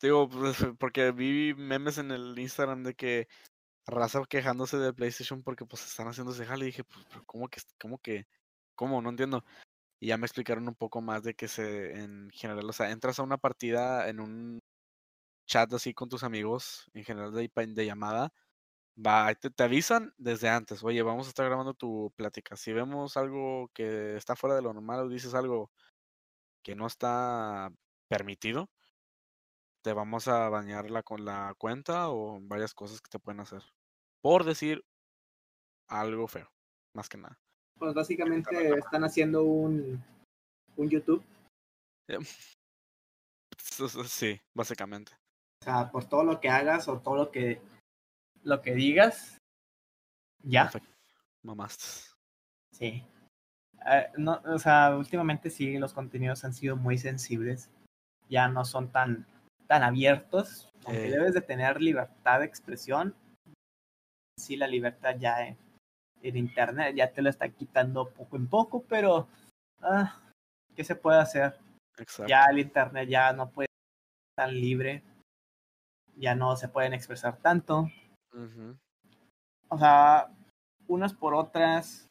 Digo, 0.00 0.28
pues, 0.28 0.56
porque 0.78 1.12
vi 1.12 1.54
memes 1.54 1.98
en 1.98 2.10
el 2.10 2.38
Instagram 2.38 2.84
de 2.84 2.94
que 2.94 3.28
raza 3.86 4.22
quejándose 4.28 4.76
de 4.76 4.92
PlayStation 4.92 5.42
porque 5.42 5.64
pues 5.64 5.84
están 5.86 6.08
haciendo 6.08 6.32
ese 6.32 6.44
jale 6.44 6.64
y 6.64 6.66
dije, 6.66 6.84
pues, 6.84 7.04
¿cómo 7.26 7.48
que, 7.48 7.60
cómo 7.80 7.98
que, 7.98 8.26
cómo? 8.74 9.02
No 9.02 9.10
entiendo. 9.10 9.44
Y 10.00 10.08
ya 10.08 10.18
me 10.18 10.26
explicaron 10.26 10.68
un 10.68 10.74
poco 10.76 11.00
más 11.00 11.24
de 11.24 11.34
que 11.34 11.48
se, 11.48 12.00
en 12.00 12.30
general, 12.30 12.68
o 12.68 12.72
sea, 12.72 12.90
entras 12.90 13.18
a 13.18 13.24
una 13.24 13.38
partida 13.38 14.08
en 14.08 14.20
un 14.20 14.60
chat 15.46 15.72
así 15.72 15.94
con 15.94 16.08
tus 16.08 16.22
amigos, 16.22 16.88
en 16.94 17.04
general 17.04 17.32
de, 17.32 17.50
de 17.68 17.86
llamada, 17.86 18.32
va, 18.96 19.34
te, 19.34 19.50
te, 19.50 19.62
avisan 19.64 20.12
desde 20.18 20.48
antes, 20.48 20.84
oye, 20.84 21.02
vamos 21.02 21.26
a 21.26 21.30
estar 21.30 21.46
grabando 21.46 21.74
tu 21.74 22.12
plática. 22.16 22.56
Si 22.56 22.72
vemos 22.72 23.16
algo 23.16 23.70
que 23.74 24.16
está 24.16 24.36
fuera 24.36 24.56
de 24.56 24.62
lo 24.62 24.72
normal 24.72 25.00
o 25.00 25.08
dices 25.08 25.34
algo 25.34 25.72
que 26.68 26.76
no 26.76 26.86
está 26.86 27.72
permitido, 28.10 28.68
te 29.82 29.94
vamos 29.94 30.28
a 30.28 30.50
bañar 30.50 30.90
la, 30.90 31.02
con 31.02 31.24
la 31.24 31.54
cuenta 31.56 32.10
o 32.10 32.38
varias 32.42 32.74
cosas 32.74 33.00
que 33.00 33.08
te 33.08 33.18
pueden 33.18 33.40
hacer. 33.40 33.62
Por 34.20 34.44
decir 34.44 34.84
algo 35.88 36.28
feo, 36.28 36.52
más 36.92 37.08
que 37.08 37.16
nada. 37.16 37.40
Pues 37.78 37.94
básicamente 37.94 38.68
están 38.76 39.02
haciendo 39.04 39.44
un, 39.44 40.04
un 40.76 40.90
YouTube. 40.90 41.24
Em, 42.06 42.22
sí, 44.06 44.38
básicamente. 44.52 45.12
O 45.62 45.64
sea, 45.64 45.90
por 45.90 46.04
todo 46.04 46.22
lo 46.22 46.38
que 46.38 46.50
hagas 46.50 46.86
o 46.88 47.00
todo 47.00 47.16
lo 47.16 47.30
que 47.30 47.62
lo 48.42 48.60
que 48.60 48.74
digas, 48.74 49.38
ya. 50.42 50.70
Mamás. 51.42 52.14
Sí. 52.72 53.02
Eh, 53.86 54.08
no, 54.16 54.40
o 54.44 54.58
sea, 54.58 54.96
últimamente 54.96 55.50
sí, 55.50 55.78
los 55.78 55.92
contenidos 55.92 56.44
han 56.44 56.54
sido 56.54 56.76
muy 56.76 56.98
sensibles. 56.98 57.70
Ya 58.28 58.48
no 58.48 58.64
son 58.64 58.90
tan, 58.90 59.26
tan 59.66 59.82
abiertos. 59.82 60.70
Aunque 60.84 61.08
eh. 61.08 61.10
debes 61.10 61.34
de 61.34 61.40
tener 61.40 61.80
libertad 61.80 62.40
de 62.40 62.46
expresión. 62.46 63.14
Sí, 64.38 64.56
la 64.56 64.66
libertad 64.66 65.16
ya 65.18 65.56
el 66.22 66.36
internet 66.36 66.94
ya 66.96 67.12
te 67.12 67.22
lo 67.22 67.30
está 67.30 67.48
quitando 67.48 68.10
poco 68.10 68.36
en 68.36 68.48
poco, 68.48 68.84
pero 68.88 69.28
ah, 69.82 70.20
¿qué 70.74 70.84
se 70.84 70.96
puede 70.96 71.20
hacer? 71.20 71.58
Ya 72.26 72.44
el 72.44 72.60
internet 72.60 73.08
ya 73.08 73.32
no 73.32 73.50
puede 73.50 73.66
ser 73.66 74.46
tan 74.46 74.54
libre, 74.54 75.02
ya 76.16 76.34
no 76.34 76.56
se 76.56 76.68
pueden 76.68 76.92
expresar 76.92 77.36
tanto. 77.38 77.88
O 79.68 79.78
sea, 79.78 80.30
unas 80.86 81.12
por 81.12 81.34
otras, 81.34 82.06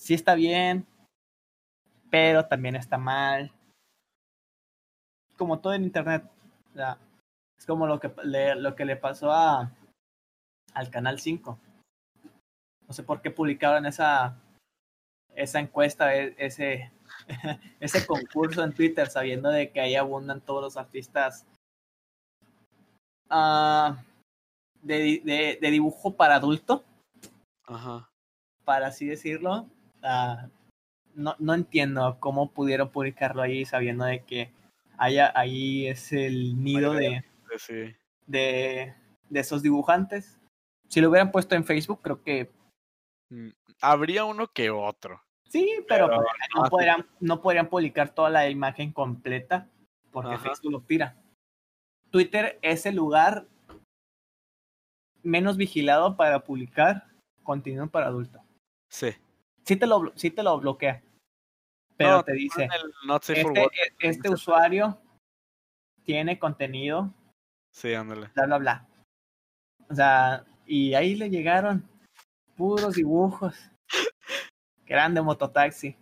sí 0.00 0.14
está 0.14 0.34
bien, 0.34 0.86
pero 2.10 2.46
también 2.46 2.74
está 2.74 2.96
mal. 2.98 3.52
Como 5.36 5.60
todo 5.60 5.74
en 5.74 5.84
internet, 5.84 6.24
es 7.58 7.66
como 7.66 7.86
lo 7.86 8.00
que 8.00 8.12
le, 8.24 8.56
lo 8.56 8.74
que 8.74 8.84
le 8.84 8.96
pasó 8.96 9.30
a 9.30 9.70
al 10.72 10.90
canal 10.90 11.18
5 11.18 11.58
no 12.90 12.94
sé 12.94 13.04
por 13.04 13.22
qué 13.22 13.30
publicaron 13.30 13.86
esa, 13.86 14.36
esa 15.36 15.60
encuesta, 15.60 16.12
e, 16.16 16.34
ese, 16.38 16.90
ese 17.80 18.04
concurso 18.04 18.64
en 18.64 18.74
Twitter, 18.74 19.06
sabiendo 19.06 19.48
de 19.48 19.70
que 19.70 19.80
ahí 19.80 19.94
abundan 19.94 20.40
todos 20.40 20.60
los 20.60 20.76
artistas 20.76 21.46
uh, 23.30 23.94
de, 24.82 25.22
de, 25.24 25.58
de, 25.62 25.70
dibujo 25.70 26.16
para 26.16 26.34
adulto. 26.34 26.82
Ajá. 27.62 28.10
Para 28.64 28.88
así 28.88 29.06
decirlo. 29.06 29.68
Uh, 30.02 30.48
no, 31.14 31.36
no 31.38 31.54
entiendo 31.54 32.18
cómo 32.20 32.52
pudieron 32.52 32.90
publicarlo 32.90 33.42
ahí 33.42 33.64
sabiendo 33.64 34.04
de 34.04 34.24
que 34.24 34.52
haya, 34.96 35.32
ahí 35.34 35.86
es 35.86 36.12
el 36.12 36.62
nido 36.62 36.94
de, 36.94 37.24
de, 38.26 38.94
de 39.28 39.40
esos 39.40 39.62
dibujantes. 39.62 40.38
Si 40.88 41.00
lo 41.00 41.10
hubieran 41.10 41.30
puesto 41.30 41.54
en 41.54 41.64
Facebook, 41.64 42.00
creo 42.02 42.22
que 42.22 42.50
Mm, 43.30 43.50
habría 43.80 44.24
uno 44.24 44.48
que 44.48 44.70
otro. 44.70 45.22
Sí, 45.48 45.84
pero, 45.88 46.08
pues, 46.08 46.20
no, 46.54 46.68
podrían, 46.68 47.06
no 47.20 47.40
podrían 47.40 47.68
publicar 47.68 48.14
toda 48.14 48.30
la 48.30 48.48
imagen 48.48 48.92
completa 48.92 49.68
porque 50.12 50.38
Facebook 50.38 50.72
lo 50.72 50.80
tira. 50.82 51.16
Twitter 52.10 52.58
es 52.62 52.86
el 52.86 52.96
lugar 52.96 53.46
menos 55.22 55.56
vigilado 55.56 56.16
para 56.16 56.40
publicar 56.40 57.06
contenido 57.42 57.88
para 57.88 58.06
adultos. 58.06 58.42
Sí. 58.88 59.10
Sí 59.64 59.76
te 59.76 59.86
lo, 59.86 60.12
sí 60.16 60.30
te 60.30 60.42
lo 60.42 60.58
bloquea. 60.58 61.02
Pero 61.96 62.24
te 62.24 62.32
dice, 62.32 62.68
este, 63.28 63.62
e, 63.62 63.68
este 63.98 64.30
usuario 64.30 64.98
tiene 66.02 66.38
contenido. 66.38 67.12
Sí, 67.72 67.92
ándale. 67.92 68.30
Bla, 68.34 68.46
bla, 68.46 68.58
bla. 68.58 68.88
O 69.90 69.94
sea, 69.94 70.46
y 70.66 70.94
ahí 70.94 71.14
le 71.14 71.28
llegaron 71.28 71.86
puros 72.56 72.94
dibujos. 72.94 73.54
Grande 74.86 75.20
mototaxi. 75.20 75.96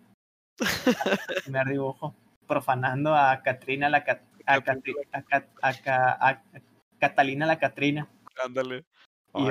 Primer 1.45 1.67
dibujo. 1.67 2.15
profanando 2.47 3.15
a 3.15 3.43
Katrina 3.43 3.89
la 3.89 4.05
a, 4.47 4.61
Catalina 6.99 7.47
la 7.47 7.59
Catrina. 7.59 8.09
Ándale. 8.45 8.85
Y 9.35 9.49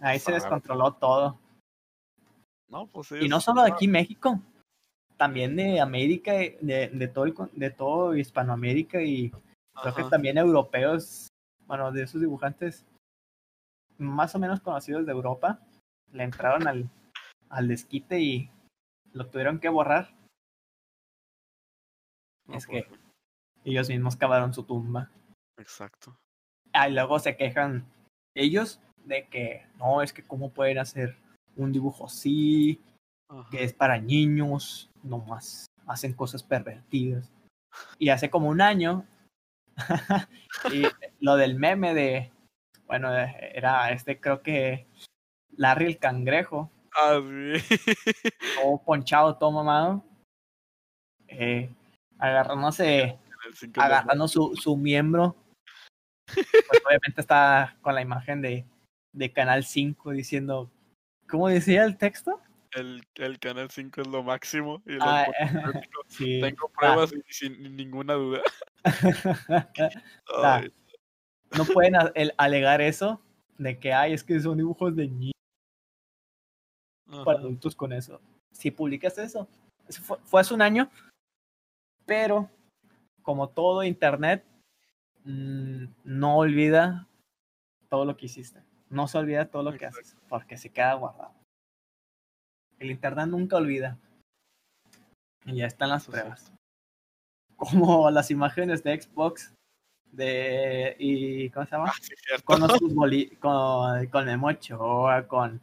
ahí 0.00 0.18
se 0.18 0.32
descontroló 0.32 0.94
todo. 0.94 1.41
No, 2.72 2.86
pues 2.86 3.12
y 3.12 3.28
no 3.28 3.38
solo 3.38 3.62
de 3.62 3.70
aquí 3.70 3.86
México, 3.86 4.40
también 5.18 5.56
de 5.56 5.78
América, 5.78 6.32
de, 6.32 6.90
de, 6.90 7.08
todo, 7.08 7.50
de 7.52 7.70
todo 7.70 8.16
Hispanoamérica 8.16 9.02
y 9.02 9.30
creo 9.82 9.94
que 9.94 10.04
también 10.04 10.38
europeos, 10.38 11.28
bueno, 11.66 11.92
de 11.92 12.04
esos 12.04 12.22
dibujantes 12.22 12.86
más 13.98 14.34
o 14.34 14.38
menos 14.38 14.60
conocidos 14.60 15.04
de 15.04 15.12
Europa, 15.12 15.60
le 16.12 16.24
entraron 16.24 16.66
al, 16.66 16.90
al 17.50 17.68
desquite 17.68 18.20
y 18.20 18.50
lo 19.12 19.28
tuvieron 19.28 19.60
que 19.60 19.68
borrar. 19.68 20.14
es 22.54 22.66
que 22.66 22.84
pues, 22.88 23.00
ellos 23.66 23.90
mismos 23.90 24.16
cavaron 24.16 24.54
su 24.54 24.64
tumba. 24.64 25.10
Exacto. 25.58 26.16
Ah, 26.72 26.88
y 26.88 26.94
luego 26.94 27.18
se 27.18 27.36
quejan 27.36 27.84
ellos 28.34 28.80
de 29.04 29.28
que 29.28 29.66
no, 29.76 30.00
es 30.00 30.14
que 30.14 30.22
cómo 30.22 30.54
pueden 30.54 30.78
hacer 30.78 31.18
un 31.56 31.72
dibujo 31.72 32.06
así, 32.06 32.80
que 33.50 33.64
es 33.64 33.72
para 33.72 33.98
niños, 33.98 34.90
nomás 35.02 35.66
hacen 35.86 36.12
cosas 36.12 36.42
pervertidas. 36.42 37.30
Y 37.98 38.10
hace 38.10 38.30
como 38.30 38.48
un 38.48 38.60
año, 38.60 39.06
y 40.72 40.82
lo 41.20 41.36
del 41.36 41.54
meme 41.54 41.94
de, 41.94 42.30
bueno, 42.86 43.10
era 43.12 43.90
este 43.90 44.20
creo 44.20 44.42
que 44.42 44.86
Larry 45.56 45.86
el 45.86 45.98
cangrejo. 45.98 46.70
Ah, 46.94 47.20
Todo 48.56 48.78
ponchado, 48.84 49.36
todo 49.36 49.50
mamado. 49.50 50.04
Eh, 51.28 51.74
agarrándose, 52.18 53.18
agarrando 53.76 54.28
su, 54.28 54.54
su 54.56 54.76
miembro. 54.76 55.36
Pues 56.68 56.82
obviamente 56.86 57.20
está 57.20 57.76
con 57.82 57.94
la 57.94 58.00
imagen 58.00 58.40
de, 58.40 58.64
de 59.12 59.32
Canal 59.32 59.64
5 59.64 60.12
diciendo, 60.12 60.70
¿cómo 61.32 61.48
decía 61.48 61.84
el 61.84 61.96
texto? 61.96 62.38
El, 62.72 63.02
el 63.14 63.38
Canal 63.38 63.70
5 63.70 64.02
es 64.02 64.06
lo 64.06 64.22
máximo. 64.22 64.82
Y 64.84 64.98
ah, 65.00 65.26
Tengo 66.18 66.68
pruebas 66.68 67.12
y 67.12 67.22
sin 67.32 67.74
ninguna 67.74 68.12
duda. 68.14 68.42
no 71.56 71.64
pueden 71.72 71.94
alegar 72.36 72.82
eso 72.82 73.22
de 73.56 73.78
que 73.78 73.94
hay, 73.94 74.12
es 74.12 74.22
que 74.22 74.38
son 74.40 74.58
dibujos 74.58 74.94
de 74.94 75.08
niños 75.08 75.32
para 77.24 77.38
adultos 77.38 77.74
con 77.74 77.94
eso. 77.94 78.20
Si 78.52 78.70
publicas 78.70 79.16
eso, 79.16 79.48
fue, 79.88 80.18
fue, 80.24 80.40
hace 80.42 80.52
un 80.52 80.60
año, 80.60 80.90
pero 82.04 82.50
como 83.22 83.48
todo 83.48 83.84
internet, 83.84 84.44
mm, 85.24 85.84
no 86.04 86.36
olvida 86.36 87.08
todo 87.88 88.04
lo 88.04 88.16
que 88.18 88.26
hiciste. 88.26 88.62
No 88.92 89.08
se 89.08 89.16
olvida 89.16 89.50
todo 89.50 89.62
lo 89.62 89.72
que 89.72 89.86
haces, 89.86 90.16
porque 90.28 90.58
se 90.58 90.68
queda 90.68 90.92
guardado. 90.94 91.32
El 92.78 92.90
internet 92.90 93.26
nunca 93.26 93.56
olvida. 93.56 93.98
Y 95.46 95.56
ya 95.56 95.66
están 95.66 95.88
las 95.88 96.06
pruebas. 96.06 96.52
Como 97.56 98.10
las 98.10 98.30
imágenes 98.30 98.82
de 98.84 99.00
Xbox 99.00 99.54
de 100.10 100.94
y 100.98 101.48
¿cómo 101.50 101.64
se 101.64 101.72
llama? 101.72 101.90
Ah, 101.90 102.42
con 102.44 102.60
los 102.60 102.70
con, 103.40 104.06
con 104.08 104.26
Memo 104.26 104.48
Ochoa, 104.48 105.26
con, 105.26 105.62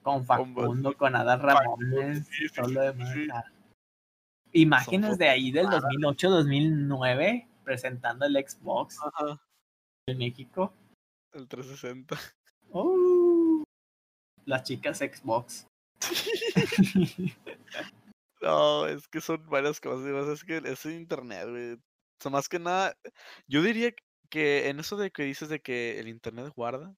con 0.00 0.24
Facundo, 0.24 0.96
con 0.96 1.16
Adán 1.16 1.40
Ramones, 1.40 2.28
todo 2.54 2.68
lo 2.68 2.80
demás. 2.80 3.44
Imágenes 4.52 5.18
de 5.18 5.28
ahí 5.28 5.50
del 5.50 5.66
2008-2009 5.66 7.48
presentando 7.64 8.24
el 8.24 8.34
Xbox 8.34 9.00
en 10.06 10.16
México. 10.16 10.72
El 11.32 11.48
360. 11.48 12.16
Uh, 12.72 13.62
las 14.44 14.62
chicas 14.64 14.98
Xbox. 14.98 15.66
no, 18.42 18.86
es 18.86 19.08
que 19.08 19.20
son 19.20 19.48
varias 19.48 19.80
cosas. 19.80 20.28
Es 20.28 20.44
que 20.44 20.58
es 20.64 20.86
internet, 20.86 21.48
güey. 21.48 21.72
O 21.74 22.20
sea, 22.20 22.30
más 22.30 22.48
que 22.48 22.58
nada, 22.58 22.96
yo 23.46 23.62
diría 23.62 23.92
que 24.28 24.68
en 24.68 24.80
eso 24.80 24.96
de 24.96 25.10
que 25.10 25.22
dices 25.22 25.48
de 25.48 25.60
que 25.60 25.98
el 26.00 26.08
internet 26.08 26.52
guarda, 26.54 26.94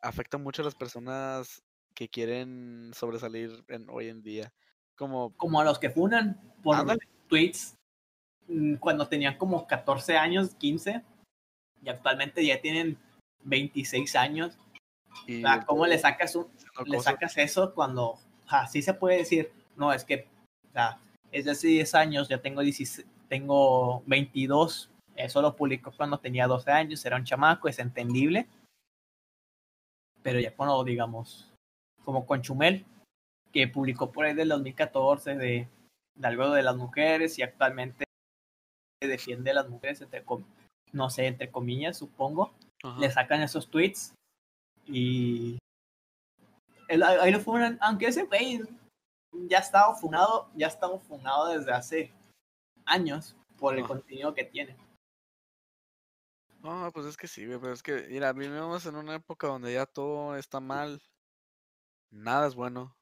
afecta 0.00 0.38
mucho 0.38 0.62
a 0.62 0.64
las 0.64 0.74
personas 0.74 1.62
que 1.94 2.08
quieren 2.08 2.92
sobresalir 2.94 3.64
en, 3.68 3.88
hoy 3.90 4.08
en 4.08 4.22
día. 4.22 4.52
Como, 4.96 5.34
como 5.36 5.60
a 5.60 5.64
los 5.64 5.78
que 5.78 5.90
funan 5.90 6.40
por 6.62 6.76
tweets 7.28 7.74
mm, 8.48 8.76
cuando 8.76 9.08
tenían 9.08 9.36
como 9.36 9.66
14 9.66 10.16
años, 10.16 10.54
15, 10.56 11.02
y 11.82 11.88
actualmente 11.88 12.44
ya 12.44 12.60
tienen 12.60 12.98
26 13.44 14.14
años 14.16 14.58
y 15.26 15.42
¿cómo 15.66 15.86
le 15.86 15.98
sacas, 15.98 16.34
un, 16.36 16.46
le 16.86 17.00
sacas 17.00 17.36
eso 17.38 17.74
cuando 17.74 18.18
así 18.48 18.82
se 18.82 18.94
puede 18.94 19.18
decir? 19.18 19.52
No, 19.76 19.92
es 19.92 20.04
que 20.04 20.26
o 20.68 20.72
sea, 20.72 20.98
es 21.30 21.44
de 21.44 21.50
hace 21.50 21.68
10 21.68 21.94
años, 21.94 22.28
ya 22.28 22.40
tengo, 22.40 22.60
16, 22.62 23.06
tengo 23.28 24.02
22, 24.06 24.90
eso 25.16 25.42
lo 25.42 25.56
publicó 25.56 25.92
cuando 25.92 26.18
tenía 26.18 26.46
12 26.46 26.70
años, 26.70 27.04
era 27.04 27.16
un 27.16 27.24
chamaco, 27.24 27.68
es 27.68 27.78
entendible. 27.78 28.46
Pero 30.22 30.40
ya 30.40 30.54
cuando, 30.54 30.82
digamos, 30.84 31.52
como 32.04 32.26
con 32.26 32.42
Chumel, 32.42 32.84
que 33.52 33.68
publicó 33.68 34.12
por 34.12 34.24
ahí 34.24 34.34
del 34.34 34.48
2014 34.48 35.36
de, 35.36 35.68
de 36.14 36.26
algo 36.26 36.50
de 36.50 36.62
las 36.62 36.76
mujeres 36.76 37.38
y 37.38 37.42
actualmente 37.42 38.04
defiende 39.00 39.50
a 39.50 39.54
las 39.54 39.68
mujeres, 39.68 40.00
entre, 40.00 40.24
no 40.92 41.10
sé, 41.10 41.26
entre 41.26 41.50
comillas, 41.50 41.98
supongo, 41.98 42.52
le 42.98 43.10
sacan 43.10 43.42
esos 43.42 43.68
tweets 43.68 44.14
y 44.86 45.58
ahí 46.88 47.32
lo 47.32 47.40
funan, 47.40 47.78
aunque 47.80 48.06
ese 48.06 48.24
güey 48.24 48.60
ya 49.48 49.58
estaba 49.58 49.94
funado, 49.94 50.50
ya 50.54 50.66
estaba 50.66 50.98
funado 50.98 51.48
desde 51.48 51.72
hace 51.72 52.12
años 52.84 53.36
por 53.58 53.76
el 53.76 53.86
contenido 53.86 54.34
que 54.34 54.44
tiene. 54.44 54.76
No, 56.62 56.90
pues 56.92 57.06
es 57.06 57.16
que 57.16 57.26
sí, 57.26 57.44
pero 57.46 57.72
es 57.72 57.82
que, 57.82 58.06
mira, 58.08 58.32
vivimos 58.32 58.86
en 58.86 58.96
una 58.96 59.16
época 59.16 59.48
donde 59.48 59.72
ya 59.72 59.86
todo 59.86 60.36
está 60.36 60.60
mal, 60.60 61.02
nada 62.10 62.46
es 62.46 62.54
bueno. 62.54 62.94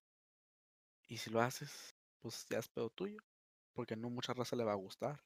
Y 1.09 1.18
si 1.18 1.31
lo 1.31 1.41
haces, 1.41 1.95
pues 2.20 2.47
ya 2.49 2.59
es 2.59 2.68
pedo 2.68 2.89
tuyo, 2.91 3.18
porque 3.74 3.97
no 3.97 4.09
mucha 4.09 4.33
raza 4.33 4.57
le 4.57 4.64
va 4.64 4.72
a 4.72 4.76
gustar. 4.76 5.20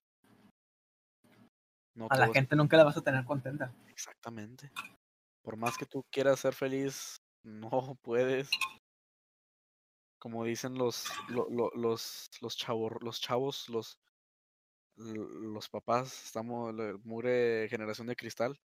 a 2.08 2.18
la 2.18 2.32
gente 2.32 2.56
nunca 2.56 2.76
la 2.76 2.84
vas 2.84 2.96
a 2.96 3.02
tener 3.02 3.24
contenta. 3.24 3.72
Exactamente. 3.88 4.72
Por 5.44 5.58
más 5.58 5.76
que 5.76 5.84
tú 5.84 6.02
quieras 6.10 6.40
ser 6.40 6.54
feliz, 6.54 7.20
no 7.44 7.96
puedes. 8.02 8.50
Como 10.18 10.44
dicen 10.44 10.78
los, 10.78 11.06
los, 11.28 12.30
los 12.40 12.56
chavos, 12.56 12.92
los 13.02 13.20
chavos, 13.20 13.68
los, 13.68 13.98
los 14.96 15.68
papás, 15.68 16.24
estamos 16.24 16.74
la 16.74 16.96
mugre 17.04 17.68
generación 17.68 18.06
de 18.06 18.16
cristal. 18.16 18.58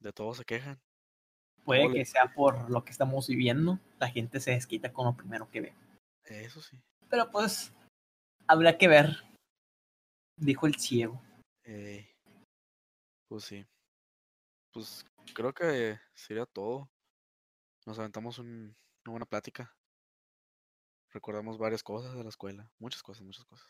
De 0.00 0.12
todo 0.12 0.34
se 0.34 0.44
quejan. 0.44 0.80
Puede 1.64 1.92
que 1.92 2.04
sea 2.04 2.34
por 2.34 2.68
lo 2.68 2.84
que 2.84 2.90
estamos 2.90 3.28
viviendo. 3.28 3.78
La 4.00 4.08
gente 4.08 4.40
se 4.40 4.50
desquita 4.50 4.92
con 4.92 5.06
lo 5.06 5.16
primero 5.16 5.48
que 5.48 5.60
ve. 5.60 5.74
Eso 6.24 6.60
sí. 6.60 6.76
Pero 7.08 7.30
pues, 7.30 7.72
habrá 8.48 8.76
que 8.76 8.88
ver. 8.88 9.22
Dijo 10.36 10.66
el 10.66 10.74
ciego. 10.74 11.22
pues 13.28 13.44
sí. 13.44 13.64
Pues 14.72 15.04
creo 15.34 15.52
que 15.52 15.98
sería 16.14 16.46
todo. 16.46 16.90
Nos 17.86 17.98
aventamos 17.98 18.38
un, 18.38 18.74
una 19.04 19.10
buena 19.10 19.26
plática. 19.26 19.74
Recordamos 21.10 21.58
varias 21.58 21.82
cosas 21.82 22.14
de 22.14 22.22
la 22.22 22.30
escuela. 22.30 22.70
Muchas 22.78 23.02
cosas, 23.02 23.22
muchas 23.22 23.44
cosas. 23.44 23.68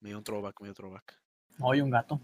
Me 0.00 0.08
dio 0.08 0.18
un 0.18 0.24
throwback, 0.24 0.60
me 0.60 0.66
dio 0.66 0.70
un 0.70 0.76
throwback. 0.76 1.20
Hoy 1.60 1.80
un 1.80 1.90
gato. 1.90 2.20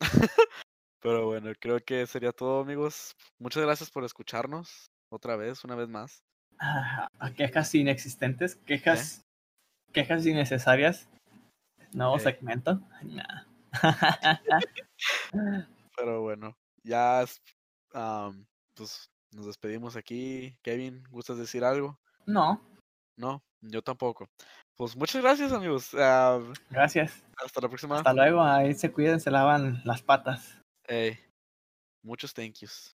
Pero 1.00 1.26
bueno, 1.26 1.50
creo 1.58 1.80
que 1.80 2.06
sería 2.06 2.32
todo, 2.32 2.60
amigos. 2.60 3.16
Muchas 3.38 3.64
gracias 3.64 3.90
por 3.90 4.04
escucharnos 4.04 4.90
otra 5.10 5.36
vez, 5.36 5.64
una 5.64 5.74
vez 5.74 5.88
más. 5.88 6.22
Ah, 6.60 7.08
quejas 7.36 7.74
inexistentes, 7.74 8.56
quejas, 8.56 9.24
quejas 9.92 10.26
innecesarias. 10.26 11.08
Nuevo 11.92 12.18
segmento. 12.18 12.80
Pero 15.96 16.22
bueno, 16.22 16.56
ya 16.82 17.24
pues 18.74 19.10
nos 19.32 19.46
despedimos 19.46 19.96
aquí. 19.96 20.56
Kevin, 20.62 21.04
¿gustas 21.10 21.38
decir 21.38 21.64
algo? 21.64 21.98
No. 22.26 22.60
No, 23.16 23.42
yo 23.60 23.82
tampoco. 23.82 24.28
Pues 24.76 24.96
muchas 24.96 25.22
gracias, 25.22 25.52
amigos. 25.52 25.90
gracias. 26.70 27.22
Hasta 27.36 27.60
la 27.60 27.68
próxima. 27.68 27.96
Hasta 27.96 28.12
luego. 28.12 28.42
Ahí 28.42 28.74
se 28.74 28.92
cuiden, 28.92 29.20
se 29.20 29.30
lavan 29.30 29.80
las 29.84 30.02
patas. 30.02 30.60
Hey, 30.86 31.18
muchos 32.02 32.32
thank 32.32 32.54
yous. 32.60 32.97